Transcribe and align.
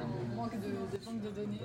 de 0.00 1.30
données. 1.30 1.60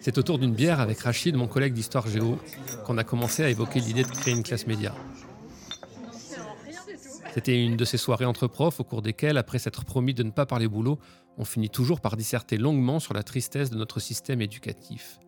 C'est 0.00 0.18
autour 0.18 0.38
d'une 0.38 0.54
bière 0.54 0.80
avec 0.80 1.00
Rachid, 1.00 1.36
mon 1.36 1.46
collègue 1.46 1.74
d'histoire 1.74 2.08
géo, 2.08 2.38
qu'on 2.84 2.98
a 2.98 3.04
commencé 3.04 3.44
à 3.44 3.50
évoquer 3.50 3.80
l'idée 3.80 4.02
de 4.02 4.10
créer 4.10 4.34
une 4.34 4.42
classe 4.42 4.66
média. 4.66 4.94
C'était 7.34 7.64
une 7.64 7.76
de 7.76 7.84
ces 7.84 7.96
soirées 7.96 8.24
entre 8.24 8.46
profs 8.46 8.80
au 8.80 8.84
cours 8.84 9.00
desquelles, 9.00 9.38
après 9.38 9.58
s'être 9.58 9.84
promis 9.84 10.12
de 10.12 10.22
ne 10.22 10.30
pas 10.30 10.44
parler 10.44 10.68
boulot, 10.68 10.98
on 11.38 11.44
finit 11.44 11.70
toujours 11.70 12.00
par 12.00 12.16
disserter 12.16 12.58
longuement 12.58 13.00
sur 13.00 13.14
la 13.14 13.22
tristesse 13.22 13.70
de 13.70 13.76
notre 13.76 14.00
système 14.00 14.42
éducatif. 14.42 15.18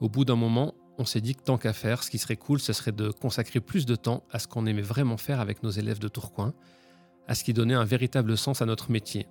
Au 0.00 0.08
bout 0.08 0.24
d'un 0.24 0.36
moment, 0.36 0.74
on 0.98 1.04
s'est 1.04 1.22
dit 1.22 1.34
que 1.34 1.42
tant 1.42 1.56
qu'à 1.56 1.72
faire, 1.72 2.02
ce 2.02 2.10
qui 2.10 2.18
serait 2.18 2.36
cool, 2.36 2.60
ce 2.60 2.72
serait 2.72 2.92
de 2.92 3.10
consacrer 3.10 3.60
plus 3.60 3.86
de 3.86 3.96
temps 3.96 4.24
à 4.30 4.38
ce 4.38 4.46
qu'on 4.46 4.66
aimait 4.66 4.82
vraiment 4.82 5.16
faire 5.16 5.40
avec 5.40 5.62
nos 5.62 5.70
élèves 5.70 6.00
de 6.00 6.08
Tourcoing, 6.08 6.52
à 7.28 7.34
ce 7.34 7.44
qui 7.44 7.54
donnait 7.54 7.74
un 7.74 7.84
véritable 7.84 8.36
sens 8.36 8.60
à 8.60 8.66
notre 8.66 8.90
métier. 8.90 9.26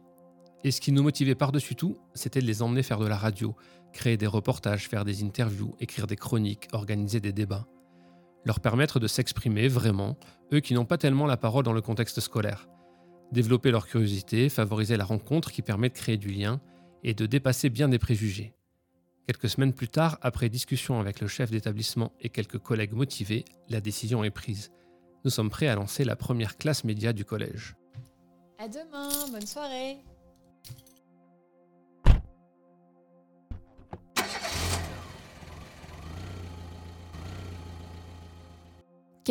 Et 0.63 0.71
ce 0.71 0.81
qui 0.81 0.91
nous 0.91 1.03
motivait 1.03 1.35
par-dessus 1.35 1.75
tout, 1.75 1.97
c'était 2.13 2.41
de 2.41 2.45
les 2.45 2.61
emmener 2.61 2.83
faire 2.83 2.99
de 2.99 3.07
la 3.07 3.17
radio, 3.17 3.55
créer 3.93 4.17
des 4.17 4.27
reportages, 4.27 4.87
faire 4.87 5.05
des 5.05 5.23
interviews, 5.23 5.75
écrire 5.79 6.07
des 6.07 6.15
chroniques, 6.15 6.67
organiser 6.71 7.19
des 7.19 7.33
débats 7.33 7.67
leur 8.45 8.59
permettre 8.59 8.99
de 8.99 9.07
s'exprimer 9.07 9.67
vraiment, 9.67 10.17
eux 10.53 10.59
qui 10.59 10.73
n'ont 10.73 10.85
pas 10.85 10.97
tellement 10.97 11.27
la 11.27 11.37
parole 11.37 11.63
dans 11.63 11.73
le 11.73 11.81
contexte 11.81 12.19
scolaire. 12.19 12.67
Développer 13.31 13.71
leur 13.71 13.87
curiosité, 13.87 14.49
favoriser 14.49 14.97
la 14.97 15.05
rencontre 15.05 15.51
qui 15.51 15.61
permet 15.61 15.89
de 15.89 15.93
créer 15.93 16.17
du 16.17 16.29
lien 16.29 16.59
et 17.03 17.13
de 17.13 17.25
dépasser 17.25 17.69
bien 17.69 17.87
des 17.87 17.99
préjugés. 17.99 18.53
Quelques 19.27 19.49
semaines 19.49 19.73
plus 19.73 19.87
tard, 19.87 20.17
après 20.21 20.49
discussion 20.49 20.99
avec 20.99 21.21
le 21.21 21.27
chef 21.27 21.51
d'établissement 21.51 22.11
et 22.19 22.29
quelques 22.29 22.57
collègues 22.57 22.93
motivés, 22.93 23.45
la 23.69 23.79
décision 23.79 24.23
est 24.23 24.31
prise. 24.31 24.71
Nous 25.23 25.31
sommes 25.31 25.49
prêts 25.49 25.67
à 25.67 25.75
lancer 25.75 26.03
la 26.03 26.15
première 26.15 26.57
classe 26.57 26.83
média 26.83 27.13
du 27.13 27.23
collège. 27.23 27.75
À 28.57 28.67
demain, 28.67 29.09
bonne 29.31 29.47
soirée 29.47 29.97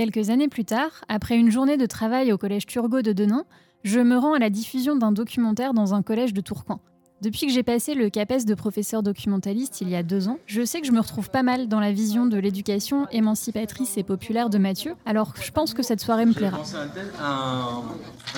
Quelques 0.00 0.30
années 0.30 0.48
plus 0.48 0.64
tard, 0.64 1.04
après 1.10 1.36
une 1.36 1.50
journée 1.50 1.76
de 1.76 1.84
travail 1.84 2.32
au 2.32 2.38
collège 2.38 2.64
Turgot 2.64 3.02
de 3.02 3.12
Denain, 3.12 3.44
je 3.84 4.00
me 4.00 4.16
rends 4.16 4.32
à 4.32 4.38
la 4.38 4.48
diffusion 4.48 4.96
d'un 4.96 5.12
documentaire 5.12 5.74
dans 5.74 5.92
un 5.92 6.00
collège 6.00 6.32
de 6.32 6.40
Tourcoing. 6.40 6.80
Depuis 7.20 7.46
que 7.46 7.52
j'ai 7.52 7.62
passé 7.62 7.92
le 7.92 8.08
CAPES 8.08 8.46
de 8.46 8.54
professeur 8.54 9.02
documentaliste 9.02 9.82
il 9.82 9.90
y 9.90 9.96
a 9.96 10.02
deux 10.02 10.28
ans, 10.28 10.38
je 10.46 10.64
sais 10.64 10.80
que 10.80 10.86
je 10.86 10.92
me 10.92 11.00
retrouve 11.00 11.28
pas 11.28 11.42
mal 11.42 11.68
dans 11.68 11.80
la 11.80 11.92
vision 11.92 12.24
de 12.24 12.38
l'éducation 12.38 13.08
émancipatrice 13.10 13.98
et 13.98 14.02
populaire 14.02 14.48
de 14.48 14.56
Mathieu, 14.56 14.94
alors 15.04 15.34
je 15.38 15.50
pense 15.50 15.74
que 15.74 15.82
cette 15.82 16.00
soirée 16.00 16.24
me 16.24 16.32
plaira. 16.32 16.56
Un, 17.22 17.82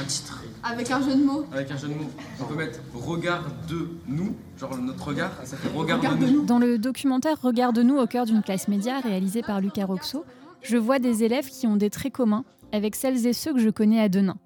un 0.01 0.05
titre. 0.05 0.43
Avec 0.65 0.91
un 0.91 1.01
jeu 1.01 1.15
de 1.15 1.23
mots 1.23 1.47
Avec 1.53 1.71
un 1.71 1.77
jeu 1.77 1.87
de 1.87 1.95
mots. 1.95 2.11
On 2.41 2.45
peut 2.45 2.57
mettre 2.57 2.81
Regarde 2.93 3.45
de 3.69 3.89
nous, 4.09 4.35
genre 4.59 4.77
notre 4.79 5.07
regard, 5.07 5.31
ça 5.45 5.57
fait 5.57 5.69
Regarde 5.73 6.19
de 6.19 6.27
nous. 6.27 6.45
Dans 6.45 6.59
le 6.59 6.77
documentaire 6.77 7.41
Regarde-nous 7.41 7.99
au 7.99 8.09
cœur 8.09 8.27
d'une 8.27 8.43
classe 8.43 8.67
média 8.67 8.99
réalisé 8.99 9.43
par 9.43 9.61
Lucas 9.61 9.87
Roxo, 9.87 10.25
je 10.63 10.77
vois 10.77 10.99
des 10.99 11.25
élèves 11.25 11.49
qui 11.49 11.67
ont 11.67 11.77
des 11.77 11.91
traits 11.91 12.13
communs 12.13 12.45
avec 12.73 12.95
celles 12.95 13.27
et 13.27 13.33
ceux 13.33 13.53
que 13.53 13.59
je 13.59 13.71
connais 13.71 14.01
à 14.01 14.09
Denain. 14.09 14.39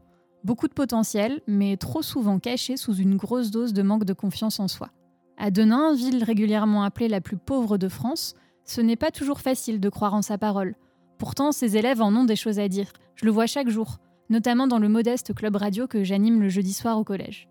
Beaucoup 0.44 0.68
de 0.68 0.72
potentiel, 0.72 1.40
mais 1.46 1.76
trop 1.76 2.02
souvent 2.02 2.38
cachés 2.38 2.76
sous 2.76 2.94
une 2.94 3.16
grosse 3.16 3.50
dose 3.50 3.72
de 3.72 3.82
manque 3.82 4.04
de 4.04 4.12
confiance 4.12 4.60
en 4.60 4.68
soi. 4.68 4.90
À 5.36 5.50
Denain, 5.50 5.94
ville 5.94 6.24
régulièrement 6.24 6.84
appelée 6.84 7.08
la 7.08 7.20
plus 7.20 7.36
pauvre 7.36 7.78
de 7.78 7.88
France, 7.88 8.34
ce 8.64 8.80
n'est 8.80 8.96
pas 8.96 9.10
toujours 9.10 9.40
facile 9.40 9.80
de 9.80 9.88
croire 9.88 10.14
en 10.14 10.22
sa 10.22 10.38
parole. 10.38 10.74
Pourtant, 11.18 11.52
ces 11.52 11.76
élèves 11.76 12.02
en 12.02 12.14
ont 12.14 12.24
des 12.24 12.36
choses 12.36 12.58
à 12.58 12.68
dire. 12.68 12.92
Je 13.14 13.24
le 13.24 13.30
vois 13.30 13.46
chaque 13.46 13.68
jour, 13.68 13.98
notamment 14.30 14.66
dans 14.66 14.78
le 14.78 14.88
modeste 14.88 15.34
club 15.34 15.56
radio 15.56 15.86
que 15.86 16.04
j'anime 16.04 16.40
le 16.40 16.48
jeudi 16.48 16.72
soir 16.72 16.98
au 16.98 17.04
collège. 17.04 17.48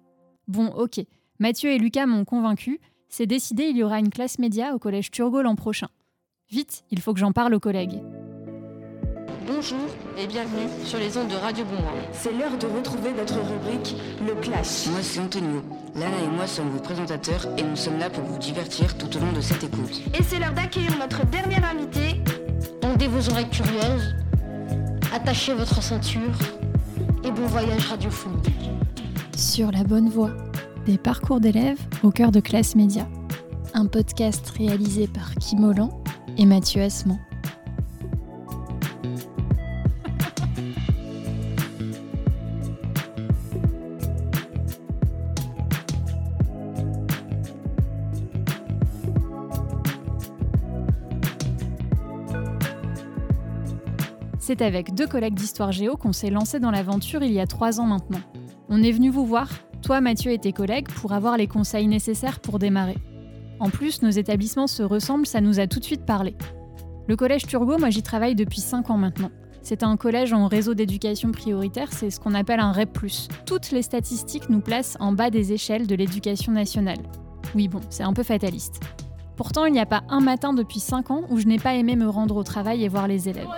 Bon, 0.48 0.68
ok, 0.68 1.02
Mathieu 1.40 1.72
et 1.72 1.78
Lucas 1.78 2.06
m'ont 2.06 2.26
convaincu, 2.26 2.80
c'est 3.10 3.28
décidé, 3.28 3.66
il 3.66 3.78
y 3.78 3.84
aura 3.84 4.00
une 4.00 4.10
classe 4.10 4.40
média 4.40 4.74
au 4.76 4.80
collège 4.80 5.12
Turgot 5.12 5.42
l'an 5.42 5.56
prochain. 5.56 5.90
Vite, 6.50 6.84
il 6.92 7.00
faut 7.00 7.14
que 7.14 7.20
j'en 7.20 7.32
parle 7.32 7.54
aux 7.54 7.60
collègues. 7.60 8.02
Bonjour 9.48 9.86
et 10.18 10.26
bienvenue 10.26 10.68
sur 10.86 10.98
les 10.98 11.18
ondes 11.18 11.28
de 11.28 11.36
Radio 11.36 11.66
Bonmois. 11.66 11.94
C'est 12.14 12.32
l'heure 12.32 12.58
de 12.58 12.66
retrouver 12.66 13.12
notre 13.14 13.36
rubrique 13.36 13.96
Le 14.26 14.34
Clash. 14.42 14.88
Moi 14.88 15.02
c'est 15.04 15.20
Antonio. 15.20 15.62
Lana 15.94 16.18
et 16.24 16.36
moi 16.36 16.48
sommes 16.48 16.70
vos 16.70 16.80
présentateurs 16.80 17.46
et 17.56 17.62
nous 17.62 17.76
sommes 17.76 18.00
là 18.00 18.10
pour 18.10 18.24
vous 18.24 18.40
divertir 18.40 18.98
tout 18.98 19.16
au 19.16 19.20
long 19.20 19.32
de 19.34 19.42
cette 19.42 19.64
écoute. 19.64 20.02
Et 20.18 20.24
c'est 20.24 20.40
l'heure 20.40 20.54
d'accueillir 20.54 20.98
notre 20.98 21.24
dernière 21.28 21.64
invitée. 21.70 22.22
Tendez 22.82 23.08
vos 23.08 23.30
oreilles 23.30 23.50
curieuses, 23.50 24.16
attachez 25.14 25.54
votre 25.54 25.80
ceinture 25.80 26.40
et 27.24 27.30
bon 27.30 27.46
voyage 27.46 27.86
radiophonique. 27.86 28.72
Sur 29.38 29.72
la 29.72 29.84
bonne 29.84 30.10
voie, 30.10 30.32
des 30.88 30.98
parcours 30.98 31.40
d'élèves 31.40 31.80
au 32.02 32.10
cœur 32.10 32.32
de 32.32 32.40
classe 32.40 32.76
média. 32.76 33.08
Un 33.76 33.86
podcast 33.86 34.52
réalisé 34.58 35.08
par 35.08 35.36
Kim 35.36 35.66
Holland 35.66 35.92
et 36.38 36.46
Mathieu 36.46 36.82
Asman. 36.82 37.20
C'est 54.48 54.62
avec 54.62 54.94
deux 54.94 55.08
collègues 55.08 55.34
d'histoire 55.34 55.72
géo 55.72 55.98
qu'on 55.98 56.14
s'est 56.14 56.30
lancé 56.30 56.60
dans 56.60 56.70
l'aventure 56.70 57.24
il 57.24 57.32
y 57.32 57.40
a 57.40 57.48
trois 57.48 57.80
ans 57.80 57.88
maintenant. 57.88 58.20
On 58.70 58.84
est 58.84 58.92
venu 58.92 59.10
vous 59.10 59.26
voir, 59.26 59.50
toi 59.82 60.02
Mathieu 60.02 60.32
et 60.32 60.38
tes 60.38 60.54
collègues, 60.54 60.88
pour 60.88 61.14
avoir 61.14 61.36
les 61.36 61.48
conseils 61.48 61.88
nécessaires 61.88 62.40
pour 62.40 62.60
démarrer. 62.60 63.00
En 63.60 63.72
plus, 63.72 64.04
nos 64.04 64.12
établissements 64.12 64.68
se 64.68 64.84
ressemblent, 64.84 65.26
ça 65.26 65.42
nous 65.42 65.60
a 65.60 65.66
tout 65.66 65.80
de 65.80 65.84
suite 65.84 66.06
parlé. 66.06 66.36
Le 67.08 67.16
collège 67.16 67.48
Turgot, 67.48 67.80
moi 67.80 67.90
j'y 67.90 68.04
travaille 68.04 68.36
depuis 68.36 68.62
5 68.62 68.92
ans 68.92 69.00
maintenant. 69.00 69.32
C'est 69.64 69.82
un 69.82 69.98
collège 69.98 70.32
en 70.32 70.46
réseau 70.46 70.76
d'éducation 70.76 71.32
prioritaire, 71.32 71.92
c'est 71.92 72.12
ce 72.12 72.20
qu'on 72.20 72.36
appelle 72.36 72.60
un 72.60 72.72
REP. 72.72 73.00
Toutes 73.48 73.72
les 73.72 73.82
statistiques 73.82 74.52
nous 74.52 74.62
placent 74.62 74.96
en 75.00 75.12
bas 75.12 75.32
des 75.32 75.54
échelles 75.54 75.88
de 75.88 75.96
l'éducation 75.96 76.52
nationale. 76.52 77.02
Oui, 77.56 77.68
bon, 77.68 77.82
c'est 77.90 78.04
un 78.04 78.14
peu 78.14 78.22
fataliste. 78.22 78.80
Pourtant, 79.38 79.66
il 79.66 79.74
n'y 79.74 79.80
a 79.80 79.88
pas 79.88 80.04
un 80.08 80.20
matin 80.20 80.54
depuis 80.54 80.80
5 80.80 81.10
ans 81.10 81.24
où 81.32 81.40
je 81.40 81.48
n'ai 81.48 81.58
pas 81.58 81.74
aimé 81.74 81.96
me 81.96 82.08
rendre 82.08 82.36
au 82.36 82.44
travail 82.44 82.84
et 82.84 82.90
voir 82.90 83.08
les 83.08 83.28
élèves. 83.28 83.50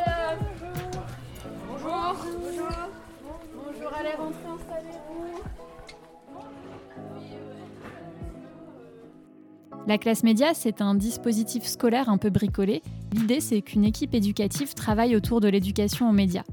La 9.87 9.97
classe 9.97 10.23
média, 10.23 10.47
c'est 10.53 10.81
un 10.81 10.95
dispositif 10.95 11.63
scolaire 11.63 12.09
un 12.09 12.17
peu 12.17 12.29
bricolé. 12.29 12.81
L'idée, 13.13 13.39
c'est 13.39 13.61
qu'une 13.61 13.85
équipe 13.85 14.13
éducative 14.13 14.73
travaille 14.73 15.15
autour 15.15 15.39
de 15.39 15.47
l'éducation 15.47 16.09
aux 16.09 16.13
médias. 16.13 16.43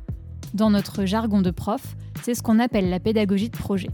Dans 0.55 0.71
notre 0.71 1.05
jargon 1.05 1.43
de 1.43 1.50
prof, 1.50 1.97
c'est 2.22 2.37
ce 2.37 2.43
qu'on 2.45 2.61
appelle 2.61 2.91
la 2.91 3.00
pédagogie 3.00 3.50
de 3.50 3.56
projet. 3.56 3.91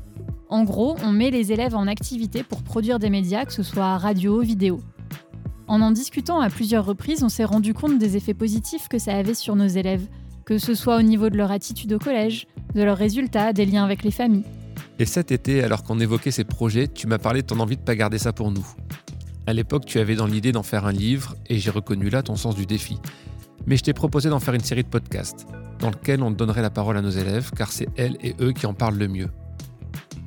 En 0.51 0.65
gros, 0.65 0.95
on 1.03 1.11
met 1.11 1.31
les 1.31 1.53
élèves 1.53 1.75
en 1.75 1.87
activité 1.87 2.43
pour 2.43 2.63
produire 2.63 2.99
des 2.99 3.09
médias, 3.09 3.47
que 3.47 3.55
ce 3.55 3.63
soit 3.63 3.97
radio, 3.97 4.41
vidéo. 4.41 4.83
En 5.69 5.81
en 5.81 5.91
discutant 5.91 6.41
à 6.41 6.51
plusieurs 6.51 6.85
reprises, 6.85 7.23
on 7.23 7.31
s'est 7.31 7.45
rendu 7.45 7.73
compte 7.73 7.97
des 7.97 8.19
effets 8.19 8.35
positifs 8.35 8.89
que 8.89 8.99
ça 8.99 9.17
avait 9.17 9.33
sur 9.33 9.57
nos 9.57 9.69
élèves, 9.69 10.07
que 10.45 10.59
ce 10.59 10.75
soit 10.75 10.99
au 10.99 11.03
niveau 11.03 11.31
de 11.31 11.39
leur 11.39 11.51
attitude 11.51 11.95
au 11.95 11.99
collège, 11.99 12.47
de 12.75 12.83
leurs 12.83 12.99
résultats, 12.99 13.55
des 13.55 13.65
liens 13.65 13.85
avec 13.85 14.03
les 14.03 14.11
familles. 14.11 14.45
Et 14.99 15.07
cet 15.07 15.33
été, 15.33 15.65
alors 15.65 15.83
qu'on 15.83 15.99
évoquait 15.99 16.31
ces 16.31 16.45
projets, 16.45 16.89
tu 16.89 17.07
m'as 17.07 17.17
parlé 17.17 17.41
de 17.41 17.47
ton 17.47 17.59
envie 17.59 17.79
de 17.79 17.83
pas 17.83 17.97
garder 17.97 18.19
ça 18.19 18.35
pour 18.35 18.51
nous. 18.51 18.67
À 19.47 19.53
l'époque, 19.53 19.87
tu 19.87 19.99
avais 19.99 20.15
dans 20.15 20.27
l'idée 20.27 20.53
d'en 20.53 20.63
faire 20.63 20.87
un 20.87 20.93
livre, 20.93 21.35
et 21.49 21.59
j'ai 21.59 21.71
reconnu 21.71 22.11
là 22.11 22.23
ton 22.23 22.37
sens 22.37 22.55
du 22.55 22.67
défi. 22.67 22.99
Mais 23.67 23.77
je 23.77 23.83
t'ai 23.83 23.93
proposé 23.93 24.29
d'en 24.29 24.41
faire 24.41 24.55
une 24.55 24.65
série 24.65 24.83
de 24.83 24.89
podcasts, 24.89 25.47
dans 25.81 25.91
lequel 25.91 26.23
on 26.23 26.31
donnerait 26.31 26.63
la 26.63 26.71
parole 26.71 26.97
à 26.97 27.03
nos 27.03 27.11
élèves, 27.11 27.51
car 27.57 27.73
c'est 27.73 27.89
elles 27.97 28.17
et 28.23 28.35
eux 28.41 28.53
qui 28.53 28.67
en 28.67 28.75
parlent 28.75 28.99
le 28.99 29.09
mieux. 29.09 29.29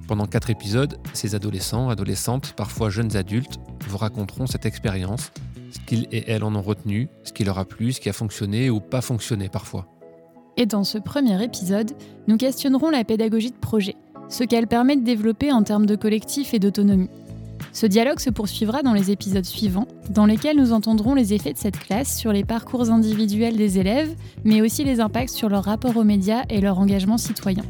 Pendant 0.07 0.25
quatre 0.25 0.49
épisodes, 0.49 0.97
ces 1.13 1.35
adolescents, 1.35 1.89
adolescentes, 1.89 2.53
parfois 2.57 2.89
jeunes 2.89 3.15
adultes, 3.15 3.57
vous 3.87 3.97
raconteront 3.97 4.47
cette 4.47 4.65
expérience, 4.65 5.31
ce 5.71 5.79
qu'ils 5.79 6.07
et 6.11 6.29
elles 6.29 6.43
en 6.43 6.55
ont 6.55 6.61
retenu, 6.61 7.07
ce 7.23 7.31
qui 7.31 7.43
leur 7.43 7.57
a 7.57 7.65
plu, 7.65 7.93
ce 7.93 8.01
qui 8.01 8.09
a 8.09 8.13
fonctionné 8.13 8.69
ou 8.69 8.79
pas 8.79 9.01
fonctionné 9.01 9.47
parfois. 9.47 9.87
Et 10.57 10.65
dans 10.65 10.83
ce 10.83 10.97
premier 10.97 11.41
épisode, 11.43 11.91
nous 12.27 12.37
questionnerons 12.37 12.89
la 12.89 13.03
pédagogie 13.03 13.51
de 13.51 13.55
projet, 13.55 13.95
ce 14.29 14.43
qu'elle 14.43 14.67
permet 14.67 14.97
de 14.97 15.03
développer 15.03 15.51
en 15.51 15.63
termes 15.63 15.85
de 15.85 15.95
collectif 15.95 16.53
et 16.53 16.59
d'autonomie. 16.59 17.09
Ce 17.71 17.85
dialogue 17.85 18.19
se 18.19 18.29
poursuivra 18.29 18.81
dans 18.81 18.93
les 18.93 19.11
épisodes 19.11 19.45
suivants, 19.45 19.87
dans 20.09 20.25
lesquels 20.25 20.57
nous 20.57 20.73
entendrons 20.73 21.15
les 21.15 21.33
effets 21.33 21.53
de 21.53 21.57
cette 21.57 21.79
classe 21.79 22.17
sur 22.17 22.33
les 22.33 22.43
parcours 22.43 22.89
individuels 22.91 23.55
des 23.55 23.79
élèves, 23.79 24.13
mais 24.43 24.61
aussi 24.61 24.83
les 24.83 24.99
impacts 24.99 25.33
sur 25.33 25.49
leur 25.49 25.63
rapport 25.63 25.95
aux 25.97 26.03
médias 26.03 26.43
et 26.49 26.61
leur 26.61 26.79
engagement 26.79 27.17
citoyen. 27.17 27.63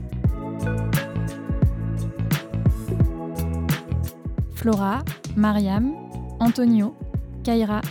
Flora, 4.55 5.03
Mariam, 5.35 5.93
Antonio, 6.39 6.95
Kaira, 7.43 7.81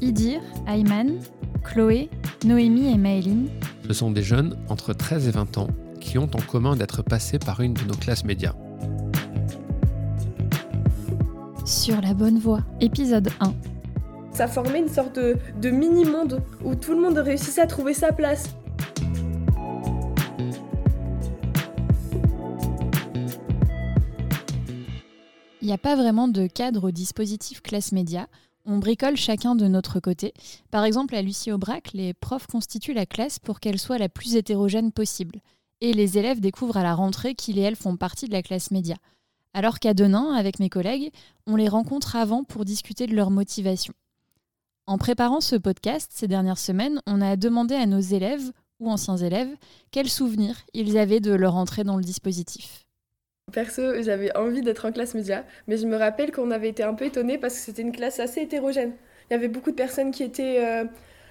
Idir, 0.00 0.40
Ayman, 0.66 1.18
Chloé, 1.64 2.10
Noémie 2.44 2.92
et 2.92 2.98
Maëline. 2.98 3.48
Ce 3.86 3.94
sont 3.94 4.10
des 4.10 4.22
jeunes 4.22 4.56
entre 4.68 4.92
13 4.92 5.28
et 5.28 5.30
20 5.30 5.58
ans 5.58 5.68
qui 6.00 6.18
ont 6.18 6.30
en 6.34 6.40
commun 6.40 6.76
d'être 6.76 7.02
passés 7.02 7.38
par 7.38 7.60
une 7.60 7.74
de 7.74 7.82
nos 7.84 7.94
classes 7.94 8.24
médias. 8.24 8.54
Sur 11.68 12.00
la 12.00 12.14
bonne 12.14 12.38
voie, 12.38 12.62
épisode 12.80 13.28
1. 13.40 13.52
Ça 14.32 14.48
formait 14.48 14.78
une 14.78 14.88
sorte 14.88 15.16
de, 15.16 15.36
de 15.60 15.68
mini-monde 15.68 16.42
où 16.64 16.74
tout 16.74 16.92
le 16.92 17.02
monde 17.02 17.18
réussissait 17.18 17.60
à 17.60 17.66
trouver 17.66 17.92
sa 17.92 18.10
place. 18.10 18.56
Il 25.60 25.66
n'y 25.66 25.74
a 25.74 25.76
pas 25.76 25.94
vraiment 25.94 26.26
de 26.26 26.46
cadre 26.46 26.88
au 26.88 26.90
dispositif 26.90 27.60
classe 27.60 27.92
média. 27.92 28.28
On 28.64 28.78
bricole 28.78 29.18
chacun 29.18 29.54
de 29.54 29.68
notre 29.68 30.00
côté. 30.00 30.32
Par 30.70 30.84
exemple, 30.84 31.14
à 31.14 31.20
Lucie 31.20 31.52
Aubrac, 31.52 31.90
les 31.92 32.14
profs 32.14 32.46
constituent 32.46 32.94
la 32.94 33.04
classe 33.04 33.38
pour 33.38 33.60
qu'elle 33.60 33.78
soit 33.78 33.98
la 33.98 34.08
plus 34.08 34.36
hétérogène 34.36 34.90
possible. 34.90 35.42
Et 35.82 35.92
les 35.92 36.16
élèves 36.16 36.40
découvrent 36.40 36.78
à 36.78 36.82
la 36.82 36.94
rentrée 36.94 37.34
qu'ils 37.34 37.58
et 37.58 37.62
elles 37.62 37.76
font 37.76 37.98
partie 37.98 38.26
de 38.26 38.32
la 38.32 38.42
classe 38.42 38.70
média. 38.70 38.96
Alors 39.54 39.78
qu'à 39.78 39.94
Denain, 39.94 40.34
avec 40.34 40.60
mes 40.60 40.68
collègues, 40.68 41.10
on 41.46 41.56
les 41.56 41.68
rencontre 41.68 42.16
avant 42.16 42.44
pour 42.44 42.64
discuter 42.64 43.06
de 43.06 43.14
leur 43.14 43.30
motivation. 43.30 43.94
En 44.86 44.98
préparant 44.98 45.40
ce 45.40 45.56
podcast 45.56 46.10
ces 46.14 46.28
dernières 46.28 46.58
semaines, 46.58 47.02
on 47.06 47.20
a 47.20 47.36
demandé 47.36 47.74
à 47.74 47.86
nos 47.86 48.00
élèves 48.00 48.52
ou 48.80 48.90
anciens 48.90 49.16
élèves 49.16 49.54
quels 49.90 50.08
souvenirs 50.08 50.56
ils 50.72 50.96
avaient 50.96 51.20
de 51.20 51.32
leur 51.32 51.56
entrée 51.56 51.84
dans 51.84 51.96
le 51.96 52.04
dispositif. 52.04 52.86
Perso, 53.52 54.02
j'avais 54.02 54.34
envie 54.36 54.60
d'être 54.60 54.84
en 54.84 54.92
classe 54.92 55.14
média, 55.14 55.44
mais 55.66 55.78
je 55.78 55.86
me 55.86 55.96
rappelle 55.96 56.32
qu'on 56.32 56.50
avait 56.50 56.68
été 56.68 56.82
un 56.82 56.94
peu 56.94 57.06
étonnés 57.06 57.38
parce 57.38 57.54
que 57.54 57.60
c'était 57.60 57.82
une 57.82 57.92
classe 57.92 58.20
assez 58.20 58.42
hétérogène. 58.42 58.92
Il 59.30 59.34
y 59.34 59.36
avait 59.36 59.48
beaucoup 59.48 59.70
de 59.70 59.76
personnes 59.76 60.10
qui 60.10 60.22
étaient 60.22 60.64
euh, 60.64 60.84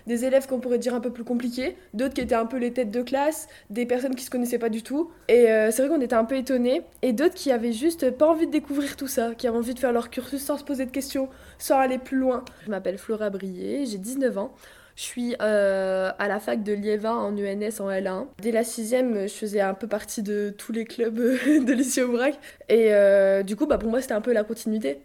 des 0.08 0.26
élèves 0.26 0.48
qu'on 0.48 0.60
pourrait 0.60 0.80
dire 0.80 0.96
un 0.96 1.00
peu 1.00 1.12
plus 1.12 1.24
compliqués, 1.24 1.76
d'autres 1.94 2.16
qui 2.16 2.22
étaient 2.22 2.34
un 2.34 2.48
peu 2.48 2.58
les 2.58 2.74
têtes 2.74 2.90
de 2.90 3.02
classe, 3.04 3.48
des 3.70 3.86
personnes 3.86 4.16
qui 4.16 4.24
se 4.24 4.32
connaissaient 4.32 4.58
pas 4.58 4.70
du 4.70 4.82
tout. 4.82 5.12
Et 5.28 5.52
euh, 5.52 5.70
c'est 5.70 5.86
vrai 5.86 5.96
qu'on 5.96 6.02
était 6.02 6.16
un 6.16 6.26
peu 6.26 6.36
étonnés, 6.36 6.82
et 7.04 7.14
d'autres 7.14 7.36
qui 7.36 7.52
avaient 7.52 7.74
juste 7.74 8.10
pas 8.12 8.28
envie 8.28 8.48
de 8.48 8.52
découvrir 8.52 8.96
tout 8.96 9.08
ça, 9.08 9.36
qui 9.36 9.48
avaient 9.48 9.58
envie 9.58 9.74
de 9.74 9.80
faire 9.80 9.92
leur 9.92 10.10
cursus 10.10 10.42
sans 10.42 10.58
se 10.58 10.64
poser 10.64 10.86
de 10.86 10.92
questions, 10.92 11.30
sans 11.60 11.78
aller 11.78 12.00
plus 12.00 12.18
loin. 12.18 12.44
Je 12.66 12.72
m'appelle 12.72 12.98
Flora 12.98 13.30
Brier, 13.30 13.86
j'ai 13.86 13.98
19 13.98 14.38
ans. 14.38 14.54
Je 14.96 15.04
suis 15.04 15.36
euh, 15.44 16.10
à 16.18 16.28
la 16.28 16.40
fac 16.40 16.64
de 16.64 16.74
Liévin 16.74 17.14
en 17.14 17.38
UNS 17.38 17.82
en 17.82 17.92
L1. 17.92 18.26
Dès 18.42 18.52
la 18.52 18.64
sixième, 18.64 19.28
je 19.28 19.34
faisais 19.34 19.62
un 19.62 19.76
peu 19.76 19.86
partie 19.86 20.24
de 20.24 20.52
tous 20.58 20.72
les 20.72 20.86
clubs 20.86 21.20
de 21.20 21.74
Lucie 21.74 22.02
Aubrac. 22.02 22.34
Et 22.68 22.96
euh, 22.96 23.44
du 23.44 23.56
coup, 23.56 23.68
bah, 23.68 23.78
pour 23.78 23.92
moi, 23.92 24.02
c'était 24.02 24.16
un 24.16 24.22
peu 24.22 24.34
la 24.34 24.44
continuité. 24.44 25.02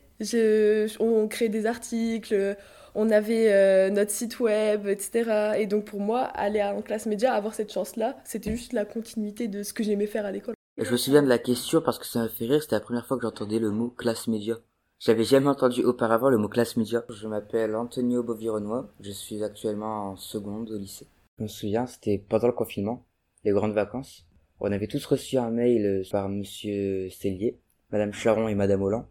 On 0.98 1.28
créait 1.28 1.50
des 1.50 1.66
articles, 1.66 2.56
on 2.94 3.10
avait 3.10 3.52
euh, 3.52 3.90
notre 3.90 4.10
site 4.10 4.40
web, 4.40 4.86
etc. 4.86 5.54
Et 5.58 5.66
donc 5.66 5.84
pour 5.84 6.00
moi, 6.00 6.22
aller 6.22 6.62
en 6.62 6.82
classe 6.82 7.06
média, 7.06 7.32
avoir 7.32 7.54
cette 7.54 7.72
chance-là, 7.72 8.16
c'était 8.24 8.52
juste 8.52 8.72
la 8.72 8.84
continuité 8.84 9.48
de 9.48 9.62
ce 9.62 9.72
que 9.72 9.82
j'aimais 9.82 10.06
faire 10.06 10.26
à 10.26 10.32
l'école. 10.32 10.54
Je 10.78 10.90
me 10.90 10.96
souviens 10.96 11.22
de 11.22 11.28
la 11.28 11.38
question 11.38 11.80
parce 11.82 11.98
que 11.98 12.06
ça 12.06 12.20
m'a 12.20 12.28
fait 12.28 12.46
rire, 12.46 12.62
c'était 12.62 12.76
la 12.76 12.80
première 12.80 13.06
fois 13.06 13.16
que 13.16 13.22
j'entendais 13.22 13.58
le 13.58 13.70
mot 13.70 13.90
classe 13.90 14.26
média. 14.26 14.56
J'avais 14.98 15.24
jamais 15.24 15.48
entendu 15.48 15.82
auparavant 15.84 16.30
le 16.30 16.38
mot 16.38 16.48
classe 16.48 16.76
média. 16.76 17.04
Je 17.08 17.26
m'appelle 17.26 17.74
Antonio 17.74 18.22
Bovironois, 18.22 18.88
je 19.00 19.10
suis 19.10 19.42
actuellement 19.42 20.10
en 20.10 20.16
seconde 20.16 20.70
au 20.70 20.78
lycée. 20.78 21.08
Je 21.38 21.42
me 21.44 21.48
souviens, 21.48 21.86
c'était 21.86 22.18
pendant 22.18 22.46
le 22.46 22.52
confinement, 22.52 23.04
les 23.44 23.50
grandes 23.50 23.74
vacances. 23.74 24.26
On 24.60 24.70
avait 24.70 24.86
tous 24.86 25.04
reçu 25.04 25.38
un 25.38 25.50
mail 25.50 26.04
par 26.10 26.28
monsieur 26.28 27.10
Cellier, 27.10 27.58
madame 27.90 28.12
Charon 28.12 28.48
et 28.48 28.54
madame 28.54 28.82
Holland, 28.82 29.06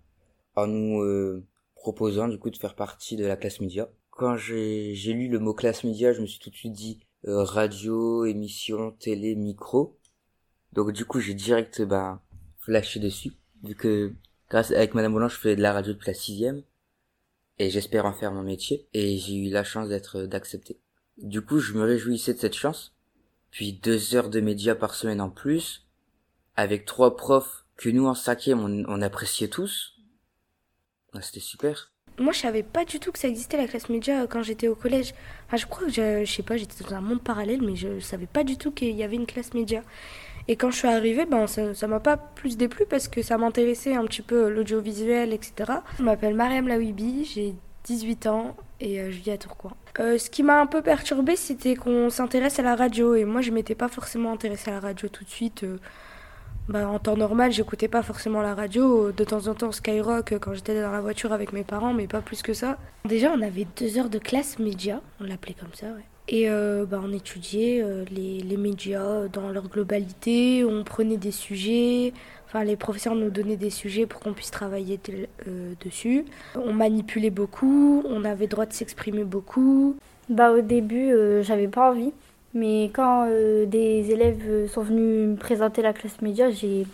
en 0.55 0.67
nous 0.67 1.01
euh, 1.01 1.45
proposant 1.81 2.27
du 2.27 2.37
coup 2.39 2.49
de 2.49 2.57
faire 2.57 2.75
partie 2.75 3.15
de 3.17 3.25
la 3.25 3.35
classe 3.35 3.59
média. 3.59 3.89
Quand 4.11 4.37
j'ai 4.37 4.93
lu 5.13 5.27
le 5.27 5.39
mot 5.39 5.53
classe 5.53 5.83
média, 5.83 6.13
je 6.13 6.21
me 6.21 6.25
suis 6.25 6.39
tout 6.39 6.49
de 6.49 6.55
suite 6.55 6.73
dit 6.73 6.99
euh, 7.27 7.43
radio, 7.43 8.25
émission, 8.25 8.91
télé, 8.91 9.35
micro. 9.35 9.97
Donc 10.73 10.91
du 10.91 11.05
coup, 11.05 11.19
j'ai 11.19 11.33
direct 11.33 11.81
bah 11.81 12.21
flashé 12.59 12.99
dessus 12.99 13.33
vu 13.63 13.75
que 13.75 14.13
Grâce 14.51 14.71
avec 14.71 14.93
Madame 14.95 15.13
Boulan, 15.13 15.29
je 15.29 15.37
fais 15.37 15.55
de 15.55 15.61
la 15.61 15.71
radio 15.71 15.93
depuis 15.93 16.07
la 16.07 16.13
sixième. 16.13 16.63
Et 17.57 17.69
j'espère 17.69 18.05
en 18.05 18.11
faire 18.11 18.33
mon 18.33 18.43
métier. 18.43 18.85
Et 18.93 19.17
j'ai 19.17 19.35
eu 19.35 19.49
la 19.49 19.63
chance 19.63 19.87
d'être, 19.87 20.23
d'accepter. 20.23 20.81
Du 21.17 21.41
coup, 21.41 21.59
je 21.59 21.71
me 21.71 21.83
réjouissais 21.83 22.33
de 22.33 22.39
cette 22.39 22.57
chance. 22.57 22.93
Puis 23.49 23.71
deux 23.71 24.13
heures 24.13 24.29
de 24.29 24.41
médias 24.41 24.75
par 24.75 24.93
semaine 24.93 25.21
en 25.21 25.29
plus. 25.29 25.87
Avec 26.57 26.83
trois 26.83 27.15
profs 27.15 27.65
que 27.77 27.87
nous 27.87 28.07
en 28.07 28.13
cinquième, 28.13 28.59
on, 28.59 28.83
on 28.89 29.01
appréciait 29.01 29.47
tous. 29.47 30.00
C'était 31.19 31.39
super. 31.39 31.91
Moi, 32.19 32.33
je 32.33 32.39
savais 32.39 32.63
pas 32.63 32.85
du 32.85 32.99
tout 32.99 33.11
que 33.11 33.19
ça 33.19 33.27
existait 33.27 33.57
la 33.57 33.67
classe 33.67 33.89
média 33.89 34.27
quand 34.27 34.43
j'étais 34.43 34.67
au 34.67 34.75
collège. 34.75 35.13
Enfin, 35.47 35.57
je 35.57 35.65
crois 35.65 35.87
que 35.87 35.93
je, 35.93 36.23
je 36.23 36.31
sais 36.31 36.43
pas, 36.43 36.57
j'étais 36.57 36.83
dans 36.83 36.95
un 36.95 37.01
monde 37.01 37.21
parallèle, 37.21 37.61
mais 37.61 37.75
je 37.75 37.99
savais 37.99 38.27
pas 38.27 38.43
du 38.43 38.57
tout 38.57 38.71
qu'il 38.71 38.95
y 38.95 39.03
avait 39.03 39.15
une 39.15 39.25
classe 39.25 39.53
média. 39.53 39.81
Et 40.47 40.55
quand 40.55 40.71
je 40.71 40.77
suis 40.77 40.87
arrivée, 40.87 41.25
ben, 41.25 41.47
ça 41.47 41.87
m'a 41.87 41.99
pas 41.99 42.17
plus 42.17 42.57
déplu 42.57 42.85
parce 42.89 43.07
que 43.07 43.21
ça 43.21 43.37
m'intéressait 43.37 43.95
un 43.95 44.05
petit 44.05 44.21
peu 44.21 44.49
l'audiovisuel, 44.49 45.33
etc. 45.33 45.71
Je 45.97 46.03
m'appelle 46.03 46.35
Mariam 46.35 46.67
Lawibi, 46.67 47.25
j'ai 47.25 47.55
18 47.85 48.27
ans 48.27 48.55
et 48.79 48.99
euh, 48.99 49.11
je 49.11 49.17
vis 49.17 49.31
à 49.31 49.37
Tourcoing. 49.37 49.73
Euh, 49.99 50.17
ce 50.17 50.29
qui 50.29 50.43
m'a 50.43 50.59
un 50.59 50.67
peu 50.67 50.81
perturbée, 50.81 51.35
c'était 51.35 51.75
qu'on 51.75 52.09
s'intéresse 52.09 52.59
à 52.59 52.63
la 52.63 52.75
radio 52.75 53.15
et 53.15 53.25
moi 53.25 53.41
je 53.41 53.51
m'étais 53.51 53.75
pas 53.75 53.87
forcément 53.87 54.31
intéressée 54.31 54.71
à 54.71 54.73
la 54.75 54.79
radio 54.79 55.07
tout 55.09 55.23
de 55.23 55.29
suite. 55.29 55.63
Euh, 55.63 55.77
bah, 56.71 56.87
en 56.87 56.99
temps 56.99 57.17
normal, 57.17 57.51
j'écoutais 57.51 57.87
pas 57.87 58.01
forcément 58.01 58.41
la 58.41 58.55
radio. 58.55 59.11
De 59.11 59.23
temps 59.23 59.47
en 59.47 59.53
temps, 59.53 59.71
Skyrock 59.71 60.35
quand 60.39 60.53
j'étais 60.53 60.81
dans 60.81 60.91
la 60.91 61.01
voiture 61.01 61.33
avec 61.33 61.51
mes 61.51 61.63
parents, 61.63 61.93
mais 61.93 62.07
pas 62.07 62.21
plus 62.21 62.41
que 62.41 62.53
ça. 62.53 62.77
Déjà, 63.05 63.31
on 63.35 63.41
avait 63.41 63.67
deux 63.77 63.97
heures 63.97 64.09
de 64.09 64.19
classe 64.19 64.57
média, 64.57 65.01
on 65.19 65.25
l'appelait 65.25 65.55
comme 65.59 65.73
ça, 65.73 65.87
ouais. 65.87 66.05
Et 66.27 66.49
euh, 66.49 66.85
bah, 66.85 67.01
on 67.03 67.11
étudiait 67.11 67.81
euh, 67.83 68.05
les, 68.09 68.39
les, 68.39 68.55
médias 68.55 69.27
dans 69.27 69.49
leur 69.49 69.67
globalité, 69.67 70.63
on 70.63 70.83
prenait 70.85 71.17
des 71.17 71.31
sujets, 71.31 72.13
enfin 72.47 72.63
les 72.63 72.77
professeurs 72.77 73.15
nous 73.15 73.29
donnaient 73.29 73.57
des 73.57 73.69
sujets 73.69 74.05
pour 74.05 74.21
qu'on 74.21 74.31
puisse 74.31 74.51
travailler 74.51 74.97
euh, 75.47 75.73
dessus. 75.83 76.23
On 76.55 76.71
manipulait 76.71 77.31
beaucoup, 77.31 78.03
on 78.07 78.23
avait 78.23 78.47
droit 78.47 78.65
de 78.65 78.71
s'exprimer 78.71 79.25
beaucoup. 79.25 79.97
Bah 80.29 80.51
au 80.51 80.61
début 80.61 81.11
j'avais 81.41 81.67
pas 81.67 81.91
envie, 81.91 82.13
mais 82.53 82.89
quand 82.93 83.27
des 83.27 84.11
élèves 84.11 84.67
sont 84.67 84.81
venus 84.81 85.29
me 85.29 85.35
présenter 85.35 85.81
la 85.81 85.93
classe 85.93 86.21
média, 86.21 86.49
j'ai 86.49 86.85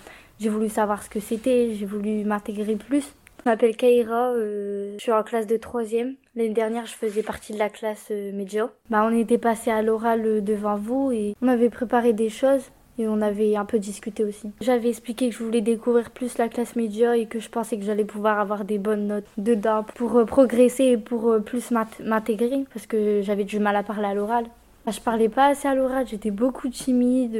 voulu 0.49 0.69
savoir 0.69 1.03
ce 1.03 1.09
que 1.09 1.19
c'était, 1.19 1.73
j'ai 1.73 1.85
voulu 1.85 2.23
m'intégrer 2.23 2.75
plus. 2.75 3.13
Je 3.47 3.51
m'appelle 3.51 3.77
Kaira, 3.77 4.31
euh, 4.31 4.95
je 4.97 5.03
suis 5.03 5.11
en 5.13 5.23
classe 5.23 5.47
de 5.47 5.55
3e. 5.55 6.15
L'année 6.35 6.49
dernière, 6.49 6.85
je 6.85 6.93
faisais 6.93 7.23
partie 7.23 7.53
de 7.53 7.57
la 7.57 7.69
classe 7.69 8.07
euh, 8.11 8.33
média. 8.33 8.69
Bah, 8.89 9.07
on 9.09 9.17
était 9.17 9.37
passé 9.37 9.71
à 9.71 9.81
l'oral 9.81 10.25
euh, 10.25 10.41
devant 10.41 10.75
vous 10.75 11.13
et 11.13 11.33
on 11.41 11.47
avait 11.47 11.69
préparé 11.69 12.11
des 12.11 12.27
choses 12.27 12.63
et 12.99 13.07
on 13.07 13.21
avait 13.21 13.55
un 13.55 13.63
peu 13.63 13.79
discuté 13.79 14.25
aussi. 14.25 14.51
J'avais 14.59 14.89
expliqué 14.89 15.29
que 15.29 15.35
je 15.35 15.41
voulais 15.41 15.61
découvrir 15.61 16.09
plus 16.09 16.37
la 16.37 16.49
classe 16.49 16.75
média 16.75 17.15
et 17.15 17.25
que 17.25 17.39
je 17.39 17.47
pensais 17.47 17.77
que 17.77 17.85
j'allais 17.85 18.03
pouvoir 18.03 18.37
avoir 18.37 18.65
des 18.65 18.79
bonnes 18.79 19.07
notes 19.07 19.27
dedans 19.37 19.85
pour 19.95 20.25
progresser 20.25 20.83
et 20.83 20.97
pour 20.97 21.37
plus 21.45 21.71
m'intégrer 21.71 22.65
parce 22.73 22.85
que 22.85 23.21
j'avais 23.21 23.45
du 23.45 23.59
mal 23.59 23.77
à 23.77 23.83
parler 23.83 24.07
à 24.07 24.13
l'oral. 24.13 24.45
Bah, 24.87 24.93
je 24.93 25.01
parlais 25.01 25.27
pas 25.27 25.47
assez 25.47 25.67
à 25.67 25.75
l'oral, 25.75 26.07
j'étais 26.07 26.31
beaucoup 26.31 26.69
timide, 26.69 27.35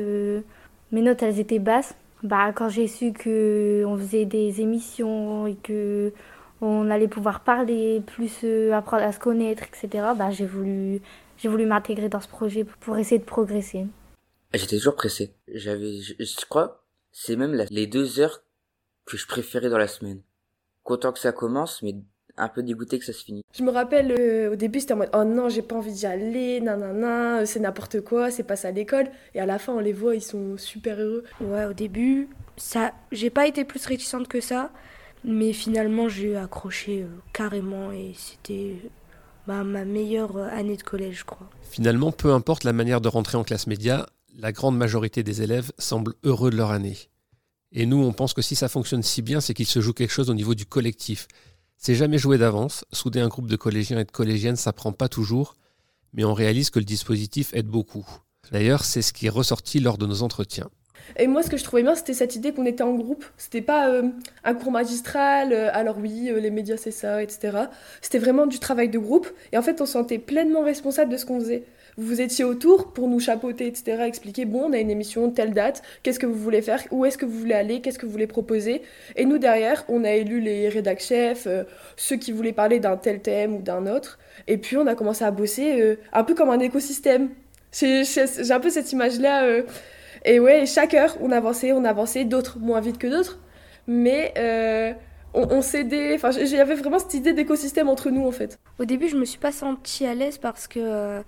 mes 0.92 1.02
notes 1.02 1.24
elles 1.24 1.40
étaient 1.40 1.60
basses. 1.60 1.96
Bah, 2.22 2.52
quand 2.52 2.68
j'ai 2.68 2.88
su 2.88 3.14
que 3.14 3.86
on 3.88 3.98
faisait 3.98 4.26
des 4.26 4.60
émissions 4.60 5.48
et 5.48 5.56
que 5.56 6.12
on 6.60 6.90
allait 6.90 7.08
pouvoir 7.08 7.46
parler, 7.46 8.02
plus 8.06 8.42
euh, 8.44 8.74
apprendre 8.74 9.04
à 9.04 9.14
se 9.14 9.20
connaître, 9.20 9.64
etc., 9.64 10.08
bah, 10.18 10.30
j'ai 10.30 10.46
voulu, 10.46 11.00
j'ai 11.38 11.48
voulu 11.48 11.66
m'intégrer 11.66 12.10
dans 12.10 12.20
ce 12.20 12.28
projet 12.28 12.66
pour 12.82 12.98
essayer 12.98 13.20
de 13.20 13.24
progresser. 13.24 13.86
J'étais 14.54 14.76
toujours 14.76 14.96
pressé. 14.96 15.34
J'avais, 15.48 16.02
je, 16.02 16.16
je 16.20 16.46
crois, 16.50 16.84
c'est 17.14 17.38
même 17.38 17.54
les 17.70 17.88
deux 17.88 18.20
heures 18.20 18.44
que 19.06 19.16
je 19.16 19.26
préférais 19.26 19.70
dans 19.70 19.78
la 19.78 19.88
semaine. 19.88 20.22
Content 20.84 21.14
que 21.14 21.20
ça 21.20 21.32
commence, 21.32 21.82
mais 21.82 21.96
un 22.38 22.48
peu 22.48 22.64
dégoûté 22.64 23.00
que 23.00 23.06
ça 23.06 23.14
se 23.14 23.24
finisse. 23.24 23.44
Je 23.54 23.64
me 23.64 23.72
rappelle, 23.72 24.14
euh, 24.18 24.54
au 24.54 24.56
début, 24.56 24.80
c'était 24.80 24.94
en 24.94 24.98
mode 24.98 25.10
Oh 25.14 25.24
non, 25.24 25.50
j'ai 25.50 25.62
pas 25.62 25.76
envie 25.76 25.92
d'y 25.92 26.06
aller, 26.06 26.62
nanana, 26.62 27.46
c'est 27.46 27.60
n'importe 27.60 28.02
quoi, 28.02 28.32
c'est 28.32 28.44
pas 28.44 28.56
ça 28.56 28.72
l'école. 28.72 29.08
Et 29.36 29.40
à 29.40 29.46
la 29.46 29.60
fin, 29.60 29.74
on 29.74 29.80
les 29.80 29.94
voit, 29.94 30.16
ils 30.16 30.22
sont 30.22 30.58
super 30.58 31.00
heureux. 31.00 31.24
Ouais, 31.42 31.66
au 31.66 31.74
début, 31.74 32.30
ça, 32.58 32.94
j'ai 33.12 33.30
pas 33.30 33.48
été 33.48 33.64
plus 33.64 33.86
réticente 33.86 34.28
que 34.28 34.42
ça, 34.42 34.72
mais 35.24 35.54
finalement, 35.54 36.10
j'ai 36.10 36.38
accroché 36.38 37.04
euh, 37.04 37.08
carrément 37.34 37.92
et 37.92 38.14
c'était 38.16 38.76
bah, 39.48 39.64
ma 39.64 39.86
meilleure 39.86 40.38
année 40.38 40.78
de 40.78 40.84
collège, 40.84 41.20
je 41.20 41.26
crois. 41.26 41.50
Finalement, 41.70 42.12
peu 42.12 42.34
importe 42.34 42.64
la 42.64 42.74
manière 42.74 43.02
de 43.02 43.08
rentrer 43.08 43.38
en 43.38 43.44
classe 43.44 43.68
média, 43.68 44.08
la 44.38 44.52
grande 44.52 44.78
majorité 44.78 45.24
des 45.24 45.42
élèves 45.42 45.72
semblent 45.78 46.14
heureux 46.24 46.52
de 46.52 46.58
leur 46.58 46.72
année. 46.72 46.98
Et 47.72 47.86
nous, 47.86 47.98
on 47.98 48.14
pense 48.14 48.34
que 48.34 48.42
si 48.42 48.56
ça 48.56 48.70
fonctionne 48.70 49.04
si 49.04 49.22
bien, 49.22 49.42
c'est 49.42 49.54
qu'il 49.54 49.68
se 49.68 49.82
joue 49.82 49.94
quelque 49.94 50.12
chose 50.12 50.30
au 50.30 50.34
niveau 50.34 50.56
du 50.56 50.66
collectif. 50.66 51.28
C'est 51.78 51.96
jamais 51.96 52.18
joué 52.18 52.38
d'avance. 52.38 52.86
Souder 52.92 53.20
un 53.20 53.28
groupe 53.28 53.48
de 53.48 53.56
collégiens 53.56 54.00
et 54.00 54.06
de 54.06 54.12
collégiennes, 54.12 54.56
ça 54.56 54.74
prend 54.74 54.92
pas 54.92 55.10
toujours, 55.10 55.56
mais 56.14 56.26
on 56.26 56.34
réalise 56.34 56.70
que 56.70 56.80
le 56.80 56.86
dispositif 56.86 57.54
aide 57.54 57.68
beaucoup. 57.68 58.06
D'ailleurs, 58.52 58.84
c'est 58.84 59.02
ce 59.02 59.14
qui 59.14 59.28
est 59.28 59.30
ressorti 59.30 59.80
lors 59.80 59.98
de 59.98 60.06
nos 60.06 60.24
entretiens. 60.24 60.70
Et 61.16 61.28
moi, 61.28 61.44
ce 61.44 61.50
que 61.50 61.58
je 61.58 61.64
trouvais 61.64 61.84
bien, 61.84 61.96
c'était 61.96 62.14
cette 62.14 62.36
idée 62.36 62.52
qu'on 62.52 62.66
était 62.66 62.84
en 62.84 62.94
groupe. 62.94 63.24
C'était 63.38 63.62
pas 63.62 63.90
euh, 63.90 64.10
un 64.44 64.54
cours 64.54 64.72
magistral, 64.72 65.54
euh, 65.54 65.70
alors 65.72 65.98
oui, 65.98 66.30
euh, 66.30 66.40
les 66.40 66.50
médias 66.50 66.78
c'est 66.78 66.92
ça, 66.92 67.24
etc. 67.24 67.66
C'était 68.02 68.20
vraiment 68.20 68.46
du 68.48 68.60
travail 68.60 68.90
de 68.90 69.00
groupe. 69.00 69.28
Et 69.52 69.58
en 69.58 69.62
fait, 69.62 69.80
on 69.80 69.86
se 69.86 69.94
sentait 69.94 70.18
pleinement 70.18 70.64
responsable 70.64 71.12
de 71.12 71.18
ce 71.18 71.26
qu'on 71.26 71.40
faisait. 71.40 71.64
Vous 71.98 72.22
étiez 72.22 72.46
autour 72.46 72.94
pour 72.94 73.08
nous 73.08 73.20
chapeauter, 73.20 73.66
etc., 73.66 74.04
expliquer, 74.06 74.46
bon, 74.46 74.66
on 74.70 74.74
a 74.74 74.78
une 74.78 74.92
émission, 74.92 75.32
telle 75.32 75.54
date, 75.54 75.82
qu'est-ce 76.04 76.20
que 76.20 76.28
vous 76.28 76.36
voulez 76.36 76.62
faire, 76.62 76.84
où 76.92 77.06
est-ce 77.06 77.18
que 77.18 77.26
vous 77.26 77.40
voulez 77.40 77.56
aller, 77.56 77.82
qu'est-ce 77.82 77.98
que 77.98 78.06
vous 78.06 78.12
voulez 78.12 78.28
proposer. 78.28 78.84
Et 79.16 79.26
nous, 79.26 79.40
derrière, 79.40 79.84
on 79.90 80.04
a 80.04 80.12
élu 80.12 80.40
les 80.40 80.70
rédac 80.70 81.02
chefs, 81.02 81.48
euh, 81.48 81.64
ceux 81.96 82.18
qui 82.18 82.32
voulaient 82.32 82.54
parler 82.54 82.80
d'un 82.80 82.98
tel 82.98 83.20
thème 83.20 83.56
ou 83.56 83.62
d'un 83.64 83.88
autre. 83.88 84.20
Et 84.48 84.58
puis, 84.58 84.78
on 84.78 84.86
a 84.86 84.94
commencé 84.94 85.26
à 85.26 85.32
bosser 85.32 85.82
euh, 85.82 85.96
un 86.14 86.24
peu 86.24 86.36
comme 86.36 86.52
un 86.52 86.60
écosystème. 86.60 87.30
J'ai 87.72 88.04
un 88.52 88.60
peu 88.60 88.70
cette 88.70 88.92
image-là. 88.92 89.46
Euh, 89.46 89.64
et 90.24 90.40
ouais, 90.40 90.68
chaque 90.68 90.94
heure, 90.94 91.18
on 91.20 91.32
avançait, 91.32 91.72
on 91.72 91.84
avançait, 91.84 92.26
d'autres 92.26 92.60
moins 92.60 92.80
vite 92.80 93.00
que 93.00 93.08
d'autres. 93.08 93.40
Mais 93.88 94.34
on, 95.34 95.62
s'aidait. 95.62 96.14
Enfin, 96.14 96.30
j'avais 96.32 96.76
vraiment 96.76 97.00
cette 97.00 97.14
idée 97.16 97.34
d'écosystème 97.34 97.90
entre 97.90 98.12
nous, 98.12 98.28
en 98.28 98.32
fait. 98.32 98.60
Au 98.78 98.86
début, 98.86 99.08
je 99.08 99.16
me 99.16 99.26
suis 99.26 99.40
pas 99.40 99.52
sentie 99.52 100.06
à 100.06 100.14
l'aise 100.14 100.38
parce 100.38 100.68
que 100.68 101.22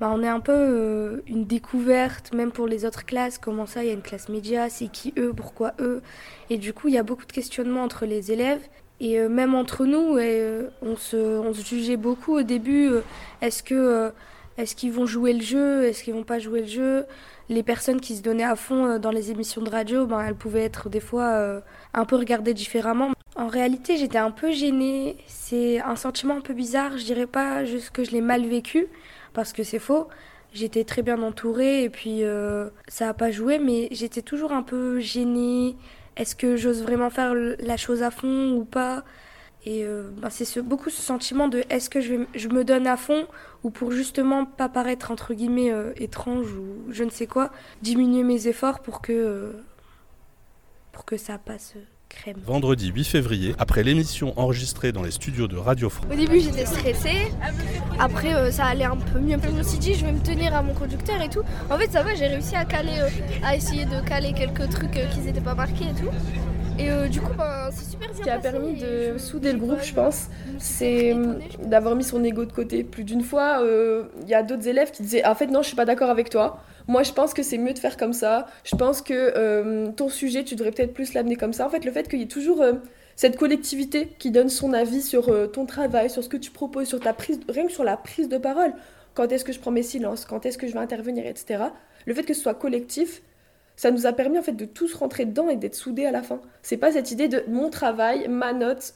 bah, 0.00 0.10
on 0.12 0.22
est 0.22 0.28
un 0.28 0.40
peu 0.40 0.52
euh, 0.52 1.22
une 1.28 1.44
découverte, 1.44 2.32
même 2.32 2.50
pour 2.50 2.66
les 2.66 2.84
autres 2.84 3.04
classes. 3.04 3.38
Comment 3.38 3.66
ça, 3.66 3.84
il 3.84 3.86
y 3.86 3.90
a 3.90 3.92
une 3.92 4.02
classe 4.02 4.28
média, 4.28 4.68
c'est 4.68 4.88
qui 4.88 5.14
eux, 5.16 5.32
pourquoi 5.34 5.72
eux? 5.80 6.02
Et 6.50 6.58
du 6.58 6.72
coup, 6.72 6.88
il 6.88 6.94
y 6.94 6.98
a 6.98 7.04
beaucoup 7.04 7.26
de 7.26 7.32
questionnements 7.32 7.82
entre 7.84 8.04
les 8.04 8.32
élèves. 8.32 8.62
Et 9.00 9.20
euh, 9.20 9.28
même 9.28 9.54
entre 9.54 9.86
nous, 9.86 10.16
euh, 10.18 10.68
on, 10.82 10.96
se, 10.96 11.52
jugeait 11.64 11.96
beaucoup 11.96 12.34
au 12.38 12.42
début. 12.42 12.90
est-ce 13.40 13.62
que 13.62 14.12
est-ce 14.56 14.76
qu'ils 14.76 14.92
vont 14.92 15.06
jouer 15.06 15.32
le 15.32 15.42
jeu? 15.42 15.84
Est-ce 15.84 16.04
qu'ils 16.04 16.14
vont 16.14 16.22
pas 16.22 16.38
jouer 16.38 16.60
le 16.60 16.68
jeu? 16.68 17.06
Les 17.48 17.62
personnes 17.62 18.00
qui 18.00 18.16
se 18.16 18.22
donnaient 18.22 18.44
à 18.44 18.56
fond 18.56 18.98
dans 18.98 19.10
les 19.10 19.30
émissions 19.30 19.62
de 19.62 19.70
radio, 19.70 20.06
ben, 20.06 20.20
elles 20.20 20.36
pouvaient 20.36 20.62
être 20.62 20.88
des 20.88 21.00
fois 21.00 21.60
un 21.92 22.04
peu 22.04 22.16
regardées 22.16 22.54
différemment. 22.54 23.10
En 23.36 23.48
réalité, 23.48 23.96
j'étais 23.96 24.18
un 24.18 24.30
peu 24.30 24.52
gênée. 24.52 25.16
C'est 25.26 25.80
un 25.80 25.96
sentiment 25.96 26.36
un 26.36 26.40
peu 26.40 26.54
bizarre. 26.54 26.96
Je 26.96 27.04
dirais 27.04 27.26
pas 27.26 27.64
juste 27.64 27.90
que 27.90 28.04
je 28.04 28.12
l'ai 28.12 28.20
mal 28.20 28.46
vécu, 28.46 28.86
parce 29.34 29.52
que 29.52 29.62
c'est 29.62 29.78
faux. 29.78 30.08
J'étais 30.54 30.84
très 30.84 31.02
bien 31.02 31.20
entourée 31.22 31.82
et 31.82 31.90
puis 31.90 32.22
euh, 32.22 32.70
ça 32.88 33.06
n'a 33.06 33.14
pas 33.14 33.30
joué, 33.30 33.58
mais 33.58 33.88
j'étais 33.90 34.22
toujours 34.22 34.52
un 34.52 34.62
peu 34.62 35.00
gênée. 35.00 35.76
Est-ce 36.16 36.36
que 36.36 36.56
j'ose 36.56 36.82
vraiment 36.82 37.10
faire 37.10 37.34
la 37.34 37.76
chose 37.76 38.02
à 38.02 38.10
fond 38.10 38.52
ou 38.52 38.64
pas? 38.64 39.04
Et 39.66 39.84
euh, 39.84 40.10
bah, 40.18 40.30
c'est 40.30 40.44
ce, 40.44 40.60
beaucoup 40.60 40.90
ce 40.90 41.02
sentiment 41.02 41.48
de 41.48 41.64
est-ce 41.70 41.90
que 41.90 42.00
je, 42.00 42.26
je, 42.34 42.48
me 42.48 42.64
donne 42.64 42.86
à 42.86 42.96
fond 42.96 43.26
ou 43.62 43.70
pour 43.70 43.90
justement 43.90 44.44
pas 44.44 44.68
paraître 44.68 45.10
entre 45.10 45.34
guillemets 45.34 45.72
euh, 45.72 45.92
étrange 45.96 46.52
ou 46.52 46.84
je 46.90 47.02
ne 47.02 47.10
sais 47.10 47.26
quoi, 47.26 47.50
diminuer 47.82 48.22
mes 48.22 48.46
efforts 48.46 48.80
pour 48.80 49.00
que, 49.00 49.54
pour 50.92 51.04
que 51.04 51.16
ça 51.16 51.38
passe. 51.38 51.74
Vendredi 52.46 52.90
8 52.94 53.04
février, 53.04 53.54
après 53.58 53.82
l'émission 53.82 54.38
enregistrée 54.38 54.92
dans 54.92 55.02
les 55.02 55.10
studios 55.10 55.48
de 55.48 55.56
Radio 55.56 55.90
France. 55.90 56.06
Au 56.12 56.16
début 56.16 56.40
j'étais 56.40 56.66
stressée, 56.66 57.32
après 57.98 58.34
euh, 58.34 58.50
ça 58.50 58.66
allait 58.66 58.84
un 58.84 58.96
peu 58.96 59.18
mieux. 59.18 59.36
Je 59.42 59.50
me 59.50 59.62
suis 59.62 59.78
dit 59.78 59.94
je 59.94 60.04
vais 60.04 60.12
me 60.12 60.20
tenir 60.20 60.54
à 60.54 60.62
mon 60.62 60.74
conducteur 60.74 61.20
et 61.20 61.28
tout. 61.28 61.42
En 61.70 61.78
fait 61.78 61.90
ça 61.90 62.02
va, 62.02 62.14
j'ai 62.14 62.26
réussi 62.26 62.56
à 62.56 62.64
caler, 62.64 62.98
euh, 62.98 63.08
à 63.44 63.56
essayer 63.56 63.84
de 63.84 64.00
caler 64.06 64.32
quelques 64.32 64.68
trucs 64.70 64.96
euh, 64.96 65.06
qui 65.08 65.20
n'étaient 65.20 65.40
pas 65.40 65.54
marqués 65.54 65.84
et 65.84 66.00
tout. 66.00 66.10
Et 66.78 67.08
du 67.08 67.20
coup, 67.20 67.32
ben, 67.36 67.70
c'est 67.70 67.90
super 67.90 68.08
bien. 68.08 68.18
Ce 68.18 68.22
qui 68.22 68.30
a 68.30 68.38
permis 68.38 68.74
de 68.74 69.16
souder 69.18 69.52
le 69.52 69.58
groupe, 69.58 69.82
je 69.82 69.94
pense, 69.94 70.28
c'est 70.58 71.14
d'avoir 71.62 71.94
mis 71.94 72.04
son 72.04 72.22
ego 72.24 72.44
de 72.44 72.52
côté. 72.52 72.84
Plus 72.84 73.04
d'une 73.04 73.22
fois, 73.22 73.62
il 74.22 74.28
y 74.28 74.34
a 74.34 74.42
d'autres 74.42 74.68
élèves 74.68 74.90
qui 74.90 75.02
disaient 75.02 75.24
En 75.24 75.34
fait, 75.34 75.46
non, 75.46 75.62
je 75.62 75.68
suis 75.68 75.76
pas 75.76 75.84
d'accord 75.84 76.10
avec 76.10 76.30
toi. 76.30 76.62
Moi, 76.86 77.02
je 77.02 77.12
pense 77.12 77.32
que 77.32 77.42
c'est 77.42 77.56
mieux 77.56 77.72
de 77.72 77.78
faire 77.78 77.96
comme 77.96 78.12
ça. 78.12 78.46
Je 78.62 78.76
pense 78.76 79.00
que 79.00 79.14
euh, 79.14 79.90
ton 79.92 80.08
sujet, 80.08 80.44
tu 80.44 80.54
devrais 80.54 80.70
peut-être 80.70 80.92
plus 80.92 81.14
l'amener 81.14 81.36
comme 81.36 81.52
ça. 81.52 81.66
En 81.66 81.70
fait, 81.70 81.84
le 81.84 81.90
fait 81.90 82.08
qu'il 82.08 82.18
y 82.18 82.22
ait 82.22 82.26
toujours 82.26 82.60
euh, 82.60 82.74
cette 83.16 83.36
collectivité 83.38 84.08
qui 84.18 84.30
donne 84.30 84.50
son 84.50 84.74
avis 84.74 85.00
sur 85.00 85.30
euh, 85.30 85.46
ton 85.46 85.64
travail, 85.64 86.10
sur 86.10 86.22
ce 86.22 86.28
que 86.28 86.36
tu 86.36 86.50
proposes, 86.50 86.88
sur 86.88 87.00
ta 87.00 87.14
prise, 87.14 87.40
rien 87.48 87.66
que 87.66 87.72
sur 87.72 87.84
la 87.84 87.96
prise 87.96 88.28
de 88.28 88.36
parole. 88.36 88.74
Quand 89.14 89.32
est-ce 89.32 89.44
que 89.44 89.52
je 89.52 89.60
prends 89.60 89.70
mes 89.70 89.82
silences, 89.82 90.26
quand 90.26 90.44
est-ce 90.44 90.58
que 90.58 90.66
je 90.66 90.72
vais 90.72 90.78
intervenir, 90.78 91.26
etc. 91.26 91.64
Le 92.04 92.12
fait 92.12 92.24
que 92.24 92.34
ce 92.34 92.42
soit 92.42 92.54
collectif, 92.54 93.22
ça 93.76 93.90
nous 93.90 94.06
a 94.06 94.12
permis 94.12 94.38
en 94.38 94.42
fait 94.42 94.52
de 94.52 94.64
tous 94.64 94.94
rentrer 94.94 95.24
dedans 95.24 95.48
et 95.48 95.56
d'être 95.56 95.74
soudés 95.74 96.06
à 96.06 96.12
la 96.12 96.22
fin. 96.22 96.40
C'est 96.62 96.76
pas 96.76 96.92
cette 96.92 97.10
idée 97.10 97.28
de 97.28 97.44
mon 97.48 97.70
travail, 97.70 98.28
ma 98.28 98.52
note, 98.52 98.94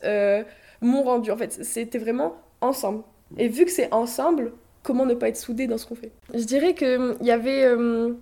mon 0.80 1.02
rendu. 1.02 1.30
En 1.30 1.37
fait, 1.37 1.64
c'était 1.64 1.99
vraiment 1.99 2.37
ensemble. 2.61 3.02
Et 3.37 3.49
vu 3.49 3.64
que 3.64 3.70
c'est 3.70 3.92
ensemble, 3.92 4.52
comment 4.82 5.06
ne 5.06 5.14
pas 5.14 5.28
être 5.28 5.37
soudé 5.37 5.66
dans 5.66 5.78
ce 5.78 5.87
qu'on 5.87 5.94
fait? 5.94 6.12
Je 6.32 6.44
dirais 6.44 6.75
qu'il 6.75 6.88
hum, 6.88 7.16
y 7.20 7.30
avait 7.30 7.68
hum, 7.68 8.18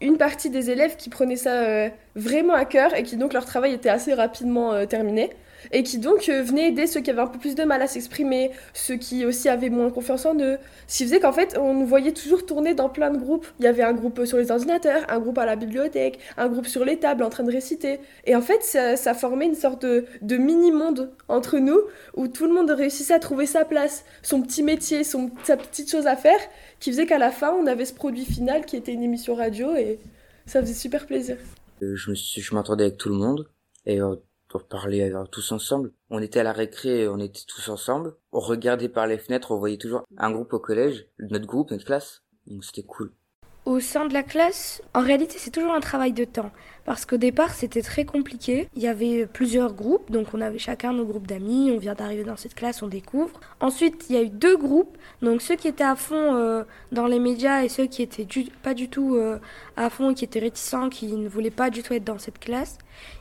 une 0.00 0.16
partie 0.16 0.50
des 0.50 0.70
élèves 0.70 0.96
qui 0.96 1.10
prenaient 1.10 1.36
ça 1.36 1.62
euh, 1.62 1.88
vraiment 2.14 2.54
à 2.54 2.64
cœur 2.64 2.94
et 2.94 3.02
qui 3.02 3.16
donc 3.16 3.32
leur 3.32 3.44
travail 3.44 3.72
était 3.72 3.88
assez 3.88 4.14
rapidement 4.14 4.72
euh, 4.72 4.86
terminé 4.86 5.30
et 5.72 5.82
qui 5.82 5.98
donc 5.98 6.28
euh, 6.28 6.42
venaient 6.42 6.68
aider 6.68 6.86
ceux 6.86 7.00
qui 7.00 7.10
avaient 7.10 7.22
un 7.22 7.26
peu 7.26 7.38
plus 7.38 7.54
de 7.54 7.64
mal 7.64 7.82
à 7.82 7.86
s'exprimer, 7.86 8.50
ceux 8.72 8.96
qui 8.96 9.24
aussi 9.24 9.48
avaient 9.48 9.70
moins 9.70 9.90
confiance 9.90 10.26
en 10.26 10.38
eux. 10.38 10.58
Ce 10.86 10.98
qui 10.98 11.04
faisait 11.04 11.20
qu'en 11.20 11.32
fait, 11.32 11.56
on 11.58 11.74
nous 11.74 11.86
voyait 11.86 12.12
toujours 12.12 12.46
tourner 12.46 12.74
dans 12.74 12.88
plein 12.88 13.10
de 13.10 13.18
groupes. 13.18 13.46
Il 13.58 13.64
y 13.64 13.68
avait 13.68 13.82
un 13.82 13.92
groupe 13.92 14.24
sur 14.24 14.38
les 14.38 14.50
ordinateurs, 14.50 15.02
un 15.08 15.18
groupe 15.18 15.38
à 15.38 15.46
la 15.46 15.56
bibliothèque, 15.56 16.18
un 16.36 16.48
groupe 16.48 16.66
sur 16.66 16.84
les 16.84 16.98
tables 16.98 17.22
en 17.22 17.30
train 17.30 17.44
de 17.44 17.52
réciter. 17.52 18.00
Et 18.24 18.36
en 18.36 18.42
fait, 18.42 18.62
ça, 18.62 19.14
formait 19.14 19.46
une 19.46 19.54
sorte 19.54 19.82
de, 19.82 20.36
mini-monde 20.36 21.12
entre 21.28 21.58
nous 21.58 21.80
où 22.16 22.28
tout 22.28 22.46
le 22.46 22.52
monde 22.52 22.70
réussissait 22.70 23.14
à 23.14 23.18
trouver 23.18 23.46
sa 23.46 23.64
place, 23.64 24.04
son 24.22 24.42
petit 24.42 24.62
métier, 24.62 25.04
son, 25.04 25.30
sa 25.44 25.56
petite 25.56 25.90
chose 25.90 26.06
à 26.06 26.16
faire, 26.16 26.38
qui 26.80 26.90
faisait 26.90 27.06
qu'à 27.06 27.18
la 27.18 27.30
fin, 27.30 27.52
on 27.52 27.66
avait 27.66 27.84
ce 27.84 27.94
produit 27.94 28.24
final 28.24 28.66
qui 28.66 28.76
était 28.76 28.92
une 28.92 29.02
émission 29.02 29.34
radio 29.34 29.74
et 29.76 29.98
ça 30.46 30.60
faisait 30.60 30.74
super 30.74 31.06
plaisir. 31.06 31.36
Euh, 31.82 31.96
je 31.96 32.54
m'entendais 32.54 32.84
avec 32.84 32.98
tout 32.98 33.08
le 33.08 33.16
monde 33.16 33.48
et 33.86 34.00
euh, 34.00 34.16
pour 34.54 34.68
parler 34.68 35.12
euh, 35.12 35.24
tous 35.24 35.50
ensemble. 35.50 35.92
On 36.10 36.22
était 36.22 36.38
à 36.38 36.44
la 36.44 36.52
récré, 36.52 37.08
on 37.08 37.18
était 37.18 37.42
tous 37.44 37.68
ensemble. 37.70 38.14
On 38.30 38.38
regardait 38.38 38.88
par 38.88 39.08
les 39.08 39.18
fenêtres, 39.18 39.50
on 39.50 39.58
voyait 39.58 39.78
toujours 39.78 40.04
un 40.16 40.30
groupe 40.30 40.52
au 40.52 40.60
collège, 40.60 41.08
notre 41.18 41.44
groupe, 41.44 41.72
notre 41.72 41.84
classe. 41.84 42.22
Donc 42.46 42.64
c'était 42.64 42.84
cool. 42.84 43.12
Au 43.66 43.80
sein 43.80 44.04
de 44.04 44.12
la 44.12 44.22
classe, 44.22 44.82
en 44.92 45.00
réalité, 45.00 45.36
c'est 45.38 45.50
toujours 45.50 45.72
un 45.72 45.80
travail 45.80 46.12
de 46.12 46.24
temps. 46.24 46.50
Parce 46.84 47.06
qu'au 47.06 47.16
départ, 47.16 47.54
c'était 47.54 47.80
très 47.80 48.04
compliqué. 48.04 48.68
Il 48.76 48.82
y 48.82 48.88
avait 48.88 49.24
plusieurs 49.24 49.72
groupes, 49.72 50.10
donc 50.10 50.34
on 50.34 50.42
avait 50.42 50.58
chacun 50.58 50.92
nos 50.92 51.06
groupes 51.06 51.26
d'amis. 51.26 51.70
On 51.74 51.78
vient 51.78 51.94
d'arriver 51.94 52.24
dans 52.24 52.36
cette 52.36 52.54
classe, 52.54 52.82
on 52.82 52.88
découvre. 52.88 53.40
Ensuite, 53.60 54.04
il 54.10 54.16
y 54.16 54.18
a 54.18 54.22
eu 54.22 54.28
deux 54.28 54.58
groupes. 54.58 54.98
Donc 55.22 55.40
ceux 55.40 55.56
qui 55.56 55.66
étaient 55.66 55.82
à 55.82 55.96
fond 55.96 56.34
euh, 56.34 56.64
dans 56.92 57.06
les 57.06 57.18
médias 57.18 57.62
et 57.62 57.70
ceux 57.70 57.86
qui 57.86 58.02
étaient 58.02 58.26
pas 58.62 58.74
du 58.74 58.90
tout 58.90 59.14
euh, 59.14 59.38
à 59.78 59.88
fond, 59.88 60.12
qui 60.12 60.26
étaient 60.26 60.40
réticents, 60.40 60.90
qui 60.90 61.12
ne 61.12 61.26
voulaient 61.26 61.50
pas 61.50 61.70
du 61.70 61.82
tout 61.82 61.94
être 61.94 62.04
dans 62.04 62.18
cette 62.18 62.38
classe. 62.38 62.76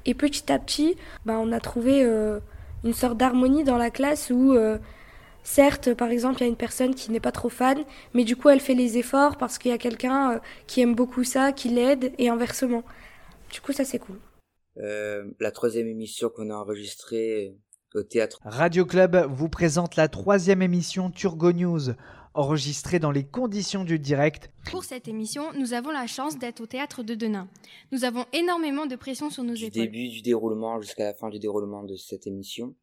Et 0.05 0.13
petit 0.13 0.51
à 0.51 0.59
petit, 0.59 0.97
bah, 1.25 1.37
on 1.39 1.53
a 1.53 1.61
trouvé 1.61 2.03
euh, 2.03 2.39
une 2.83 2.93
sorte 2.93 3.15
d'harmonie 3.15 3.63
dans 3.63 3.77
la 3.77 3.91
classe 3.91 4.29
où 4.29 4.57
Certes, 5.43 5.93
par 5.93 6.09
exemple, 6.09 6.39
il 6.39 6.43
y 6.43 6.45
a 6.45 6.49
une 6.49 6.55
personne 6.55 6.95
qui 6.95 7.11
n'est 7.11 7.19
pas 7.19 7.33
trop 7.33 7.49
fan, 7.49 7.83
mais 8.13 8.23
du 8.23 8.35
coup, 8.35 8.49
elle 8.49 8.61
fait 8.61 8.73
les 8.73 8.97
efforts 8.97 9.37
parce 9.37 9.57
qu'il 9.57 9.71
y 9.71 9.73
a 9.73 9.77
quelqu'un 9.77 10.33
euh, 10.33 10.39
qui 10.67 10.81
aime 10.81 10.95
beaucoup 10.95 11.23
ça, 11.23 11.51
qui 11.51 11.69
l'aide, 11.69 12.13
et 12.17 12.29
inversement. 12.29 12.83
Du 13.51 13.59
coup, 13.59 13.73
ça, 13.73 13.83
c'est 13.83 13.99
cool. 13.99 14.19
Euh, 14.77 15.25
la 15.39 15.51
troisième 15.51 15.87
émission 15.87 16.29
qu'on 16.29 16.49
a 16.49 16.55
enregistrée 16.55 17.55
euh, 17.95 17.99
au 17.99 18.03
théâtre. 18.03 18.39
Radio 18.43 18.85
Club 18.85 19.27
vous 19.29 19.49
présente 19.49 19.97
la 19.97 20.07
troisième 20.07 20.61
émission 20.61 21.11
Turgo 21.11 21.51
News, 21.51 21.91
enregistrée 22.33 22.99
dans 22.99 23.11
les 23.11 23.25
conditions 23.25 23.83
du 23.83 23.99
direct. 23.99 24.49
Pour 24.71 24.83
cette 24.83 25.07
émission, 25.07 25.51
nous 25.53 25.73
avons 25.73 25.91
la 25.91 26.07
chance 26.07 26.39
d'être 26.39 26.61
au 26.61 26.65
théâtre 26.65 27.03
de 27.03 27.15
Denain. 27.15 27.47
Nous 27.91 28.05
avons 28.05 28.25
énormément 28.33 28.85
de 28.85 28.95
pression 28.95 29.29
sur 29.29 29.43
nos 29.43 29.53
épaules. 29.53 29.69
Du 29.69 29.79
début 29.79 30.09
du 30.09 30.21
déroulement 30.21 30.81
jusqu'à 30.81 31.03
la 31.03 31.13
fin 31.13 31.29
du 31.29 31.37
déroulement 31.37 31.83
de 31.83 31.95
cette 31.95 32.25
émission, 32.25 32.75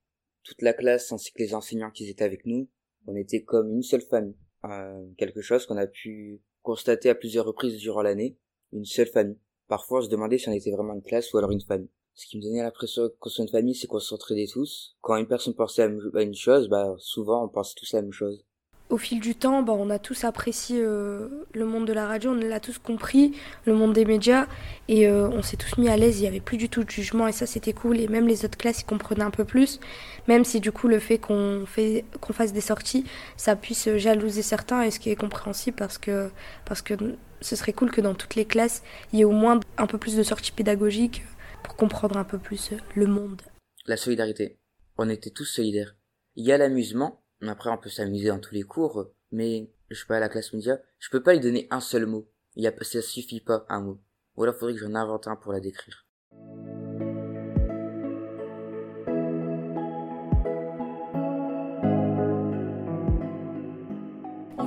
toute 0.44 0.62
la 0.62 0.73
classe 0.73 1.12
ainsi 1.12 1.32
que 1.32 1.42
les 1.42 1.54
enseignants 1.54 1.90
qui 1.90 2.09
étaient 2.09 2.25
avec 2.25 2.47
nous, 2.47 2.68
on 3.06 3.16
était 3.16 3.42
comme 3.42 3.70
une 3.70 3.82
seule 3.82 4.02
famille. 4.02 4.37
Euh, 4.64 5.06
quelque 5.16 5.40
chose 5.40 5.66
qu'on 5.66 5.76
a 5.76 5.87
pu 5.87 6.42
constater 6.62 7.09
à 7.09 7.14
plusieurs 7.14 7.47
reprises 7.47 7.78
durant 7.78 8.02
l'année, 8.02 8.37
une 8.73 8.85
seule 8.85 9.06
famille. 9.06 9.38
Parfois, 9.68 10.00
on 10.00 10.02
se 10.02 10.09
demandait 10.09 10.38
si 10.38 10.49
on 10.49 10.52
était 10.52 10.70
vraiment 10.70 10.94
une 10.94 11.02
classe 11.02 11.32
ou 11.32 11.38
alors 11.38 11.52
une 11.52 11.61
famille. 11.61 11.90
Ce 12.14 12.26
qui 12.26 12.37
me 12.37 12.42
donnait 12.42 12.62
l'impression 12.62 13.11
qu'on 13.18 13.30
soit 13.30 13.44
une 13.44 13.50
famille, 13.50 13.75
c'est 13.75 13.87
qu'on 13.87 14.00
s'entraidait 14.00 14.49
tous. 14.52 14.97
Quand 15.00 15.16
une 15.16 15.28
personne 15.28 15.54
pensait 15.54 15.82
à 15.82 16.23
une 16.23 16.35
chose, 16.35 16.68
bah, 16.68 16.94
souvent, 16.99 17.44
on 17.44 17.49
pense 17.49 17.75
tous 17.75 17.94
à 17.94 17.99
la 17.99 18.02
même 18.02 18.12
chose 18.12 18.44
au 18.90 18.99
fil 18.99 19.20
du 19.20 19.35
temps, 19.35 19.62
bah, 19.62 19.73
on 19.73 19.88
a 19.88 19.99
tous 19.99 20.25
apprécié 20.25 20.80
euh, 20.82 21.28
le 21.54 21.64
monde 21.64 21.87
de 21.87 21.92
la 21.92 22.06
radio, 22.06 22.32
on 22.32 22.35
l'a 22.35 22.61
tous 22.61 22.78
compris, 22.78 23.32
le 23.64 23.75
monde 23.75 23.92
des 23.92 24.04
médias, 24.04 24.47
et 24.88 25.09
euh, 25.09 25.28
on 25.28 25.42
s'est 25.42 25.56
tous 25.56 25.78
mis 25.78 25.88
à 25.88 25.97
l'aise, 25.97 26.18
il 26.18 26.23
n'y 26.23 26.28
avait 26.28 26.40
plus 26.40 26.56
du 26.56 26.68
tout 26.68 26.85
de 26.85 26.90
jugement, 26.90 27.28
et 27.28 27.32
ça 27.32 27.47
c'était 27.47 27.73
cool, 27.73 28.00
et 28.00 28.09
même 28.09 28.26
les 28.26 28.44
autres 28.44 28.59
classes, 28.59 28.80
ils 28.80 28.87
comprenaient 28.87 29.23
un 29.23 29.30
peu 29.30 29.44
plus, 29.44 29.80
même 30.28 30.44
si 30.44 30.61
du 30.61 30.73
coup 30.73 30.88
le 30.88 30.99
fait 30.99 31.18
qu'on 31.18 31.64
fasse 31.66 32.52
des 32.52 32.61
sorties, 32.61 33.04
ça 33.37 33.56
puisse 33.56 33.88
jalouser 33.97 34.42
certains, 34.42 34.82
et 34.82 34.90
ce 34.90 34.99
qui 34.99 35.11
est 35.11 35.16
compréhensible, 35.16 35.76
parce 35.76 35.97
que, 35.97 36.30
parce 36.64 36.82
que 36.82 36.94
ce 37.40 37.56
serait 37.56 37.73
cool 37.73 37.90
que 37.90 38.00
dans 38.00 38.14
toutes 38.14 38.35
les 38.35 38.44
classes, 38.44 38.82
il 39.12 39.20
y 39.20 39.23
ait 39.23 39.25
au 39.25 39.30
moins 39.30 39.61
un 39.78 39.87
peu 39.87 39.99
plus 39.99 40.16
de 40.16 40.23
sorties 40.23 40.52
pédagogiques 40.52 41.23
pour 41.62 41.76
comprendre 41.76 42.16
un 42.16 42.25
peu 42.25 42.38
plus 42.38 42.73
le 42.94 43.06
monde. 43.06 43.42
La 43.87 43.97
solidarité. 43.97 44.59
On 44.99 45.09
était 45.09 45.30
tous 45.30 45.47
solidaires. 45.47 45.97
Il 46.37 46.44
y 46.44 46.52
a 46.52 46.59
l'amusement, 46.59 47.23
après, 47.49 47.70
on 47.70 47.78
peut 47.78 47.88
s'amuser 47.88 48.28
dans 48.28 48.38
tous 48.38 48.54
les 48.54 48.62
cours, 48.62 49.11
mais 49.32 49.70
je 49.88 49.99
sais 49.99 50.06
pas, 50.06 50.16
à 50.16 50.20
la 50.20 50.28
classe 50.28 50.52
média, 50.52 50.80
je 50.99 51.11
peux 51.11 51.23
pas 51.23 51.32
lui 51.32 51.40
donner 51.40 51.66
un 51.70 51.80
seul 51.80 52.06
mot. 52.06 52.28
Il 52.56 52.64
y 52.64 52.66
a, 52.66 52.73
ça 52.82 53.02
suffit 53.02 53.40
pas, 53.40 53.64
un 53.68 53.80
mot. 53.80 54.00
Ou 54.37 54.42
alors 54.42 54.54
faudrait 54.54 54.75
que 54.75 54.80
j'en 54.80 54.94
invente 54.94 55.28
un 55.28 55.37
pour 55.37 55.52
la 55.52 55.61
décrire. 55.61 56.06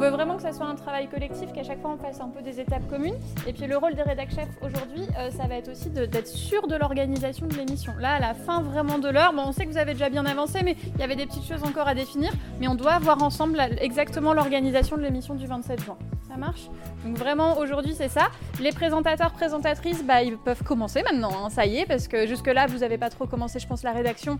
Veut 0.03 0.09
vraiment 0.09 0.35
que 0.35 0.41
ça 0.41 0.51
soit 0.51 0.65
un 0.65 0.75
travail 0.75 1.07
collectif, 1.07 1.53
qu'à 1.53 1.63
chaque 1.63 1.81
fois 1.81 1.91
on 1.91 1.97
fasse 1.97 2.19
un 2.19 2.27
peu 2.27 2.41
des 2.41 2.59
étapes 2.59 2.87
communes. 2.89 3.15
Et 3.47 3.53
puis 3.53 3.67
le 3.67 3.77
rôle 3.77 3.95
des 3.95 4.01
rédacteurs 4.01 4.23
chefs 4.33 4.49
aujourd'hui, 4.61 5.05
euh, 5.17 5.29
ça 5.31 5.47
va 5.47 5.55
être 5.55 5.69
aussi 5.69 5.89
d'être 5.89 6.27
sûr 6.27 6.67
de 6.67 6.75
l'organisation 6.75 7.45
de 7.45 7.53
l'émission. 7.55 7.93
Là, 7.99 8.13
à 8.15 8.19
la 8.19 8.33
fin 8.33 8.61
vraiment 8.61 8.99
de 8.99 9.09
l'heure, 9.09 9.33
bon, 9.33 9.43
on 9.47 9.51
sait 9.51 9.65
que 9.65 9.71
vous 9.71 9.77
avez 9.77 9.93
déjà 9.93 10.09
bien 10.09 10.25
avancé, 10.25 10.61
mais 10.63 10.75
il 10.95 10.99
y 10.99 11.03
avait 11.03 11.15
des 11.15 11.25
petites 11.25 11.45
choses 11.45 11.63
encore 11.63 11.87
à 11.87 11.93
définir. 11.93 12.31
Mais 12.59 12.67
on 12.67 12.75
doit 12.75 12.99
voir 12.99 13.21
ensemble 13.21 13.61
exactement 13.79 14.33
l'organisation 14.33 14.97
de 14.97 15.01
l'émission 15.01 15.35
du 15.35 15.45
27 15.45 15.83
juin. 15.83 15.97
Ça 16.27 16.37
marche? 16.37 16.69
Donc 17.05 17.17
vraiment 17.17 17.57
aujourd'hui 17.57 17.93
c'est 17.93 18.09
ça. 18.09 18.29
Les 18.59 18.71
présentateurs, 18.71 19.31
présentatrices, 19.31 20.03
bah, 20.03 20.23
ils 20.23 20.37
peuvent 20.37 20.63
commencer 20.63 21.03
maintenant, 21.03 21.45
hein, 21.45 21.49
ça 21.49 21.65
y 21.65 21.77
est, 21.77 21.85
parce 21.85 22.07
que 22.07 22.25
jusque-là 22.25 22.65
vous 22.67 22.79
n'avez 22.79 22.97
pas 22.97 23.09
trop 23.09 23.27
commencé, 23.27 23.59
je 23.59 23.67
pense, 23.67 23.83
la 23.83 23.91
rédaction. 23.91 24.39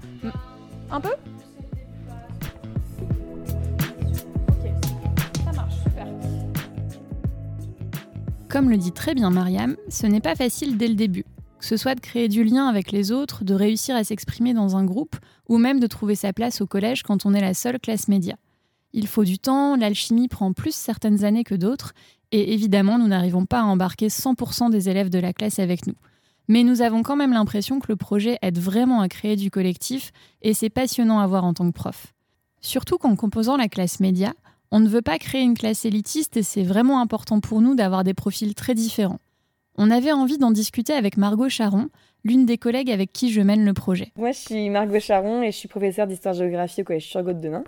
Un 0.92 1.02
peu? 1.02 1.12
Comme 8.54 8.70
le 8.70 8.78
dit 8.78 8.92
très 8.92 9.16
bien 9.16 9.32
Mariam, 9.32 9.76
ce 9.90 10.06
n'est 10.06 10.22
pas 10.22 10.36
facile 10.36 10.78
dès 10.78 10.88
le 10.88 10.94
début, 10.94 11.26
que 11.58 11.66
ce 11.66 11.76
soit 11.76 11.96
de 11.96 12.00
créer 12.00 12.28
du 12.28 12.44
lien 12.44 12.68
avec 12.68 12.92
les 12.92 13.12
autres, 13.12 13.44
de 13.44 13.56
réussir 13.56 13.96
à 13.96 14.04
s'exprimer 14.04 14.54
dans 14.54 14.78
un 14.78 14.86
groupe, 14.86 15.16
ou 15.50 15.58
même 15.58 15.80
de 15.80 15.88
trouver 15.88 16.14
sa 16.14 16.34
place 16.34 16.62
au 16.62 16.68
collège 16.68 17.02
quand 17.02 17.26
on 17.26 17.34
est 17.34 17.42
la 17.42 17.56
seule 17.56 17.80
classe 17.80 18.08
média. 18.10 18.36
Il 18.92 19.08
faut 19.08 19.24
du 19.24 19.40
temps, 19.40 19.76
l'alchimie 19.76 20.28
prend 20.28 20.54
plus 20.54 20.76
certaines 20.76 21.24
années 21.24 21.44
que 21.44 21.56
d'autres, 21.56 21.94
et 22.32 22.54
évidemment 22.54 23.00
nous 23.00 23.08
n'arrivons 23.08 23.48
pas 23.48 23.62
à 23.62 23.64
embarquer 23.64 24.10
100% 24.10 24.70
des 24.70 24.88
élèves 24.88 25.10
de 25.10 25.18
la 25.18 25.34
classe 25.34 25.58
avec 25.58 25.88
nous. 25.88 25.96
Mais 26.48 26.62
nous 26.62 26.84
avons 26.84 27.02
quand 27.02 27.16
même 27.16 27.34
l'impression 27.34 27.80
que 27.80 27.88
le 27.92 27.96
projet 27.96 28.38
aide 28.44 28.60
vraiment 28.60 29.02
à 29.02 29.10
créer 29.10 29.36
du 29.36 29.50
collectif, 29.50 30.12
et 30.44 30.54
c'est 30.54 30.70
passionnant 30.70 31.18
à 31.18 31.26
voir 31.26 31.44
en 31.44 31.56
tant 31.56 31.66
que 31.66 31.74
prof. 31.74 32.14
Surtout 32.62 33.00
qu'en 33.00 33.16
composant 33.16 33.58
la 33.58 33.68
classe 33.68 34.00
média, 34.00 34.36
on 34.74 34.80
ne 34.80 34.90
veut 34.90 35.04
pas 35.04 35.20
créer 35.20 35.44
une 35.44 35.54
classe 35.54 35.86
élitiste 35.86 36.36
et 36.36 36.42
c'est 36.42 36.64
vraiment 36.64 37.00
important 37.00 37.40
pour 37.40 37.62
nous 37.62 37.76
d'avoir 37.76 38.04
des 38.04 38.16
profils 38.16 38.56
très 38.56 38.74
différents. 38.74 39.20
On 39.78 39.92
avait 39.92 40.12
envie 40.12 40.40
d'en 40.40 40.50
discuter 40.50 40.94
avec 40.94 41.16
Margot 41.16 41.48
Charon, 41.48 41.90
l'une 42.24 42.48
des 42.48 42.58
collègues 42.58 42.90
avec 42.90 43.14
qui 43.14 43.32
je 43.32 43.42
mène 43.42 43.66
le 43.66 43.74
projet. 43.74 44.12
Moi, 44.16 44.32
je 44.32 44.40
suis 44.40 44.70
Margot 44.72 45.00
Charon 45.00 45.44
et 45.44 45.52
je 45.52 45.58
suis 45.58 45.68
professeure 45.68 46.08
d'histoire-géographie 46.08 46.82
au 46.82 46.86
collège 46.86 47.08
Turgot 47.08 47.34
de 47.34 47.40
Denain. 47.40 47.64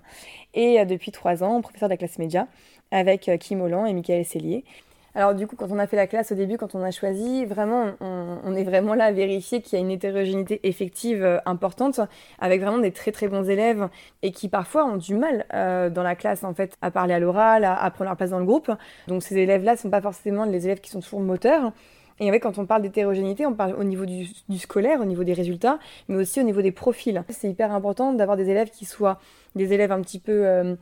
Et 0.56 0.80
euh, 0.80 0.86
depuis 0.86 1.12
trois 1.12 1.44
ans, 1.44 1.62
professeure 1.62 1.90
de 1.90 1.94
la 1.94 1.98
classe 1.98 2.18
média 2.18 2.48
avec 2.90 3.30
euh, 3.30 3.38
Kim 3.38 3.62
Holland 3.62 3.86
et 3.86 3.94
Michael 3.94 4.26
Cellier. 4.26 4.64
Alors 5.18 5.34
du 5.34 5.48
coup, 5.48 5.56
quand 5.56 5.72
on 5.72 5.80
a 5.80 5.88
fait 5.88 5.96
la 5.96 6.08
classe 6.08 6.34
au 6.34 6.36
début, 6.36 6.58
quand 6.58 6.76
on 6.76 6.84
a 6.84 6.92
choisi, 6.92 7.46
vraiment, 7.46 7.94
on, 8.02 8.54
est 8.54 8.66
vraiment 8.66 8.96
là 8.96 9.06
à 9.06 9.12
vérifier 9.14 9.62
qu'il 9.62 9.80
y 9.80 9.82
a 9.82 9.84
une 9.84 9.92
hétérogénéité 9.92 10.60
effective 10.68 11.24
euh, 11.24 11.38
importante, 11.46 12.02
avec 12.38 12.62
vraiment 12.62 12.80
des 12.80 12.92
très 12.92 13.14
très 13.14 13.30
bons 13.30 13.50
élèves 13.50 13.88
et 14.24 14.32
qui 14.32 14.50
parfois 14.50 14.86
ont 14.86 14.98
du 14.98 15.16
mal 15.16 15.46
euh, 15.54 15.90
dans 15.90 16.04
la 16.04 16.16
classe 16.16 16.44
en 16.44 16.54
fait 16.54 16.76
à 16.82 16.92
parler 16.92 17.14
à 17.14 17.20
l'oral, 17.20 17.64
à, 17.64 17.90
prendre 17.92 18.10
leur 18.10 18.18
place 18.18 18.32
dans 18.32 18.40
le 18.40 18.46
groupe. 18.46 18.70
Donc 19.08 19.24
ces 19.24 19.38
élèves-là 19.38 19.74
ne 19.74 19.78
sont 19.78 19.90
pas 19.90 20.02
forcément 20.02 20.44
les 20.44 20.66
élèves 20.66 20.82
qui 20.82 20.92
sont 20.92 21.00
toujours 21.00 21.22
moteurs. 21.22 21.72
Et 22.20 22.30
en 22.30 22.34
fait, 22.34 22.40
quand 22.40 22.58
on 22.58 22.66
parle 22.66 22.82
d'hétérogénéité, 22.82 23.46
on 23.46 23.54
parle 23.54 23.76
au 23.76 23.84
niveau 23.84 24.06
du, 24.06 24.28
scolaire, 24.58 25.02
au 25.02 25.06
niveau 25.06 25.24
des 25.24 25.34
résultats, 25.34 25.80
mais 26.08 26.16
aussi 26.18 26.40
au 26.40 26.44
niveau 26.44 26.62
des 26.62 26.72
profils. 26.72 27.24
C'est 27.30 27.50
hyper 27.50 27.74
important 27.74 28.14
d'avoir 28.14 28.38
des 28.38 28.50
élèves 28.50 28.70
qui 28.70 28.86
soient 28.86 29.20
des 29.56 29.74
élèves 29.74 29.92
un 29.92 30.02
petit 30.02 30.20
peu 30.20 30.46
euh, 30.46 30.76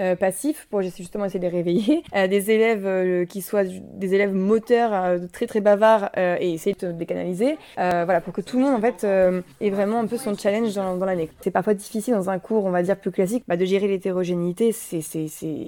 euh, 0.00 0.16
passifs 0.16 0.66
pour 0.70 0.82
justement 0.82 1.24
essayer 1.24 1.38
de 1.38 1.44
les 1.44 1.56
réveiller, 1.56 2.02
euh, 2.16 2.26
des 2.26 2.50
élèves 2.50 2.84
euh, 2.84 3.24
qui 3.26 3.40
soient 3.40 3.62
des 3.62 4.12
élèves 4.12 4.34
moteurs 4.34 5.20
très 5.32 5.46
très 5.46 5.60
bavards 5.60 6.10
et 6.16 6.52
essayer 6.52 6.74
de 6.74 6.88
les 6.98 7.06
canaliser, 7.06 7.56
voilà 7.76 8.20
pour 8.20 8.32
que 8.32 8.40
tout 8.40 8.58
le 8.58 8.64
monde 8.64 8.74
en 8.74 8.80
fait 8.80 9.04
ait 9.04 9.70
vraiment 9.70 10.00
un 10.00 10.06
peu 10.06 10.16
son 10.16 10.36
challenge 10.36 10.74
dans, 10.74 10.96
l'année. 10.96 11.30
C'est 11.42 11.52
parfois 11.52 11.74
difficile 11.74 12.14
dans 12.14 12.28
un 12.28 12.40
cours 12.40 12.64
on 12.64 12.70
va 12.70 12.82
dire 12.82 12.96
plus 12.96 13.12
classique 13.12 13.44
bah, 13.46 13.56
de 13.56 13.64
gérer 13.64 13.86
l'hétérogénéité, 13.86 14.72
c'est 14.72 15.00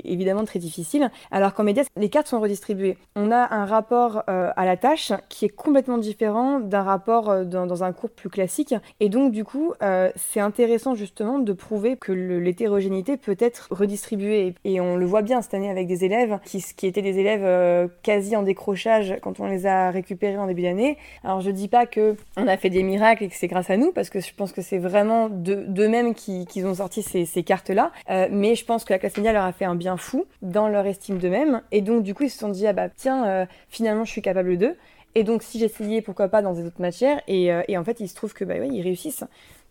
évidemment 0.05 0.45
très 0.45 0.59
difficile. 0.59 1.11
Alors 1.31 1.55
qu'en 1.55 1.63
médias 1.63 1.85
les 1.97 2.09
cartes 2.09 2.27
sont 2.27 2.41
redistribuées. 2.41 2.99
On 3.15 3.31
a 3.31 3.55
un 3.55 3.65
rapport 3.65 4.25
à 4.27 4.65
la 4.65 4.77
tâche 4.77 5.13
qui 5.29 5.45
est 5.45 5.55
complètement 5.55 5.99
différent 5.99 6.59
d'un 6.59 6.83
rapport 6.83 7.45
dans, 7.45 7.85
un 7.85 7.93
cours 7.93 8.11
plus 8.11 8.31
classique 8.31 8.75
et 8.99 9.09
donc 9.09 9.31
du 9.31 9.45
coup 9.45 9.75
c'est 10.17 10.41
intéressant 10.41 10.97
justement 10.97 11.39
de 11.39 11.53
prouver 11.53 11.97
que 11.97 12.13
l'hétérogénéité 12.13 13.17
peut 13.17 13.37
être 13.39 13.69
redistribuée 13.71 14.16
et, 14.25 14.81
on 14.81 14.97
le 14.97 15.07
voit 15.07 15.23
bien 15.23 15.43
cette 15.43 15.55
année 15.55 15.71
avec 15.71 15.87
des 15.87 16.05
élèves 16.05 16.39
qui, 16.45 16.87
étaient 16.87 17.03
des 17.03 17.19
élèves 17.19 17.45
euh, 17.45 17.89
quasi 18.03 18.37
en 18.37 18.43
décrochage 18.43 19.17
quand 19.23 19.41
on 19.41 19.47
les 19.47 19.67
a 19.67 19.91
récupérés 19.91 20.39
en 20.39 20.47
début 20.47 20.63
d'année. 20.63 20.97
Alors 21.25 21.41
je 21.41 21.51
dis 21.51 21.69
pas 21.69 21.87
que 21.87 22.17
on 22.37 22.47
a 22.47 22.57
fait 22.57 22.71
des 22.71 22.83
miracles 22.83 23.25
et 23.25 23.29
que 23.29 23.35
c'est 23.35 23.49
grâce 23.49 23.71
à 23.71 23.77
nous 23.77 23.93
parce 23.93 24.11
que 24.11 24.21
je 24.21 24.33
pense 24.35 24.53
que 24.53 24.63
c'est 24.63 24.79
vraiment 24.79 25.29
d'eux-mêmes 25.29 26.15
qu'ils 26.15 26.67
ont 26.67 26.75
sorti 26.75 27.03
ces, 27.03 27.43
cartes-là. 27.43 27.93
Euh, 28.11 28.29
mais 28.31 28.55
je 28.55 28.65
pense 28.65 28.85
que 28.85 28.93
la 28.93 28.99
classe 28.99 29.17
média 29.17 29.33
leur 29.33 29.45
a 29.45 29.53
fait 29.53 29.65
un 29.65 29.75
bien 29.75 29.97
fou 29.97 30.27
dans 30.43 30.69
leur 30.69 30.87
estime 30.87 31.19
d'eux-mêmes 31.19 31.63
et 31.73 31.81
donc 31.81 32.03
du 32.03 32.15
coup 32.15 32.25
ils 32.25 32.31
se 32.31 32.39
sont 32.39 32.49
dit 32.49 32.67
ah 32.67 32.73
bah 32.73 32.89
tiens 32.89 33.27
euh, 33.27 33.47
finalement 33.69 34.05
je 34.05 34.11
suis 34.11 34.23
capable 34.23 34.57
d'eux. 34.57 34.77
Et 35.19 35.25
donc, 35.25 35.43
si 35.43 35.59
j'essayais, 35.59 36.03
pourquoi 36.03 36.29
pas 36.29 36.43
dans 36.43 36.53
des 36.53 36.67
autres 36.67 36.83
matières. 36.83 37.23
Et, 37.27 37.47
et, 37.69 37.79
en 37.79 37.85
fait, 37.85 38.01
il 38.01 38.09
se 38.09 38.15
trouve 38.15 38.35
que 38.35 38.45
bah, 38.45 38.57
ouais, 38.57 38.69
ils 38.71 38.83
réussissent. 38.83 39.25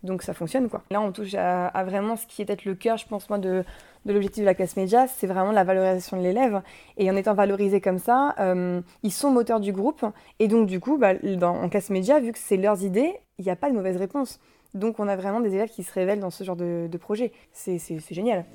Donc, 0.03 0.21
ça 0.21 0.34
fonctionne, 0.34 0.69
quoi. 0.69 0.84
Là, 0.91 1.01
on 1.01 1.12
touche 1.12 1.34
à, 1.36 1.84
vraiment 1.84 2.15
ce 2.15 2.27
qui 2.27 2.41
est 2.41 2.45
peut-être 2.45 2.65
le 2.65 2.75
cœur, 2.75 2.97
je 2.97 3.08
pense, 3.08 3.29
moi, 3.29 3.38
de, 3.39 3.63
de 4.05 4.13
l'objectif 4.13 4.41
de 4.41 4.45
la 4.45 4.53
classe 4.53 4.77
média, 4.77 5.08
c'est 5.08 5.27
vraiment 5.27 5.51
la 5.51 5.63
valorisation 5.63 6.17
de 6.17 6.21
l'élève. 6.21 6.62
Et 6.97 7.10
en 7.10 7.15
étant 7.15 7.34
valorisé 7.34 7.81
comme 7.81 7.97
ça, 7.99 8.36
euh, 8.39 8.81
ils 9.03 9.12
sont 9.12 9.31
moteurs 9.31 9.60
du 9.60 9.71
groupe. 9.71 10.05
Et 10.39 10.47
donc, 10.47 10.67
du 10.67 10.79
coup, 10.79 10.97
bah, 10.97 11.13
en 11.41 11.69
classe 11.69 11.89
média, 11.89 12.19
vu 12.19 12.31
que 12.31 12.39
c'est 12.39 12.58
leurs 12.58 12.84
idées, 12.84 13.13
il 13.39 13.45
n'y 13.45 13.51
a 13.51 13.55
pas 13.55 13.69
de 13.69 13.75
mauvaise 13.75 13.97
réponse. 13.97 14.39
Donc, 14.73 14.99
on 14.99 15.08
a 15.08 15.15
vraiment 15.15 15.39
des 15.39 15.53
élèves 15.55 15.69
qui 15.69 15.84
se 15.84 15.93
révèlent 15.93 16.19
dans 16.19 16.29
ce 16.29 16.43
genre 16.43 16.55
de, 16.55 16.97
projet. 16.99 17.31
C'est 17.51 17.79
génial. 18.12 18.45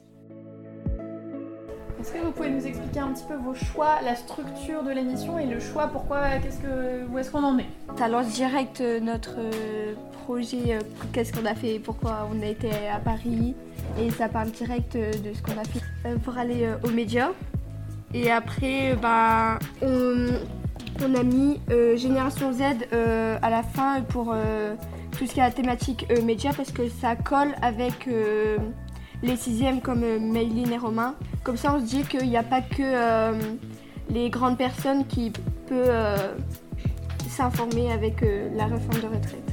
Est-ce 2.00 2.12
que 2.12 2.18
vous 2.18 2.32
pouvez 2.32 2.50
nous 2.50 2.66
expliquer 2.66 3.00
un 3.00 3.08
petit 3.08 3.24
peu 3.28 3.34
vos 3.34 3.54
choix, 3.54 3.98
la 4.02 4.16
structure 4.16 4.82
de 4.82 4.90
l'émission 4.90 5.38
et 5.38 5.46
le 5.46 5.60
choix, 5.60 5.86
pourquoi, 5.88 6.38
qu'est-ce 6.42 6.58
que, 6.58 7.06
où 7.12 7.18
est-ce 7.18 7.30
qu'on 7.30 7.44
en 7.44 7.58
est? 7.58 7.66
Ça 7.98 8.08
lance 8.08 8.28
direct 8.28 8.80
euh, 8.80 9.00
notre 9.00 9.36
euh, 9.38 9.94
projet, 10.24 10.78
qu'est-ce 11.12 11.32
qu'on 11.32 11.44
a 11.44 11.54
fait, 11.54 11.78
pourquoi 11.78 12.26
on 12.32 12.42
a 12.42 12.46
été 12.46 12.70
à 12.88 12.98
Paris, 12.98 13.54
et 13.98 14.10
ça 14.10 14.28
parle 14.28 14.50
direct 14.50 14.96
euh, 14.96 15.12
de 15.12 15.34
ce 15.34 15.42
qu'on 15.42 15.58
a 15.58 15.64
fait 15.64 15.80
euh, 16.06 16.16
pour 16.18 16.36
aller 16.38 16.64
euh, 16.64 16.76
aux 16.84 16.90
médias. 16.90 17.30
Et 18.14 18.30
après, 18.30 18.96
bah, 19.00 19.58
on, 19.82 21.14
a 21.14 21.22
mis 21.22 21.60
Génération 21.96 22.52
Z 22.52 22.62
à 22.92 23.50
la 23.50 23.62
fin 23.62 24.02
pour 24.02 24.34
tout 25.16 25.26
ce 25.26 25.32
qui 25.32 25.38
est 25.38 25.44
la 25.44 25.52
thématique 25.52 26.08
médias 26.24 26.52
parce 26.52 26.72
que 26.72 26.88
ça 26.88 27.14
colle 27.14 27.54
avec 27.62 28.08
les 29.22 29.37
sixièmes 29.37 29.80
comme 29.80 30.00
Maylin 30.00 30.70
et 30.70 30.78
Romain. 30.78 31.14
Comme 31.42 31.56
ça, 31.56 31.74
on 31.74 31.80
se 31.80 31.85
dit 31.85 32.02
qu'il 32.04 32.28
n'y 32.28 32.37
a 32.37 32.42
pas 32.42 32.62
que 32.62 33.33
les 34.11 34.30
grandes 34.30 34.59
personnes 34.59 35.06
qui 35.06 35.33
peuvent 35.68 36.37
s'informer 37.28 37.92
avec 37.92 38.22
la 38.54 38.66
réforme 38.66 39.00
de 39.00 39.06
retraite. 39.06 39.50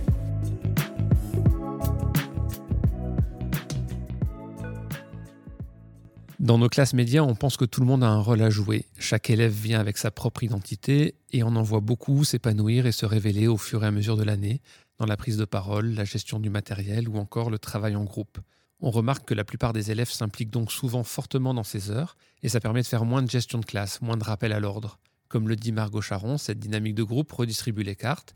Dans 6.39 6.59
nos 6.59 6.69
classes 6.69 6.93
médias, 6.93 7.23
on 7.23 7.35
pense 7.35 7.57
que 7.57 7.65
tout 7.65 7.81
le 7.81 7.87
monde 7.87 8.03
a 8.03 8.09
un 8.09 8.21
rôle 8.21 8.41
à 8.41 8.49
jouer. 8.49 8.85
Chaque 8.99 9.29
élève 9.29 9.51
vient 9.51 9.79
avec 9.79 9.97
sa 9.97 10.11
propre 10.11 10.43
identité 10.43 11.15
et 11.33 11.43
on 11.43 11.55
en 11.55 11.63
voit 11.63 11.79
beaucoup 11.79 12.23
s'épanouir 12.23 12.85
et 12.85 12.91
se 12.91 13.05
révéler 13.05 13.47
au 13.47 13.57
fur 13.57 13.83
et 13.83 13.87
à 13.87 13.91
mesure 13.91 14.15
de 14.15 14.23
l'année, 14.23 14.61
dans 14.99 15.05
la 15.05 15.17
prise 15.17 15.37
de 15.37 15.45
parole, 15.45 15.93
la 15.93 16.05
gestion 16.05 16.39
du 16.39 16.49
matériel 16.49 17.09
ou 17.09 17.17
encore 17.17 17.49
le 17.49 17.59
travail 17.59 17.95
en 17.95 18.03
groupe. 18.03 18.37
On 18.79 18.91
remarque 18.91 19.27
que 19.27 19.33
la 19.33 19.43
plupart 19.43 19.73
des 19.73 19.91
élèves 19.91 20.09
s'impliquent 20.09 20.51
donc 20.51 20.71
souvent 20.71 21.03
fortement 21.03 21.53
dans 21.53 21.63
ces 21.63 21.89
heures 21.89 22.15
et 22.43 22.49
ça 22.49 22.59
permet 22.59 22.81
de 22.81 22.87
faire 22.87 23.05
moins 23.05 23.23
de 23.23 23.29
gestion 23.29 23.59
de 23.59 23.65
classe, 23.65 24.01
moins 24.01 24.17
de 24.17 24.23
rappel 24.23 24.53
à 24.53 24.59
l'ordre. 24.59 24.99
Comme 25.29 25.49
le 25.49 25.55
dit 25.55 25.71
Margot 25.71 26.01
Charon, 26.01 26.37
cette 26.37 26.59
dynamique 26.59 26.95
de 26.95 27.03
groupe 27.03 27.31
redistribue 27.31 27.83
les 27.83 27.95
cartes 27.95 28.35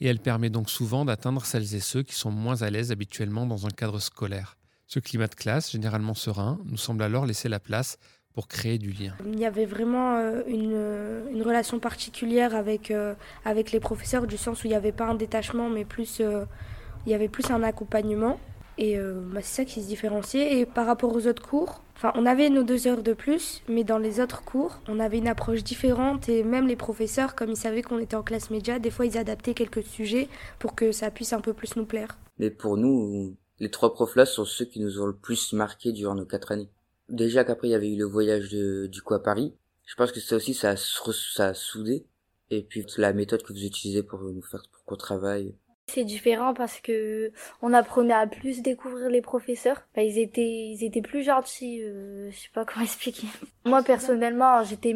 et 0.00 0.06
elle 0.06 0.20
permet 0.20 0.48
donc 0.48 0.70
souvent 0.70 1.04
d'atteindre 1.04 1.44
celles 1.44 1.74
et 1.74 1.80
ceux 1.80 2.02
qui 2.02 2.14
sont 2.14 2.30
moins 2.30 2.62
à 2.62 2.70
l'aise 2.70 2.92
habituellement 2.92 3.46
dans 3.46 3.66
un 3.66 3.70
cadre 3.70 3.98
scolaire. 3.98 4.56
Ce 4.86 4.98
climat 4.98 5.26
de 5.26 5.34
classe, 5.34 5.70
généralement 5.70 6.14
serein, 6.14 6.58
nous 6.64 6.76
semble 6.76 7.02
alors 7.02 7.26
laisser 7.26 7.48
la 7.48 7.60
place 7.60 7.98
pour 8.32 8.48
créer 8.48 8.78
du 8.78 8.92
lien. 8.92 9.14
Il 9.26 9.38
y 9.38 9.44
avait 9.44 9.66
vraiment 9.66 10.16
euh, 10.16 10.42
euh, 10.48 11.30
une, 11.30 11.42
relation 11.42 11.78
particulière 11.78 12.54
avec, 12.54 12.90
euh, 12.90 13.14
avec 13.44 13.72
les 13.72 13.80
professeurs, 13.80 14.26
du 14.26 14.36
sens 14.36 14.62
où 14.62 14.66
il 14.66 14.70
n'y 14.70 14.76
avait 14.76 14.92
pas 14.92 15.06
un 15.06 15.14
détachement, 15.14 15.68
mais 15.68 15.84
plus, 15.84 16.20
il 16.20 17.10
y 17.10 17.14
avait 17.14 17.28
plus 17.28 17.50
un 17.50 17.62
accompagnement. 17.62 18.38
Et 18.80 18.98
bah, 18.98 19.40
c'est 19.42 19.62
ça 19.62 19.64
qui 19.66 19.82
se 19.82 19.86
différenciait. 19.86 20.58
Et 20.58 20.66
par 20.66 20.86
rapport 20.86 21.14
aux 21.14 21.26
autres 21.26 21.46
cours, 21.46 21.82
enfin, 21.96 22.12
on 22.14 22.24
avait 22.24 22.48
nos 22.48 22.62
deux 22.62 22.86
heures 22.86 23.02
de 23.02 23.12
plus, 23.12 23.62
mais 23.68 23.84
dans 23.84 23.98
les 23.98 24.20
autres 24.20 24.42
cours, 24.42 24.80
on 24.88 24.98
avait 24.98 25.18
une 25.18 25.28
approche 25.28 25.62
différente. 25.62 26.30
Et 26.30 26.42
même 26.42 26.66
les 26.66 26.76
professeurs, 26.76 27.34
comme 27.34 27.50
ils 27.50 27.56
savaient 27.58 27.82
qu'on 27.82 27.98
était 27.98 28.16
en 28.16 28.22
classe 28.22 28.50
média, 28.50 28.78
des 28.78 28.90
fois 28.90 29.04
ils 29.04 29.18
adaptaient 29.18 29.52
quelques 29.52 29.82
sujets 29.82 30.28
pour 30.58 30.74
que 30.74 30.92
ça 30.92 31.10
puisse 31.10 31.34
un 31.34 31.42
peu 31.42 31.52
plus 31.52 31.76
nous 31.76 31.84
plaire. 31.84 32.18
Mais 32.38 32.50
pour 32.50 32.78
nous, 32.78 33.36
les 33.58 33.70
trois 33.70 33.92
profs 33.92 34.16
là 34.16 34.24
sont 34.24 34.46
ceux 34.46 34.64
qui 34.64 34.80
nous 34.80 34.98
ont 34.98 35.06
le 35.06 35.14
plus 35.14 35.52
marqué 35.52 35.92
durant 35.92 36.14
nos 36.14 36.24
quatre 36.24 36.50
années. 36.50 36.70
Déjà 37.10 37.44
qu'après 37.44 37.68
il 37.68 37.72
y 37.72 37.74
avait 37.74 37.92
eu 37.92 37.98
le 37.98 38.06
voyage 38.06 38.48
de, 38.48 38.86
du 38.86 39.02
coup 39.02 39.12
à 39.12 39.22
Paris. 39.22 39.52
Je 39.84 39.94
pense 39.94 40.10
que 40.10 40.20
ça 40.20 40.36
aussi 40.36 40.54
ça 40.54 40.70
a, 40.70 40.76
ça 40.76 41.48
a 41.48 41.54
soudé. 41.54 42.06
Et 42.48 42.62
puis 42.62 42.86
la 42.96 43.12
méthode 43.12 43.42
que 43.42 43.52
vous 43.52 43.64
utilisez 43.64 44.02
pour 44.02 44.20
nous 44.20 44.42
faire 44.42 44.62
pour 44.72 44.84
qu'on 44.84 44.96
travaille. 44.96 45.54
C'est 45.92 46.04
différent 46.04 46.54
parce 46.54 46.80
que 46.80 47.32
on 47.62 47.72
apprenait 47.72 48.14
à 48.14 48.26
plus 48.26 48.62
découvrir 48.62 49.08
les 49.08 49.22
professeurs. 49.22 49.82
Bah, 49.94 50.02
ils 50.02 50.18
étaient, 50.18 51.02
plus 51.02 51.24
gentils. 51.24 51.82
Euh, 51.82 52.30
je 52.30 52.36
sais 52.36 52.50
pas 52.54 52.64
comment 52.64 52.84
expliquer. 52.84 53.26
Moi 53.64 53.82
personnellement, 53.82 54.62
j'étais 54.64 54.94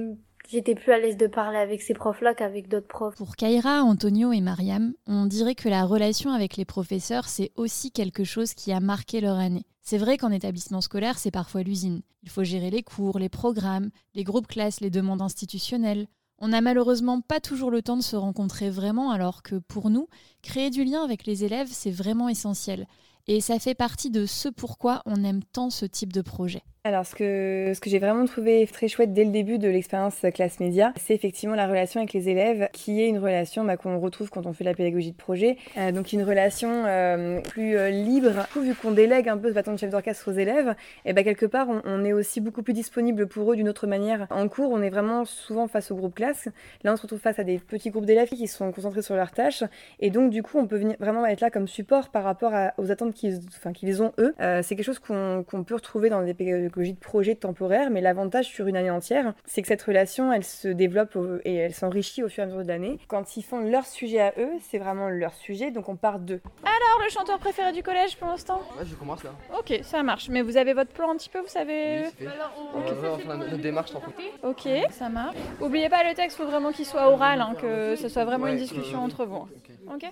J'étais 0.50 0.74
plus 0.74 0.92
à 0.92 0.98
l'aise 0.98 1.16
de 1.16 1.26
parler 1.26 1.56
avec 1.56 1.80
ces 1.80 1.94
profs-là 1.94 2.34
qu'avec 2.34 2.68
d'autres 2.68 2.86
profs. 2.86 3.16
Pour 3.16 3.34
Kaira, 3.34 3.82
Antonio 3.82 4.30
et 4.30 4.42
Mariam, 4.42 4.92
on 5.06 5.24
dirait 5.24 5.54
que 5.54 5.70
la 5.70 5.86
relation 5.86 6.32
avec 6.32 6.56
les 6.56 6.66
professeurs, 6.66 7.28
c'est 7.28 7.50
aussi 7.56 7.90
quelque 7.90 8.24
chose 8.24 8.52
qui 8.52 8.70
a 8.70 8.80
marqué 8.80 9.22
leur 9.22 9.38
année. 9.38 9.64
C'est 9.80 9.98
vrai 9.98 10.18
qu'en 10.18 10.30
établissement 10.30 10.82
scolaire, 10.82 11.18
c'est 11.18 11.30
parfois 11.30 11.62
l'usine. 11.62 12.02
Il 12.22 12.28
faut 12.28 12.44
gérer 12.44 12.70
les 12.70 12.82
cours, 12.82 13.18
les 13.18 13.30
programmes, 13.30 13.90
les 14.14 14.24
groupes 14.24 14.46
classes, 14.46 14.80
les 14.80 14.90
demandes 14.90 15.22
institutionnelles. 15.22 16.08
On 16.38 16.48
n'a 16.48 16.60
malheureusement 16.60 17.20
pas 17.20 17.40
toujours 17.40 17.70
le 17.70 17.82
temps 17.82 17.96
de 17.96 18.02
se 18.02 18.16
rencontrer 18.16 18.68
vraiment, 18.68 19.10
alors 19.10 19.42
que 19.42 19.56
pour 19.56 19.90
nous, 19.90 20.08
créer 20.42 20.70
du 20.70 20.84
lien 20.84 21.02
avec 21.02 21.26
les 21.26 21.44
élèves, 21.44 21.68
c'est 21.70 21.90
vraiment 21.90 22.28
essentiel. 22.28 22.86
Et 23.26 23.40
ça 23.40 23.58
fait 23.58 23.74
partie 23.74 24.10
de 24.10 24.26
ce 24.26 24.48
pourquoi 24.48 25.02
on 25.06 25.24
aime 25.24 25.42
tant 25.44 25.70
ce 25.70 25.86
type 25.86 26.12
de 26.12 26.22
projet. 26.22 26.62
Alors, 26.86 27.06
ce 27.06 27.14
que, 27.14 27.72
ce 27.74 27.80
que 27.80 27.88
j'ai 27.88 27.98
vraiment 27.98 28.26
trouvé 28.26 28.68
très 28.70 28.88
chouette 28.88 29.14
dès 29.14 29.24
le 29.24 29.30
début 29.30 29.56
de 29.56 29.68
l'expérience 29.68 30.16
classe 30.34 30.60
média, 30.60 30.92
c'est 31.00 31.14
effectivement 31.14 31.54
la 31.54 31.66
relation 31.66 32.00
avec 32.00 32.12
les 32.12 32.28
élèves, 32.28 32.68
qui 32.74 33.00
est 33.00 33.08
une 33.08 33.16
relation 33.16 33.64
bah, 33.64 33.78
qu'on 33.78 33.98
retrouve 33.98 34.28
quand 34.28 34.44
on 34.44 34.52
fait 34.52 34.64
la 34.64 34.74
pédagogie 34.74 35.12
de 35.12 35.16
projet. 35.16 35.56
Euh, 35.78 35.92
donc, 35.92 36.12
une 36.12 36.22
relation 36.22 36.84
euh, 36.84 37.40
plus 37.40 37.78
euh, 37.78 37.88
libre. 37.88 38.46
Vu 38.60 38.74
qu'on 38.74 38.90
délègue 38.90 39.30
un 39.30 39.38
peu 39.38 39.48
ce 39.48 39.54
bâton 39.54 39.72
de 39.72 39.78
chef 39.78 39.88
d'orchestre 39.88 40.30
aux 40.30 40.34
élèves, 40.34 40.74
et 41.06 41.14
bah, 41.14 41.24
quelque 41.24 41.46
part, 41.46 41.68
on, 41.70 42.04
est 42.04 42.12
aussi 42.12 42.42
beaucoup 42.42 42.62
plus 42.62 42.74
disponible 42.74 43.28
pour 43.28 43.50
eux 43.50 43.56
d'une 43.56 43.70
autre 43.70 43.86
manière. 43.86 44.26
En 44.28 44.46
cours, 44.48 44.70
on 44.70 44.82
est 44.82 44.90
vraiment 44.90 45.24
souvent 45.24 45.68
face 45.68 45.90
au 45.90 45.94
groupe 45.94 46.14
classe. 46.14 46.50
Là, 46.82 46.92
on 46.92 46.96
se 46.96 47.02
retrouve 47.02 47.20
face 47.20 47.38
à 47.38 47.44
des 47.44 47.60
petits 47.60 47.88
groupes 47.88 48.04
d'élèves 48.04 48.28
qui 48.28 48.46
sont 48.46 48.72
concentrés 48.72 49.00
sur 49.00 49.16
leurs 49.16 49.32
tâches. 49.32 49.64
Et 50.00 50.10
donc, 50.10 50.28
du 50.28 50.42
coup, 50.42 50.58
on 50.58 50.66
peut 50.66 50.76
venir 50.76 50.96
vraiment 51.00 51.24
être 51.24 51.40
là 51.40 51.48
comme 51.48 51.66
support 51.66 52.10
par 52.10 52.24
rapport 52.24 52.52
aux 52.76 52.90
attentes 52.90 53.14
qu'ils 53.14 53.40
enfin, 53.48 53.72
ont 54.04 54.12
eux. 54.18 54.34
c'est 54.38 54.76
quelque 54.76 54.84
chose 54.84 54.98
qu'on 54.98 55.46
qu 55.48 55.56
peut 55.64 55.76
retrouver 55.76 56.10
dans 56.10 56.22
des 56.22 56.34
pédagogies 56.34 56.73
de 56.76 56.98
projet 56.98 57.34
temporaire, 57.34 57.90
mais 57.90 58.00
l'avantage 58.00 58.46
sur 58.46 58.66
une 58.66 58.76
année 58.76 58.90
entière, 58.90 59.34
c'est 59.44 59.62
que 59.62 59.68
cette 59.68 59.82
relation, 59.82 60.32
elle 60.32 60.44
se 60.44 60.68
développe 60.68 61.16
et 61.44 61.54
elle 61.54 61.74
s'enrichit 61.74 62.22
au 62.22 62.28
fur 62.28 62.42
et 62.42 62.44
à 62.44 62.46
mesure 62.46 62.62
de 62.62 62.68
l'année. 62.68 62.98
Quand 63.08 63.36
ils 63.36 63.42
font 63.42 63.60
leur 63.60 63.86
sujet 63.86 64.20
à 64.20 64.32
eux, 64.38 64.52
c'est 64.60 64.78
vraiment 64.78 65.08
leur 65.08 65.34
sujet, 65.34 65.70
donc 65.70 65.88
on 65.88 65.96
part 65.96 66.18
d'eux. 66.18 66.40
Alors, 66.62 67.04
le 67.04 67.10
chanteur 67.10 67.38
préféré 67.38 67.72
du 67.72 67.82
collège 67.82 68.16
pour 68.16 68.28
l'instant? 68.28 68.60
Ouais, 68.78 68.84
je 68.84 68.94
commence 68.94 69.22
là. 69.24 69.30
Ok, 69.58 69.80
ça 69.82 70.02
marche. 70.02 70.28
Mais 70.28 70.42
vous 70.42 70.56
avez 70.56 70.74
votre 70.74 70.90
plan 70.90 71.10
un 71.10 71.16
petit 71.16 71.28
peu, 71.28 71.40
vous 71.40 71.48
savez 71.48 72.04
oui, 72.04 72.10
fait. 72.18 72.28
on... 72.74 72.80
Okay. 72.80 73.26
notre 73.26 73.56
démarche 73.58 73.94
en 73.94 74.00
fait. 74.00 74.12
Ok, 74.42 74.68
ça 74.90 75.08
marche. 75.08 75.36
Oubliez 75.60 75.88
pas 75.88 76.04
le 76.08 76.14
texte, 76.14 76.36
faut 76.36 76.46
vraiment 76.46 76.72
qu'il 76.72 76.86
soit 76.86 77.08
oral, 77.08 77.40
hein, 77.40 77.54
que 77.60 77.96
ce 77.96 78.08
soit 78.08 78.24
vraiment 78.24 78.44
ouais, 78.44 78.52
une 78.52 78.58
discussion 78.58 79.00
euh, 79.00 79.06
entre 79.06 79.24
vous. 79.24 79.36
Ok, 79.36 79.94
okay 79.94 80.10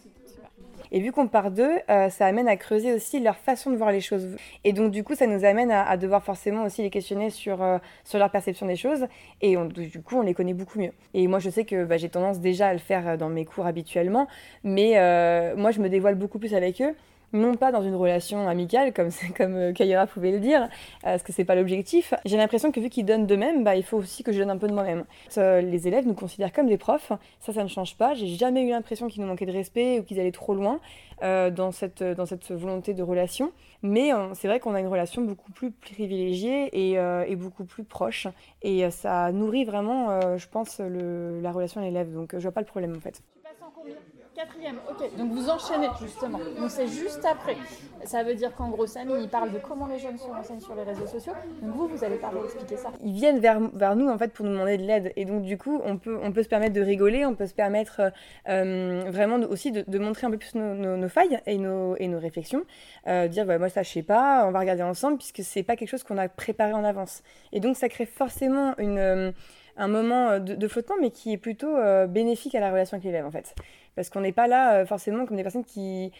et 0.93 1.01
vu 1.01 1.11
qu'on 1.11 1.27
part 1.27 1.51
d'eux, 1.51 1.73
euh, 1.89 2.11
ça 2.11 2.27
amène 2.27 2.47
à 2.47 2.57
creuser 2.57 2.93
aussi 2.93 3.19
leur 3.19 3.37
façon 3.37 3.71
de 3.71 3.77
voir 3.77 3.91
les 3.91 4.03
choses. 4.03 4.37
Et 4.63 4.75
donc, 4.75 4.93
du 4.93 5.03
coup, 5.03 5.15
ça 5.15 5.27
nous 5.27 5.45
amène 5.45 5.71
à, 5.71 5.97
devoir 5.97 6.23
forcément 6.23 6.65
aussi 6.65 6.83
les 6.83 6.91
questionner 6.91 7.31
sur, 7.31 7.63
euh, 7.63 7.79
sur 8.05 8.19
leur 8.19 8.31
perception 8.31 8.67
des 8.67 8.77
choses. 8.77 9.07
Et 9.41 9.57
du 9.57 10.03
coup, 10.03 10.19
on 10.19 10.23
les 10.23 10.35
connaît 10.35 10.53
beaucoup 10.53 10.79
mieux. 10.79 10.93
Et 11.15 11.27
moi, 11.29 11.39
je 11.39 11.49
sais 11.49 11.65
que 11.65 11.85
bah, 11.85 11.97
j'ai 11.97 12.11
tendance 12.11 12.41
déjà 12.41 12.69
à 12.69 12.73
le 12.75 12.79
faire 12.79 13.17
dans 13.17 13.31
mes 13.31 13.47
cours 13.47 13.67
habituellement. 13.67 14.29
Mais 14.65 14.99
euh, 14.99 15.57
moi, 15.57 15.71
je 15.71 15.81
me 15.81 15.89
dévoile 15.89 16.15
beaucoup 16.15 16.39
plus 16.39 16.55
avec 16.55 16.83
eux 16.83 16.95
non 17.33 17.55
pas 17.55 17.73
dans 17.73 17.83
une 17.83 17.95
relation 17.95 18.49
amicale, 18.49 18.93
comme, 18.93 19.09
comme 19.37 19.55
euh, 19.57 20.07
pouvait 20.07 20.33
le 20.33 20.41
dire, 20.41 20.69
parce 21.03 21.23
que 21.23 21.33
c'est 21.33 21.45
pas 21.45 21.55
l'objectif. 21.55 22.15
J'ai 22.25 22.37
l'impression 22.37 22.73
que 22.73 22.81
vu 22.81 22.89
qu'ils 22.89 23.05
donnent 23.05 23.27
d'eux-mêmes, 23.27 23.65
bah, 23.65 23.77
il 23.77 23.83
faut 23.83 23.99
aussi 23.99 24.23
que 24.23 24.33
je 24.33 24.39
donne 24.39 24.51
un 24.51 24.59
peu 24.59 24.69
de 24.69 24.75
moi-même. 24.75 25.05
Les 25.37 25.89
élèves 25.89 26.07
nous 26.07 26.15
considèrent 26.15 26.53
comme 26.53 26.67
des 26.67 26.79
profs, 26.79 27.13
ça, 27.41 27.53
ça 27.53 27.63
ne 27.63 27.69
change 27.69 27.97
pas. 27.97 28.15
J'ai 28.15 28.27
jamais 28.29 28.63
eu 28.63 28.71
l'impression 28.71 29.09
qu'ils 29.09 29.23
nous 29.23 29.29
manquaient 29.29 29.47
de 29.47 29.53
respect 29.53 30.01
ou 30.01 30.03
qu'ils 30.03 30.21
allaient 30.21 30.33
trop 30.33 30.55
loin 30.55 30.81
euh, 31.23 31.51
dans, 31.51 31.73
cette, 31.73 32.03
dans 32.03 32.27
cette 32.27 32.51
volonté 32.51 32.95
de 32.95 33.03
relation. 33.03 33.53
Mais 33.83 34.13
euh, 34.13 34.35
c'est 34.35 34.49
vrai 34.49 34.61
qu'on 34.61 34.75
a 34.75 34.81
une 34.81 34.89
relation 34.89 35.23
beaucoup 35.23 35.51
plus 35.53 35.71
privilégiée 35.71 36.71
et, 36.73 37.37
beaucoup 37.37 37.65
plus 37.65 37.85
proche. 37.85 38.29
Et 38.63 38.91
ça 38.91 39.33
nourrit 39.33 39.65
vraiment, 39.65 40.37
je 40.37 40.47
pense, 40.49 40.81
le, 40.81 41.41
la 41.41 41.53
relation 41.53 41.81
à 41.81 41.85
l'élève. 41.85 42.13
Donc 42.13 42.35
je 42.35 42.43
vois 42.43 42.53
pas 42.53 42.61
le 42.61 42.67
problème 42.67 42.95
en 42.97 43.01
fait. 43.01 43.23
Quatrième, 44.35 44.77
ok. 44.89 45.17
Donc 45.19 45.33
vous 45.33 45.51
enchaînez 45.51 45.89
justement. 46.01 46.39
Donc 46.39 46.71
c'est 46.71 46.89
juste 46.89 47.23
après. 47.25 47.57
Ça 48.05 48.23
veut 48.23 48.35
dire 48.35 48.55
qu'en 48.55 48.71
gros, 48.71 48.87
Samy, 48.87 49.13
il 49.21 49.29
parle 49.29 49.53
de 49.53 49.59
comment 49.59 49.87
les 49.87 49.99
jeunes 49.99 50.17
se 50.17 50.27
renseignent 50.27 50.61
sur 50.61 50.75
les 50.75 50.85
réseaux 50.85 51.07
sociaux. 51.07 51.35
Donc 51.61 51.75
vous, 51.75 51.87
vous 51.87 52.03
allez 52.03 52.17
parler, 52.17 52.41
expliquer 52.45 52.79
ça. 52.79 52.91
Ils 53.05 53.13
viennent 53.13 53.41
vers, 53.41 53.61
vers 53.75 53.95
nous 53.95 54.09
en 54.09 54.17
fait 54.17 54.33
pour 54.33 54.47
nous 54.47 54.53
demander 54.53 54.79
de 54.79 54.85
l'aide. 54.85 55.13
Et 55.17 55.27
donc 55.27 55.43
du 55.43 55.59
coup, 55.59 55.83
on 55.85 55.99
peut, 55.99 56.19
on 56.23 56.33
peut 56.33 56.43
se 56.43 56.49
permettre 56.49 56.73
de 56.73 56.81
rigoler, 56.81 57.27
on 57.27 57.35
peut 57.35 57.47
se 57.47 57.53
permettre 57.53 58.11
euh, 58.49 59.05
vraiment 59.09 59.37
aussi 59.51 59.71
de, 59.71 59.99
montrer 59.99 60.27
un 60.27 60.31
peu 60.31 60.39
plus 60.39 60.55
nos, 60.55 61.09
failles 61.11 61.39
et 61.47 61.59
nos, 61.59 61.97
et 61.97 62.09
nos 62.09 62.19
réflexions. 62.19 62.65
Euh, 63.09 63.29
dire, 63.29 63.45
moi 63.45 63.69
ça 63.69 63.83
je 63.83 63.91
sais 63.91 64.03
pas, 64.03 64.47
on 64.47 64.51
va 64.51 64.61
regarder 64.61 64.83
ensemble 64.83 65.19
puisque 65.19 65.43
c'est 65.43 65.63
pas 65.63 65.77
quelque 65.77 65.91
chose 65.91 66.05
qu'on 66.05 66.19
a 66.19 66.29
préparé 66.29 66.73
en 66.73 66.85
avance. 66.85 67.23
Et 67.53 67.61
donc 67.61 67.77
ça 67.77 67.91
crée 67.91 68.07
forcément 68.07 68.75
une... 68.79 68.99
Euh, 68.99 69.33
un 69.77 69.89
moment 69.89 70.39
de, 70.39 70.55
de, 70.55 70.69
flottement, 70.69 70.97
mais 71.01 71.11
qui 71.11 71.33
est 71.33 71.39
plutôt 71.39 71.77
euh, 71.77 72.07
bénéfique 72.07 72.55
à 72.55 72.61
la 72.61 72.71
relation 72.71 72.97
avec 72.97 73.05
l'élève, 73.05 73.27
en 73.27 73.31
fait. 73.31 73.55
Parce 73.95 74.11
qu'on 74.11 74.21
n'est 74.21 74.33
pas 74.33 74.47
là 74.47 74.75
euh, 74.75 74.87
forcément 74.87 75.27
comme 75.27 75.37
des 75.37 75.43
personnes 75.43 75.65
qui, 75.65 76.13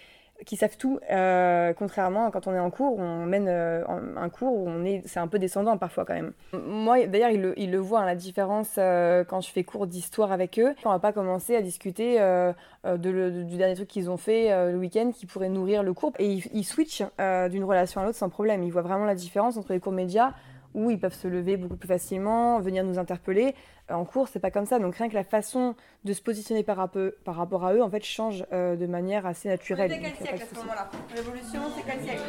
savent 0.57 0.77
tout, 0.77 0.99
euh, 1.11 1.73
contrairement 1.73 2.31
quand 2.31 2.47
on 2.47 2.55
est 2.55 2.59
en 2.59 2.71
cours, 2.71 2.99
on 2.99 3.25
mène 3.25 3.47
euh, 3.49 3.85
un 4.17 4.29
cours 4.29 4.53
où 4.55 4.69
on 4.69 4.85
est, 4.85 5.03
c'est 5.07 5.21
un 5.21 5.29
peu 5.29 5.39
descendant 5.39 5.79
parfois 5.79 6.05
quand 6.05 6.15
même. 6.15 6.33
Moi, 6.53 7.07
d'ailleurs, 7.07 7.31
ils 7.31 7.41
le, 7.41 7.59
ils 7.59 7.71
le 7.71 7.79
voient, 7.79 8.01
hein, 8.01 8.07
la 8.07 8.17
différence 8.17 8.75
euh, 8.77 9.25
quand 9.25 9.41
je 9.41 9.51
fais 9.51 9.65
cours 9.65 9.87
d'histoire 9.87 10.33
avec 10.33 10.59
eux. 10.59 10.75
On 10.85 10.91
va 10.91 10.99
pas 10.99 11.13
commencer 11.13 11.57
à 11.57 11.63
discuter 11.63 12.21
euh, 12.21 12.53
de 12.85 13.45
du 13.45 13.57
dernier 13.57 13.75
truc 13.75 13.89
qu'ils 13.89 14.11
ont 14.11 14.17
fait 14.17 14.51
le 14.71 14.77
week-end 14.77 15.13
qui 15.15 15.27
pourrait 15.27 15.49
nourrir 15.49 15.83
le 15.83 15.95
cours. 15.95 16.13
Et 16.19 16.41
ils 16.53 16.65
switchent 16.65 17.05
d'une 17.51 17.65
relation 17.65 18.01
à 18.01 18.05
l'autre 18.05 18.19
sans 18.19 18.29
problème. 18.29 18.65
Ils 18.65 18.73
voient 18.73 18.83
vraiment 18.83 19.05
la 19.05 19.15
différence 19.15 19.57
entre 19.57 19.73
les 19.73 19.81
cours 19.81 19.93
médias 19.93 20.33
où 20.75 20.91
ils 20.91 20.99
peuvent 20.99 21.15
se 21.15 21.29
lever 21.29 21.57
beaucoup 21.57 21.77
plus 21.77 21.89
facilement, 21.89 22.61
venir 22.61 22.85
nous 22.85 22.99
interpeller. 22.99 23.55
En 23.93 24.05
cours, 24.05 24.29
c'est 24.29 24.41
pas 24.41 24.51
comme 24.51 24.67
ça. 24.67 24.79
Donc 24.79 24.97
rien 24.97 25.09
que 25.09 25.15
la 25.15 25.25
façon 25.25 25.75
de 26.05 26.13
se 26.13 26.23
positionner 26.23 26.63
par, 26.63 26.89
par 27.25 27.37
rapport 27.37 27.65
à 27.65 27.75
eux, 27.75 27.83
en 27.83 27.91
fait, 27.91 28.05
change 28.05 28.45
euh, 28.53 28.77
de 28.77 28.87
manière 28.87 29.27
assez 29.27 29.49
naturelle. 29.49 29.91
C'est 29.93 30.01
quel 30.01 30.17
siècle 30.17 30.43
à 30.43 30.47
ce 30.47 30.61
moment-là? 30.61 30.91
Révolution, 31.15 31.61
c'est 31.77 31.83
quel 31.91 32.01
siècle? 32.01 32.23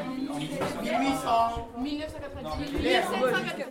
1800. 0.81 1.29
1990. 1.79 2.33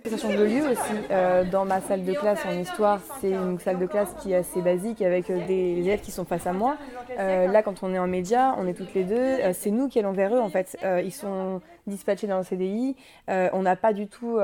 Ça 0.07 0.17
change 0.17 0.37
de 0.37 0.45
lieu 0.45 0.63
aussi. 0.71 0.93
Euh, 1.11 1.45
dans 1.45 1.65
ma 1.65 1.81
salle 1.81 2.05
de 2.05 2.13
classe 2.13 2.45
en 2.47 2.53
histoire, 2.59 3.01
c'est 3.21 3.31
une 3.31 3.59
salle 3.59 3.79
de 3.79 3.87
classe 3.87 4.15
qui 4.21 4.33
est 4.33 4.37
assez 4.37 4.61
basique 4.61 5.03
avec 5.03 5.31
euh, 5.31 5.47
des 5.47 5.79
élèves 5.79 6.01
qui 6.01 6.11
sont 6.11 6.25
face 6.25 6.47
à 6.47 6.53
moi. 6.53 6.77
Euh, 7.19 7.47
là, 7.47 7.63
quand 7.63 7.83
on 7.83 7.93
est 7.95 7.99
en 7.99 8.07
média, 8.07 8.55
on 8.59 8.67
est 8.67 8.75
toutes 8.75 8.95
les 8.95 9.05
deux. 9.05 9.53
C'est 9.53 9.71
nous 9.71 9.89
qui 9.89 9.99
allons 9.99 10.13
vers 10.13 10.35
eux, 10.35 10.41
en 10.41 10.49
fait. 10.49 10.77
Ils 11.05 11.13
sont 11.13 11.61
dispatchés 11.87 12.27
dans 12.27 12.39
le 12.39 12.45
CDI. 12.45 12.97
on 13.29 13.63
n'a 13.63 13.77
pas 13.77 13.93
du 13.93 14.07
tout 14.07 14.39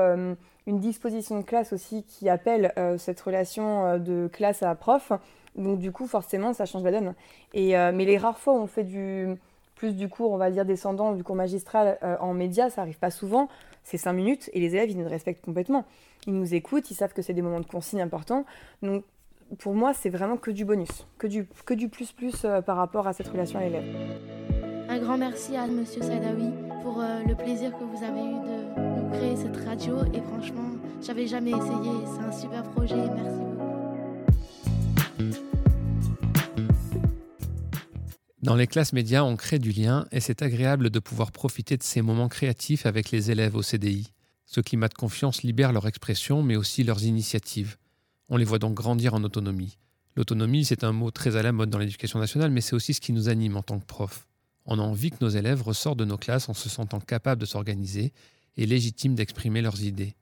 une 0.69 0.79
disposition 0.79 1.39
de 1.39 1.43
classe 1.43 1.73
aussi 1.73 2.03
qui 2.03 2.29
appelle 2.29 2.73
euh, 2.77 2.99
cette 2.99 3.19
relation 3.19 3.85
euh, 3.85 3.97
de 3.97 4.29
classe 4.31 4.61
à 4.61 4.75
prof. 4.75 5.11
Donc 5.55 5.79
du 5.79 5.91
coup, 5.91 6.05
forcément, 6.05 6.53
ça 6.53 6.65
change 6.65 6.83
la 6.83 6.91
donne. 6.91 7.15
Et, 7.55 7.75
euh, 7.75 7.91
mais 7.91 8.05
les 8.05 8.19
rares 8.19 8.37
fois 8.37 8.53
où 8.53 8.57
on 8.57 8.67
fait 8.67 8.83
du, 8.83 9.35
plus 9.75 9.93
du 9.93 10.07
cours, 10.09 10.31
on 10.31 10.37
va 10.37 10.51
dire, 10.51 10.65
descendant, 10.65 11.13
du 11.13 11.23
cours 11.23 11.35
magistral 11.35 11.97
en 12.21 12.33
média, 12.33 12.69
ça 12.69 12.81
arrive 12.81 12.99
pas 12.99 13.09
souvent. 13.09 13.49
C'est 13.83 13.97
cinq 13.97 14.13
minutes 14.13 14.49
et 14.53 14.59
les 14.59 14.75
élèves, 14.75 14.91
ils 14.91 14.97
nous 14.97 15.09
respectent 15.09 15.43
complètement. 15.43 15.85
Ils 16.27 16.33
nous 16.33 16.53
écoutent, 16.53 16.91
ils 16.91 16.95
savent 16.95 17.13
que 17.13 17.23
c'est 17.23 17.33
des 17.33 17.41
moments 17.41 17.61
de 17.61 17.65
consigne 17.65 18.01
importants. 18.01 18.45
Donc 18.83 19.03
pour 19.57 19.73
moi, 19.73 19.95
c'est 19.95 20.09
vraiment 20.09 20.37
que 20.37 20.51
du 20.51 20.65
bonus, 20.65 21.07
que 21.17 21.25
du, 21.25 21.47
que 21.65 21.73
du 21.73 21.89
plus 21.89 22.11
plus 22.11 22.45
par 22.65 22.77
rapport 22.77 23.07
à 23.07 23.13
cette 23.13 23.29
relation 23.29 23.57
à 23.57 23.63
l'élève. 23.63 23.85
Un 24.87 24.99
grand 24.99 25.17
merci 25.17 25.55
à 25.57 25.65
Monsieur 25.65 26.03
Sadawi 26.03 26.51
pour 26.83 27.01
le 27.01 27.33
plaisir 27.33 27.71
que 27.71 27.83
vous 27.83 28.03
avez 28.03 28.21
eu 28.21 28.39
de 28.43 28.48
créer 29.09 29.35
cette 29.35 29.57
radio 29.65 30.03
et 30.13 30.21
franchement, 30.21 30.71
j'avais 31.05 31.27
jamais 31.27 31.51
essayé. 31.51 31.91
C'est 32.05 32.23
un 32.23 32.31
super 32.31 32.63
projet. 32.71 32.95
Merci 32.95 33.39
beaucoup. 33.39 33.59
Dans 38.41 38.55
les 38.55 38.67
classes 38.67 38.93
médias, 38.93 39.23
on 39.23 39.35
crée 39.35 39.59
du 39.59 39.71
lien 39.71 40.05
et 40.11 40.21
c'est 40.21 40.41
agréable 40.41 40.89
de 40.89 40.99
pouvoir 40.99 41.31
profiter 41.31 41.75
de 41.77 41.83
ces 41.83 42.01
moments 42.01 42.29
créatifs 42.29 42.85
avec 42.85 43.11
les 43.11 43.31
élèves 43.31 43.55
au 43.55 43.61
CDI. 43.61 44.13
Ce 44.45 44.61
climat 44.61 44.87
de 44.87 44.93
confiance 44.93 45.43
libère 45.43 45.73
leur 45.73 45.87
expression 45.87 46.41
mais 46.41 46.55
aussi 46.55 46.83
leurs 46.83 47.03
initiatives. 47.03 47.77
On 48.29 48.37
les 48.37 48.45
voit 48.45 48.59
donc 48.59 48.75
grandir 48.75 49.13
en 49.13 49.23
autonomie. 49.23 49.77
L'autonomie, 50.15 50.65
c'est 50.65 50.83
un 50.83 50.91
mot 50.91 51.11
très 51.11 51.35
à 51.35 51.43
la 51.43 51.51
mode 51.51 51.69
dans 51.69 51.77
l'éducation 51.77 52.19
nationale, 52.19 52.51
mais 52.51 52.61
c'est 52.61 52.75
aussi 52.75 52.93
ce 52.93 53.01
qui 53.01 53.13
nous 53.13 53.29
anime 53.29 53.57
en 53.57 53.61
tant 53.61 53.79
que 53.79 53.85
prof. 53.85 54.27
On 54.65 54.79
a 54.79 54.81
envie 54.81 55.11
que 55.11 55.17
nos 55.21 55.29
élèves 55.29 55.61
ressortent 55.61 55.99
de 55.99 56.05
nos 56.05 56.17
classes 56.17 56.49
en 56.49 56.53
se 56.53 56.69
sentant 56.69 56.99
capables 56.99 57.41
de 57.41 57.45
s'organiser 57.45 58.13
et 58.57 58.65
légitime 58.65 59.15
d'exprimer 59.15 59.61
leurs 59.61 59.83
idées. 59.83 60.15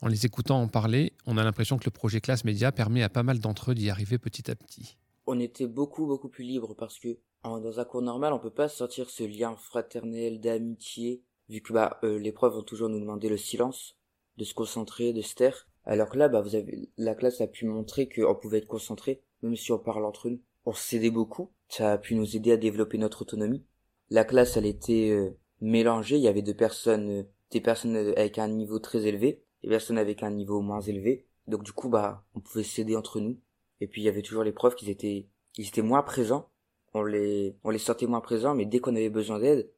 En 0.00 0.08
les 0.08 0.26
écoutant 0.26 0.60
en 0.60 0.68
parler, 0.68 1.12
on 1.26 1.38
a 1.38 1.44
l'impression 1.44 1.78
que 1.78 1.84
le 1.84 1.90
projet 1.90 2.20
Classe 2.20 2.44
Média 2.44 2.72
permet 2.72 3.02
à 3.02 3.08
pas 3.08 3.22
mal 3.22 3.38
d'entre 3.38 3.70
eux 3.70 3.74
d'y 3.74 3.90
arriver 3.90 4.18
petit 4.18 4.50
à 4.50 4.54
petit. 4.54 4.96
On 5.26 5.38
était 5.38 5.68
beaucoup 5.68 6.06
beaucoup 6.06 6.28
plus 6.28 6.44
libre 6.44 6.74
parce 6.74 6.98
que 6.98 7.18
dans 7.44 7.80
un 7.80 7.84
cours 7.84 8.02
normal, 8.02 8.32
on 8.32 8.38
peut 8.38 8.50
pas 8.50 8.68
sortir 8.68 9.10
ce 9.10 9.24
lien 9.24 9.56
fraternel 9.56 10.40
d'amitié 10.40 11.22
vu 11.48 11.60
que 11.60 11.72
bah 11.72 11.98
euh, 12.02 12.18
les 12.18 12.32
profs 12.32 12.54
vont 12.54 12.62
toujours 12.62 12.88
nous 12.88 13.00
demander 13.00 13.28
le 13.28 13.36
silence, 13.36 13.96
de 14.36 14.44
se 14.44 14.54
concentrer, 14.54 15.12
de 15.12 15.22
se 15.22 15.34
taire. 15.34 15.68
Alors 15.84 16.08
que 16.08 16.18
là, 16.18 16.28
bah 16.28 16.40
vous 16.40 16.54
avez 16.54 16.88
la 16.96 17.14
classe 17.14 17.40
a 17.40 17.46
pu 17.46 17.66
montrer 17.66 18.08
qu'on 18.08 18.34
pouvait 18.34 18.58
être 18.58 18.66
concentré 18.66 19.22
même 19.42 19.56
si 19.56 19.72
on 19.72 19.78
parle 19.78 20.04
entre 20.04 20.30
nous. 20.30 20.40
on 20.64 20.72
s'aidait 20.72 21.10
beaucoup. 21.10 21.50
Ça 21.68 21.92
a 21.92 21.98
pu 21.98 22.14
nous 22.14 22.36
aider 22.36 22.52
à 22.52 22.56
développer 22.56 22.98
notre 22.98 23.22
autonomie. 23.22 23.64
La 24.10 24.24
classe, 24.24 24.56
elle 24.56 24.66
était 24.66 25.10
euh, 25.10 25.36
mélangée. 25.60 26.16
Il 26.16 26.22
y 26.22 26.28
avait 26.28 26.42
deux 26.42 26.54
personnes, 26.54 27.10
euh, 27.10 27.22
des 27.52 27.60
personnes 27.60 27.96
avec 27.96 28.38
un 28.38 28.48
niveau 28.48 28.78
très 28.78 29.06
élevé, 29.06 29.44
des 29.62 29.68
personnes 29.68 29.98
avec 29.98 30.22
un 30.22 30.30
niveau 30.30 30.60
moins 30.60 30.80
élevé. 30.80 31.26
Donc 31.46 31.62
du 31.62 31.72
coup, 31.72 31.88
bah, 31.88 32.24
on 32.34 32.40
pouvait 32.40 32.64
s'aider 32.64 32.96
entre 32.96 33.20
nous. 33.20 33.38
Et 33.80 33.86
puis 33.86 34.02
il 34.02 34.04
y 34.04 34.08
avait 34.08 34.22
toujours 34.22 34.44
les 34.44 34.52
profs 34.52 34.76
qui 34.76 34.90
étaient, 34.90 35.28
ils 35.56 35.68
étaient 35.68 35.82
moins 35.82 36.02
présents. 36.02 36.50
On 36.94 37.02
les, 37.02 37.56
on 37.64 37.70
les 37.70 37.78
sortait 37.78 38.06
moins 38.06 38.20
présents, 38.20 38.54
mais 38.54 38.66
dès 38.66 38.78
qu'on 38.78 38.94
avait 38.94 39.08
besoin 39.08 39.38
d'aide, 39.38 39.70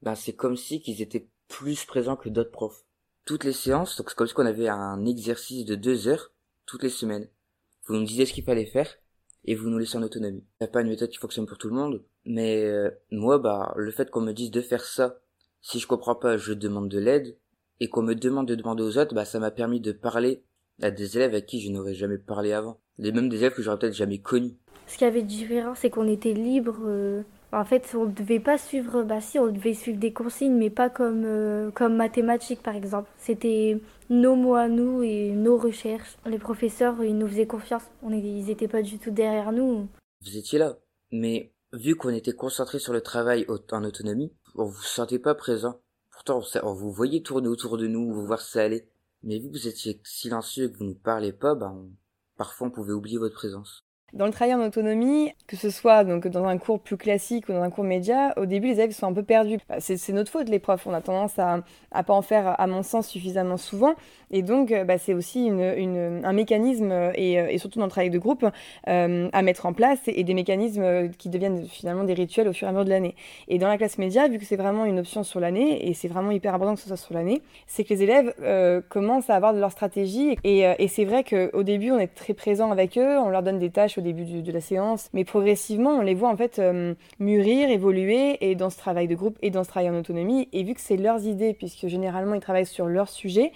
ben 0.00 0.14
c'est 0.14 0.34
comme 0.34 0.56
si 0.56 0.80
qu'ils 0.80 1.02
étaient 1.02 1.28
plus 1.48 1.84
présents 1.84 2.16
que 2.16 2.28
d'autres 2.28 2.50
profs. 2.50 2.84
Toutes 3.24 3.44
les 3.44 3.52
séances, 3.52 3.96
donc 3.96 4.08
c'est 4.08 4.16
comme 4.16 4.26
si 4.26 4.34
qu'on 4.34 4.46
avait 4.46 4.68
un 4.68 5.04
exercice 5.04 5.64
de 5.64 5.74
deux 5.74 6.08
heures 6.08 6.32
toutes 6.66 6.82
les 6.82 6.88
semaines. 6.88 7.28
Vous 7.84 7.94
nous 7.94 8.04
disiez 8.04 8.26
ce 8.26 8.32
qu'il 8.32 8.44
fallait 8.44 8.66
faire 8.66 8.88
et 9.44 9.54
vous 9.54 9.68
nous 9.68 9.78
laissez 9.78 9.96
en 9.96 10.02
autonomie. 10.02 10.44
Il 10.60 10.64
n'y 10.64 10.66
a 10.66 10.70
pas 10.70 10.80
une 10.80 10.88
méthode 10.88 11.10
qui 11.10 11.18
fonctionne 11.18 11.46
pour 11.46 11.58
tout 11.58 11.68
le 11.68 11.74
monde, 11.74 12.04
mais 12.24 12.64
euh, 12.64 12.90
moi, 13.10 13.38
bah, 13.38 13.74
le 13.76 13.90
fait 13.90 14.10
qu'on 14.10 14.20
me 14.20 14.32
dise 14.32 14.50
de 14.50 14.60
faire 14.60 14.84
ça, 14.84 15.20
si 15.62 15.78
je 15.78 15.86
comprends 15.86 16.14
pas, 16.14 16.36
je 16.36 16.52
demande 16.52 16.88
de 16.88 16.98
l'aide, 16.98 17.36
et 17.80 17.88
qu'on 17.88 18.02
me 18.02 18.14
demande 18.14 18.46
de 18.46 18.54
demander 18.54 18.82
aux 18.82 18.98
autres, 18.98 19.14
bah, 19.14 19.24
ça 19.24 19.38
m'a 19.40 19.50
permis 19.50 19.80
de 19.80 19.92
parler 19.92 20.42
à 20.82 20.90
des 20.90 21.16
élèves 21.16 21.34
à 21.34 21.40
qui 21.40 21.60
je 21.60 21.70
n'aurais 21.70 21.94
jamais 21.94 22.18
parlé 22.18 22.52
avant. 22.52 22.78
Les 22.98 23.12
mêmes 23.12 23.28
des 23.28 23.38
élèves 23.38 23.54
que 23.54 23.62
j'aurais 23.62 23.78
peut-être 23.78 23.94
jamais 23.94 24.18
connus. 24.18 24.56
Ce 24.86 24.98
qui 24.98 25.04
avait 25.04 25.22
de 25.22 25.28
différent, 25.28 25.74
c'est 25.74 25.90
qu'on 25.90 26.08
était 26.08 26.34
libre. 26.34 26.76
euh, 26.84 27.22
En 27.52 27.64
fait, 27.64 27.94
on 27.94 28.06
ne 28.06 28.12
devait 28.12 28.40
pas 28.40 28.58
suivre, 28.58 29.02
bah 29.02 29.20
si, 29.20 29.38
on 29.38 29.46
devait 29.46 29.74
suivre 29.74 29.98
des 29.98 30.12
consignes, 30.12 30.56
mais 30.56 30.70
pas 30.70 30.90
comme, 30.90 31.24
euh, 31.24 31.70
comme 31.70 31.96
mathématiques 31.96 32.62
par 32.62 32.74
exemple. 32.74 33.08
C'était 33.18 33.80
nos 34.10 34.36
mots 34.36 34.54
à 34.54 34.68
nous 34.68 35.02
et 35.02 35.30
nos 35.30 35.56
recherches. 35.56 36.16
Les 36.26 36.38
professeurs, 36.38 37.02
ils 37.02 37.16
nous 37.16 37.28
faisaient 37.28 37.46
confiance. 37.46 37.84
On 38.02 38.10
ils 38.10 38.44
n'étaient 38.46 38.68
pas 38.68 38.82
du 38.82 38.98
tout 38.98 39.10
derrière 39.10 39.52
nous. 39.52 39.88
Vous 40.22 40.36
étiez 40.36 40.58
là. 40.58 40.76
Mais 41.10 41.52
vu 41.72 41.94
qu'on 41.94 42.10
était 42.10 42.32
concentré 42.32 42.78
sur 42.78 42.92
le 42.92 43.00
travail 43.00 43.46
en 43.48 43.84
autonomie, 43.84 44.32
on 44.54 44.64
vous 44.64 44.82
sentait 44.82 45.18
pas 45.18 45.34
présent. 45.34 45.80
Pourtant, 46.10 46.42
on, 46.62 46.74
vous 46.74 46.92
voyait 46.92 47.22
tourner 47.22 47.48
autour 47.48 47.78
de 47.78 47.86
nous, 47.86 48.12
vous 48.12 48.26
voir 48.26 48.40
si 48.40 48.52
ça 48.52 48.62
allait. 48.62 48.88
Mais 49.22 49.38
vu 49.38 49.48
que 49.48 49.52
vous 49.52 49.68
étiez 49.68 50.00
silencieux 50.04 50.64
et 50.64 50.72
que 50.72 50.78
vous 50.78 50.84
ne 50.84 50.94
parlez 50.94 51.32
pas, 51.32 51.54
on- 51.54 51.90
parfois 52.36 52.68
on 52.68 52.70
pouvait 52.70 52.92
oublier 52.92 53.18
votre 53.18 53.34
présence. 53.34 53.84
Dans 54.12 54.26
le 54.26 54.32
travail 54.32 54.54
en 54.54 54.60
autonomie, 54.60 55.32
que 55.46 55.56
ce 55.56 55.70
soit 55.70 56.04
donc 56.04 56.28
dans 56.28 56.44
un 56.44 56.58
cours 56.58 56.80
plus 56.80 56.98
classique 56.98 57.48
ou 57.48 57.52
dans 57.52 57.62
un 57.62 57.70
cours 57.70 57.84
média, 57.84 58.34
au 58.36 58.44
début 58.44 58.66
les 58.66 58.74
élèves 58.74 58.90
sont 58.92 59.06
un 59.06 59.12
peu 59.14 59.22
perdus. 59.22 59.58
Bah, 59.70 59.76
C'est 59.80 60.12
notre 60.12 60.30
faute 60.30 60.50
les 60.50 60.58
profs, 60.58 60.86
on 60.86 60.92
a 60.92 61.00
tendance 61.00 61.38
à, 61.38 61.60
à 61.92 62.02
pas 62.02 62.12
en 62.12 62.20
faire 62.20 62.60
à 62.60 62.66
mon 62.66 62.82
sens 62.82 63.08
suffisamment 63.08 63.56
souvent. 63.56 63.94
Et 64.32 64.42
donc 64.42 64.72
euh, 64.72 64.84
bah, 64.84 64.98
c'est 64.98 65.14
aussi 65.14 65.50
un 65.50 66.32
mécanisme, 66.32 66.90
euh, 66.90 67.12
et, 67.14 67.58
surtout 67.58 67.78
dans 67.78 67.84
le 67.84 67.90
travail 67.90 68.10
de 68.10 68.18
groupe, 68.18 68.44
euh, 68.88 69.28
à 69.32 69.42
mettre 69.42 69.66
en 69.66 69.72
place 69.72 70.00
et, 70.06 70.24
des 70.24 70.34
mécanismes 70.34 71.10
qui 71.18 71.28
deviennent 71.28 71.66
finalement 71.66 72.04
des 72.04 72.14
rituels 72.14 72.48
au 72.48 72.52
fur 72.52 72.66
et 72.66 72.70
à 72.70 72.72
mesure 72.72 72.84
de 72.84 72.90
l'année. 72.90 73.14
Et 73.48 73.58
dans 73.58 73.68
la 73.68 73.76
classe 73.76 73.98
média, 73.98 74.28
vu 74.28 74.38
que 74.38 74.44
c'est 74.44 74.56
vraiment 74.56 74.84
une 74.84 74.98
option 74.98 75.22
sur 75.22 75.40
l'année, 75.40 75.88
et 75.88 75.94
c'est 75.94 76.08
vraiment 76.08 76.30
hyper 76.30 76.54
important 76.54 76.74
que 76.74 76.80
ce 76.80 76.88
soit 76.88 76.96
sur 76.96 77.14
l'année, 77.14 77.42
c'est 77.66 77.84
que 77.84 77.94
les 77.94 78.02
élèves 78.02 78.34
commencent 78.88 79.30
à 79.30 79.36
avoir 79.36 79.52
de 79.54 79.60
leur 79.60 79.70
stratégie. 79.70 80.36
Et 80.44 80.88
c'est 80.88 81.04
vrai 81.04 81.24
qu'au 81.24 81.62
début, 81.62 81.90
on 81.90 81.98
est 81.98 82.14
très 82.14 82.34
présent 82.34 82.70
avec 82.70 82.96
eux, 82.96 83.18
on 83.18 83.28
leur 83.28 83.42
donne 83.42 83.58
des 83.58 83.70
tâches 83.70 83.98
au 84.02 84.04
début 84.04 84.42
de 84.42 84.52
la 84.52 84.60
séance, 84.60 85.08
mais 85.12 85.24
progressivement, 85.24 85.90
on 85.90 86.00
les 86.02 86.14
voit 86.14 86.28
en 86.28 86.36
fait 86.36 86.58
euh, 86.58 86.94
mûrir, 87.20 87.70
évoluer, 87.70 88.36
et 88.40 88.54
dans 88.54 88.68
ce 88.68 88.76
travail 88.76 89.06
de 89.06 89.14
groupe 89.14 89.38
et 89.42 89.50
dans 89.50 89.62
ce 89.62 89.68
travail 89.68 89.90
en 89.90 89.98
autonomie. 89.98 90.48
Et 90.52 90.64
vu 90.64 90.74
que 90.74 90.80
c'est 90.80 90.96
leurs 90.96 91.24
idées, 91.24 91.54
puisque 91.54 91.86
généralement 91.86 92.34
ils 92.34 92.40
travaillent 92.40 92.66
sur 92.66 92.86
leur 92.86 93.08
sujet, 93.08 93.52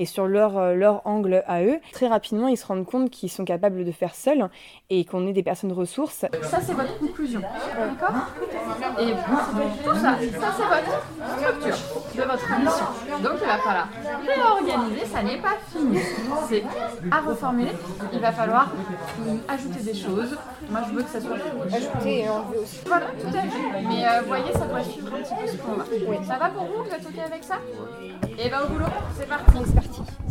et 0.00 0.06
sur 0.06 0.26
leur, 0.26 0.56
euh, 0.56 0.74
leur 0.74 1.06
angle 1.06 1.44
à 1.46 1.62
eux, 1.62 1.78
très 1.92 2.08
rapidement 2.08 2.48
ils 2.48 2.56
se 2.56 2.66
rendent 2.66 2.86
compte 2.86 3.10
qu'ils 3.10 3.30
sont 3.30 3.44
capables 3.44 3.84
de 3.84 3.92
faire 3.92 4.14
seuls 4.14 4.48
et 4.88 5.04
qu'on 5.04 5.26
est 5.26 5.34
des 5.34 5.42
personnes 5.42 5.72
ressources. 5.72 6.24
Ça, 6.42 6.60
c'est 6.62 6.72
votre 6.72 6.98
conclusion. 6.98 7.40
D'accord 7.40 8.16
Et 8.98 9.12
tout 9.84 9.94
ça, 9.94 10.16
ça 10.40 10.54
c'est 10.56 10.62
votre 10.62 11.02
structure 11.36 11.76
de 12.16 12.22
votre 12.22 12.60
mission. 12.60 12.86
Donc 13.22 13.38
il 13.42 13.46
va 13.46 13.58
falloir 13.58 13.88
réorganiser, 14.26 15.04
ça 15.04 15.22
n'est 15.22 15.38
pas 15.38 15.58
fini. 15.70 15.98
C'est 16.48 16.64
à 17.10 17.20
reformuler. 17.20 17.72
Il 18.12 18.20
va 18.20 18.32
falloir 18.32 18.70
ajouter 19.48 19.80
des 19.80 19.94
choses. 19.94 20.34
Moi 20.70 20.80
je 20.88 20.94
veux 20.94 21.02
que 21.02 21.10
ça 21.10 21.20
soit 21.20 21.36
Ajouter 21.70 22.20
et 22.20 22.28
enlever 22.28 22.58
aussi. 22.58 22.80
Voilà, 22.86 23.06
tout 23.20 23.28
à 23.28 23.42
fait. 23.42 23.82
Mais 23.86 24.06
euh, 24.06 24.20
vous 24.22 24.28
voyez, 24.28 24.52
ça 24.52 24.66
doit 24.66 24.82
suivre 24.82 25.14
un 25.14 25.22
petit 25.22 25.34
peu 25.34 25.46
ce 25.46 25.56
qu'on 25.58 25.72
va. 25.74 26.24
Ça 26.24 26.38
va 26.38 26.48
pour 26.48 26.64
vous 26.64 26.84
Vous 26.84 26.90
êtes 26.90 27.06
OK 27.06 27.18
avec 27.24 27.44
ça? 27.44 27.56
Et 28.38 28.48
ben 28.48 28.60
au 28.64 28.68
boulot, 28.68 28.86
c'est 29.18 29.28
parti. 29.28 29.58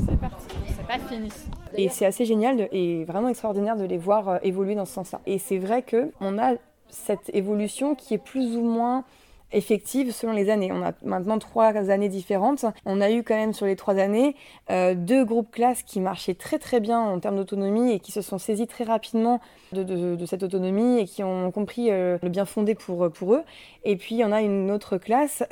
C'est 0.06 0.20
parti. 0.20 0.46
C'est 0.68 0.88
pas 0.88 1.00
fini. 1.00 1.30
Et 1.76 1.90
c'est 1.90 2.06
assez 2.06 2.26
génial 2.26 2.68
et 2.72 3.06
vraiment 3.06 3.30
extraordinaire 3.30 3.78
de 3.78 3.86
les 3.86 3.98
voir 3.98 4.30
euh, 4.30 4.38
évoluer 4.44 4.76
dans 4.76 4.86
ce 4.86 4.94
sens-là. 4.94 5.22
Et 5.26 5.40
c'est 5.40 5.58
vrai 5.58 5.82
que 5.82 6.12
on 6.20 6.38
a 6.38 6.54
cette 6.90 7.30
évolution 7.34 7.96
qui 7.96 8.16
est 8.16 8.24
plus 8.24 8.58
ou 8.58 8.62
moins 8.62 9.04
effective 9.52 10.12
selon 10.12 10.34
les 10.34 10.50
années. 10.50 10.72
On 10.72 10.84
a 10.84 10.94
maintenant 11.04 11.40
trois 11.40 11.76
années 11.90 12.10
différentes. 12.10 12.66
On 12.86 13.02
a 13.02 13.12
eu 13.12 13.24
quand 13.24 13.36
même 13.36 13.54
sur 13.54 13.66
les 13.66 13.76
trois 13.76 13.98
années 13.98 14.36
euh, 14.70 14.94
deux 14.94 15.26
groupes 15.26 15.52
classes 15.52 15.84
qui 15.84 16.00
marchaient 16.00 16.36
très 16.36 16.60
très 16.60 16.80
bien 16.80 17.00
en 17.00 17.20
termes 17.20 17.36
d'autonomie 17.36 17.94
et 17.94 18.00
qui 18.00 18.12
se 18.12 18.22
sont 18.22 18.38
saisis 18.38 18.68
très 18.68 18.84
rapidement 18.84 19.40
de, 19.72 20.26
cette 20.26 20.44
autonomie 20.44 21.00
et 21.00 21.06
qui 21.06 21.24
ont 21.24 21.52
compris 21.52 21.90
euh, 21.90 22.18
le 22.22 22.30
bien 22.30 22.46
fondé 22.46 22.76
pour, 22.76 23.06
eux. 23.06 23.44
Et 23.84 23.96
puis 23.96 24.24
en 24.24 24.32
a 24.32 24.42
une 24.42 24.70
autre 24.72 24.98
classe. 24.98 25.44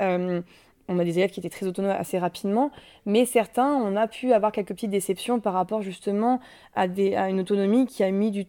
On 0.87 0.99
a 0.99 1.03
des 1.03 1.17
élèves 1.19 1.31
qui 1.31 1.39
étaient 1.39 1.49
très 1.49 1.65
autonomes 1.65 1.91
assez 1.91 2.17
rapidement, 2.17 2.71
mais 3.05 3.25
certains, 3.25 3.73
on 3.73 3.95
a 3.95 4.07
pu 4.07 4.33
avoir 4.33 4.51
quelques 4.51 4.69
petites 4.69 4.91
déceptions 4.91 5.39
par 5.39 5.53
rapport 5.53 5.81
justement 5.81 6.39
à, 6.75 6.85
une 6.85 7.39
autonomie 7.39 7.87
qui 7.87 8.03
a 8.03 8.11
mis 8.11 8.31
du 8.31 8.43
mm, 8.43 8.45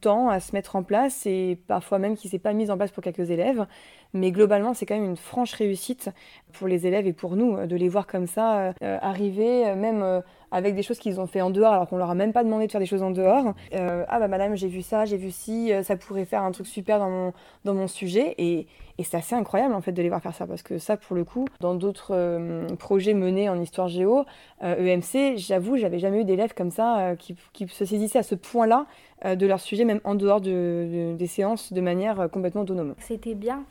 temps 0.00 0.28
à 0.28 0.38
se 0.38 0.52
mettre 0.52 0.76
en 0.76 0.82
place 0.82 1.26
et 1.26 1.58
parfois 1.66 1.98
même 1.98 2.16
qui 2.16 2.28
s'est 2.28 2.38
pas 2.38 2.52
mise 2.52 2.70
en 2.70 2.76
place 2.76 2.92
pour 2.92 3.02
quelques 3.02 3.30
élèves. 3.30 3.66
Mais 4.14 4.30
globalement, 4.30 4.74
c'est 4.74 4.84
quand 4.86 4.94
même 4.94 5.04
une 5.04 5.16
franche 5.16 5.54
réussite 5.54 6.10
pour 6.52 6.68
les 6.68 6.86
élèves 6.86 7.06
et 7.06 7.12
pour 7.12 7.34
nous 7.34 7.56
euh, 7.56 7.66
de 7.66 7.76
les 7.76 7.88
voir 7.88 8.06
comme 8.06 8.26
ça 8.26 8.74
euh, 8.82 8.98
arriver, 9.00 9.66
euh, 9.66 9.74
même 9.74 10.02
euh, 10.02 10.20
avec 10.50 10.74
des 10.74 10.82
choses 10.82 10.98
qu'ils 10.98 11.18
ont 11.18 11.26
fait 11.26 11.40
en 11.40 11.48
dehors 11.48 11.72
alors 11.72 11.88
qu'on 11.88 11.96
leur 11.96 12.10
a 12.10 12.14
même 12.14 12.34
pas 12.34 12.44
demandé 12.44 12.66
de 12.66 12.72
faire 12.72 12.80
des 12.80 12.86
choses 12.86 13.02
en 13.02 13.10
dehors. 13.10 13.54
Ah 13.72 14.18
bah 14.20 14.28
madame, 14.28 14.54
j'ai 14.54 14.68
vu 14.68 14.82
ça, 14.82 15.06
j'ai 15.06 15.16
vu 15.16 15.30
ci, 15.30 15.72
ça 15.82 15.96
pourrait 15.96 16.26
faire 16.26 16.42
un 16.42 16.50
truc 16.52 16.66
super 16.66 16.98
dans 16.98 17.08
mon, 17.08 17.32
dans 17.64 17.72
mon 17.72 17.88
sujet. 17.88 18.34
Et, 18.36 18.66
et 18.98 19.04
c'est 19.04 19.16
assez 19.16 19.34
incroyable 19.34 19.72
en 19.72 19.80
fait 19.80 19.92
de 19.92 20.02
les 20.02 20.10
voir 20.10 20.20
faire 20.20 20.34
ça 20.34 20.46
parce 20.46 20.62
que 20.62 20.76
ça, 20.76 20.98
pour 20.98 21.16
le 21.16 21.24
coup, 21.24 21.46
dans 21.60 21.74
d'autres 21.74 22.66
projets 22.76 23.14
menés 23.14 23.48
en 23.48 23.58
histoire 23.58 23.88
géo, 23.88 24.26
EMC, 24.60 25.38
j'avoue, 25.38 25.78
j'avais 25.78 25.98
jamais 25.98 26.20
eu 26.20 26.24
d'élèves 26.24 26.52
comme 26.52 26.70
ça 26.70 27.14
qui, 27.18 27.34
qui 27.54 27.66
se 27.68 27.86
saisissaient 27.86 28.18
à 28.18 28.22
ce 28.22 28.34
point-là 28.34 28.84
de 29.24 29.46
leur 29.46 29.60
sujet, 29.60 29.84
même 29.84 30.00
en 30.04 30.14
dehors 30.14 30.40
de- 30.40 31.12
de- 31.12 31.16
des 31.16 31.26
séances, 31.26 31.72
de 31.72 31.80
manière 31.80 32.20
euh, 32.20 32.28
complètement 32.28 32.62
autonome. 32.62 32.94
C'était 32.98 33.34
bien 33.34 33.62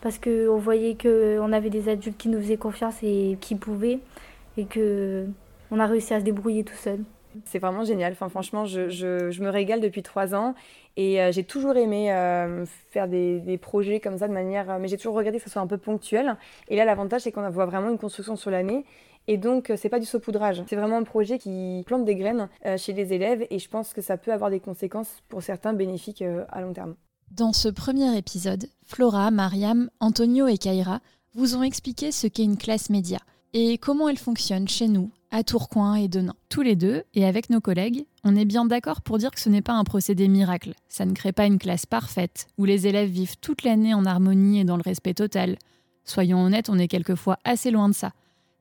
parce 0.00 0.18
qu'on 0.18 0.56
voyait 0.58 0.96
qu'on 1.00 1.52
avait 1.52 1.70
des 1.70 1.88
adultes 1.88 2.16
qui 2.18 2.28
nous 2.28 2.40
faisaient 2.40 2.56
confiance 2.56 2.96
et 3.02 3.36
qui 3.40 3.54
pouvaient 3.56 3.98
et 4.56 4.64
que 4.64 5.26
on 5.70 5.78
a 5.80 5.86
réussi 5.86 6.14
à 6.14 6.20
se 6.20 6.24
débrouiller 6.24 6.64
tout 6.64 6.76
seul. 6.76 7.00
C'est 7.44 7.58
vraiment 7.58 7.84
génial. 7.84 8.12
Enfin, 8.12 8.28
franchement, 8.28 8.64
je, 8.64 8.88
je- 8.88 9.30
je 9.30 9.42
me 9.42 9.50
régale 9.50 9.80
depuis 9.80 10.02
trois 10.02 10.34
ans 10.34 10.54
et 10.96 11.20
euh, 11.20 11.30
j'ai 11.30 11.44
toujours 11.44 11.76
aimé 11.76 12.10
euh, 12.12 12.64
faire 12.90 13.06
des, 13.06 13.38
des 13.40 13.58
projets 13.58 14.00
comme 14.00 14.18
ça 14.18 14.26
de 14.28 14.32
manière. 14.32 14.70
euh, 14.70 14.78
mais 14.80 14.88
j'ai 14.88 14.96
toujours 14.96 15.14
regardé 15.14 15.38
que 15.38 15.44
ce 15.44 15.50
soit 15.50 15.62
un 15.62 15.66
peu 15.66 15.76
ponctuel. 15.78 16.36
Et 16.68 16.76
là, 16.76 16.84
l'avantage, 16.84 17.20
c'est 17.22 17.30
qu'on 17.32 17.48
voit 17.50 17.66
vraiment 17.66 17.90
une 17.90 17.98
construction 17.98 18.34
sur 18.34 18.50
l'année. 18.50 18.84
Et 19.28 19.36
donc, 19.36 19.68
euh, 19.68 19.76
c'est 19.76 19.90
pas 19.90 20.00
du 20.00 20.06
saupoudrage. 20.06 20.64
C'est 20.68 20.74
vraiment 20.74 20.96
un 20.96 21.04
projet 21.04 21.38
qui 21.38 21.84
plante 21.86 22.06
des 22.06 22.16
graines 22.16 22.48
euh, 22.64 22.78
chez 22.78 22.94
les 22.94 23.12
élèves 23.12 23.46
et 23.50 23.58
je 23.58 23.68
pense 23.68 23.92
que 23.92 24.00
ça 24.00 24.16
peut 24.16 24.32
avoir 24.32 24.50
des 24.50 24.58
conséquences 24.58 25.22
pour 25.28 25.42
certains 25.42 25.74
bénéfiques 25.74 26.22
euh, 26.22 26.46
à 26.48 26.62
long 26.62 26.72
terme. 26.72 26.96
Dans 27.30 27.52
ce 27.52 27.68
premier 27.68 28.16
épisode, 28.16 28.66
Flora, 28.86 29.30
Mariam, 29.30 29.90
Antonio 30.00 30.48
et 30.48 30.56
Kaira 30.56 31.00
vous 31.34 31.56
ont 31.56 31.62
expliqué 31.62 32.10
ce 32.10 32.26
qu'est 32.26 32.42
une 32.42 32.56
classe 32.56 32.88
média 32.88 33.18
et 33.52 33.76
comment 33.76 34.08
elle 34.08 34.18
fonctionne 34.18 34.66
chez 34.66 34.88
nous, 34.88 35.10
à 35.30 35.42
Tourcoing 35.42 35.96
et 35.96 36.08
Denain. 36.08 36.34
Tous 36.48 36.62
les 36.62 36.74
deux, 36.74 37.02
et 37.12 37.26
avec 37.26 37.50
nos 37.50 37.60
collègues, 37.60 38.06
on 38.24 38.34
est 38.34 38.46
bien 38.46 38.64
d'accord 38.64 39.02
pour 39.02 39.18
dire 39.18 39.30
que 39.30 39.40
ce 39.40 39.50
n'est 39.50 39.62
pas 39.62 39.74
un 39.74 39.84
procédé 39.84 40.26
miracle. 40.28 40.72
Ça 40.88 41.04
ne 41.04 41.12
crée 41.12 41.32
pas 41.32 41.46
une 41.46 41.58
classe 41.58 41.84
parfaite, 41.84 42.46
où 42.56 42.64
les 42.64 42.86
élèves 42.86 43.10
vivent 43.10 43.36
toute 43.40 43.62
l'année 43.62 43.94
en 43.94 44.06
harmonie 44.06 44.60
et 44.60 44.64
dans 44.64 44.76
le 44.76 44.82
respect 44.82 45.14
total. 45.14 45.56
Soyons 46.04 46.42
honnêtes, 46.42 46.70
on 46.70 46.78
est 46.78 46.88
quelquefois 46.88 47.38
assez 47.44 47.70
loin 47.70 47.88
de 47.88 47.94
ça. 47.94 48.12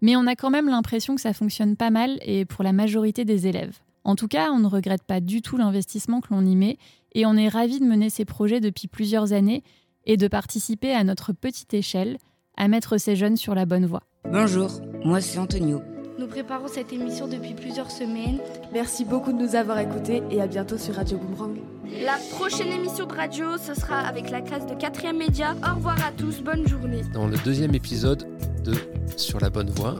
Mais 0.01 0.15
on 0.15 0.27
a 0.27 0.35
quand 0.35 0.49
même 0.49 0.67
l'impression 0.67 1.15
que 1.15 1.21
ça 1.21 1.33
fonctionne 1.33 1.75
pas 1.75 1.89
mal 1.89 2.17
et 2.21 2.45
pour 2.45 2.63
la 2.63 2.73
majorité 2.73 3.25
des 3.25 3.47
élèves. 3.47 3.79
En 4.03 4.15
tout 4.15 4.27
cas, 4.27 4.51
on 4.51 4.59
ne 4.59 4.67
regrette 4.67 5.03
pas 5.03 5.19
du 5.19 5.41
tout 5.41 5.57
l'investissement 5.57 6.21
que 6.21 6.27
l'on 6.31 6.45
y 6.45 6.55
met 6.55 6.77
et 7.13 7.25
on 7.25 7.35
est 7.35 7.49
ravis 7.49 7.79
de 7.79 7.85
mener 7.85 8.09
ces 8.09 8.25
projets 8.25 8.61
depuis 8.61 8.87
plusieurs 8.87 9.33
années 9.33 9.63
et 10.05 10.17
de 10.17 10.27
participer 10.27 10.93
à 10.93 11.03
notre 11.03 11.33
petite 11.33 11.73
échelle 11.73 12.17
à 12.55 12.67
mettre 12.67 12.97
ces 12.97 13.15
jeunes 13.15 13.37
sur 13.37 13.53
la 13.55 13.65
bonne 13.65 13.85
voie. 13.85 14.03
Bonjour, 14.31 14.81
moi 15.03 15.21
c'est 15.21 15.39
Antonio. 15.39 15.81
Nous 16.19 16.25
préparons 16.25 16.67
cette 16.67 16.91
émission 16.91 17.27
depuis 17.27 17.53
plusieurs 17.53 17.91
semaines. 17.91 18.39
Merci 18.73 19.05
beaucoup 19.05 19.31
de 19.31 19.37
nous 19.37 19.55
avoir 19.55 19.77
écoutés 19.77 20.23
et 20.31 20.41
à 20.41 20.47
bientôt 20.47 20.77
sur 20.77 20.95
Radio 20.95 21.19
Boomerang. 21.19 21.57
La 22.03 22.17
prochaine 22.35 22.69
émission 22.69 23.05
de 23.05 23.13
radio, 23.13 23.57
ce 23.59 23.75
sera 23.75 23.99
avec 23.99 24.31
la 24.31 24.41
classe 24.41 24.65
de 24.65 24.73
4e 24.73 25.15
média. 25.15 25.55
Au 25.63 25.75
revoir 25.75 26.03
à 26.03 26.11
tous, 26.11 26.41
bonne 26.41 26.67
journée. 26.67 27.03
Dans 27.13 27.27
le 27.27 27.37
deuxième 27.45 27.75
épisode 27.75 28.27
de 28.63 28.73
Sur 29.15 29.39
la 29.39 29.51
bonne 29.51 29.69
voie, 29.69 29.97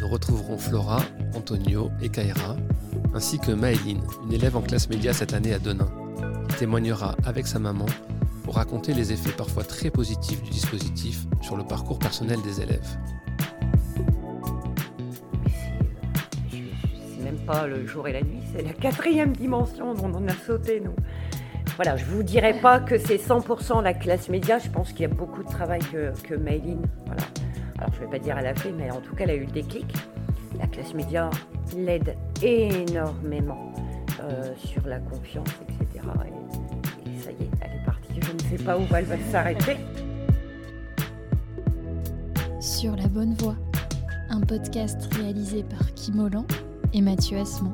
nous 0.00 0.06
retrouverons 0.06 0.56
Flora, 0.56 1.02
Antonio 1.34 1.90
et 2.00 2.10
Kaira, 2.10 2.56
ainsi 3.12 3.40
que 3.40 3.50
Maëline, 3.50 4.00
une 4.24 4.34
élève 4.34 4.56
en 4.56 4.62
classe 4.62 4.88
média 4.88 5.12
cette 5.12 5.34
année 5.34 5.52
à 5.52 5.58
Denain. 5.58 5.90
témoignera 6.58 7.16
avec 7.24 7.48
sa 7.48 7.58
maman 7.58 7.86
pour 8.44 8.54
raconter 8.54 8.94
les 8.94 9.12
effets 9.12 9.32
parfois 9.32 9.64
très 9.64 9.90
positifs 9.90 10.40
du 10.44 10.50
dispositif 10.50 11.24
sur 11.42 11.56
le 11.56 11.64
parcours 11.64 11.98
personnel 11.98 12.40
des 12.42 12.60
élèves. 12.60 12.96
Pas 17.46 17.66
le 17.66 17.86
jour 17.86 18.08
et 18.08 18.12
la 18.12 18.22
nuit, 18.22 18.42
c'est 18.52 18.62
la 18.62 18.72
quatrième 18.72 19.32
dimension 19.32 19.94
dont 19.94 20.10
on 20.14 20.26
a 20.26 20.34
sauté, 20.46 20.80
nous. 20.80 20.94
Voilà, 21.76 21.96
je 21.96 22.04
vous 22.06 22.22
dirais 22.22 22.58
pas 22.60 22.80
que 22.80 22.98
c'est 22.98 23.16
100% 23.16 23.82
la 23.82 23.94
classe 23.94 24.28
média, 24.28 24.58
je 24.58 24.68
pense 24.68 24.92
qu'il 24.92 25.02
y 25.02 25.04
a 25.04 25.08
beaucoup 25.14 25.42
de 25.42 25.48
travail 25.48 25.80
que, 25.80 26.12
que 26.22 26.34
voilà. 26.34 27.22
Alors 27.78 27.92
je 27.94 28.00
vais 28.00 28.10
pas 28.10 28.18
dire 28.18 28.36
elle 28.38 28.46
a 28.46 28.54
fait, 28.54 28.72
mais 28.72 28.90
en 28.90 29.00
tout 29.00 29.14
cas 29.14 29.24
elle 29.24 29.30
a 29.30 29.34
eu 29.34 29.44
le 29.44 29.52
déclic. 29.52 29.86
La 30.58 30.66
classe 30.66 30.94
média 30.94 31.30
l'aide 31.76 32.16
énormément 32.42 33.72
euh, 34.22 34.52
sur 34.56 34.86
la 34.86 34.98
confiance, 34.98 35.48
etc. 35.68 36.06
Et, 36.24 37.10
et 37.10 37.18
ça 37.20 37.30
y 37.30 37.44
est, 37.44 37.50
elle 37.60 37.80
est 37.80 37.84
partie. 37.84 38.20
Je 38.20 38.32
ne 38.32 38.56
sais 38.56 38.64
pas 38.64 38.78
où 38.78 38.82
elle 38.94 39.04
va 39.04 39.18
s'arrêter. 39.30 39.76
Sur 42.60 42.96
la 42.96 43.06
bonne 43.06 43.34
voie, 43.34 43.56
un 44.30 44.40
podcast 44.40 45.12
réalisé 45.14 45.62
par 45.62 45.92
Kim 45.94 46.20
Holland 46.20 46.46
et 46.92 47.00
Mathieu 47.00 47.38
Asman. 47.38 47.72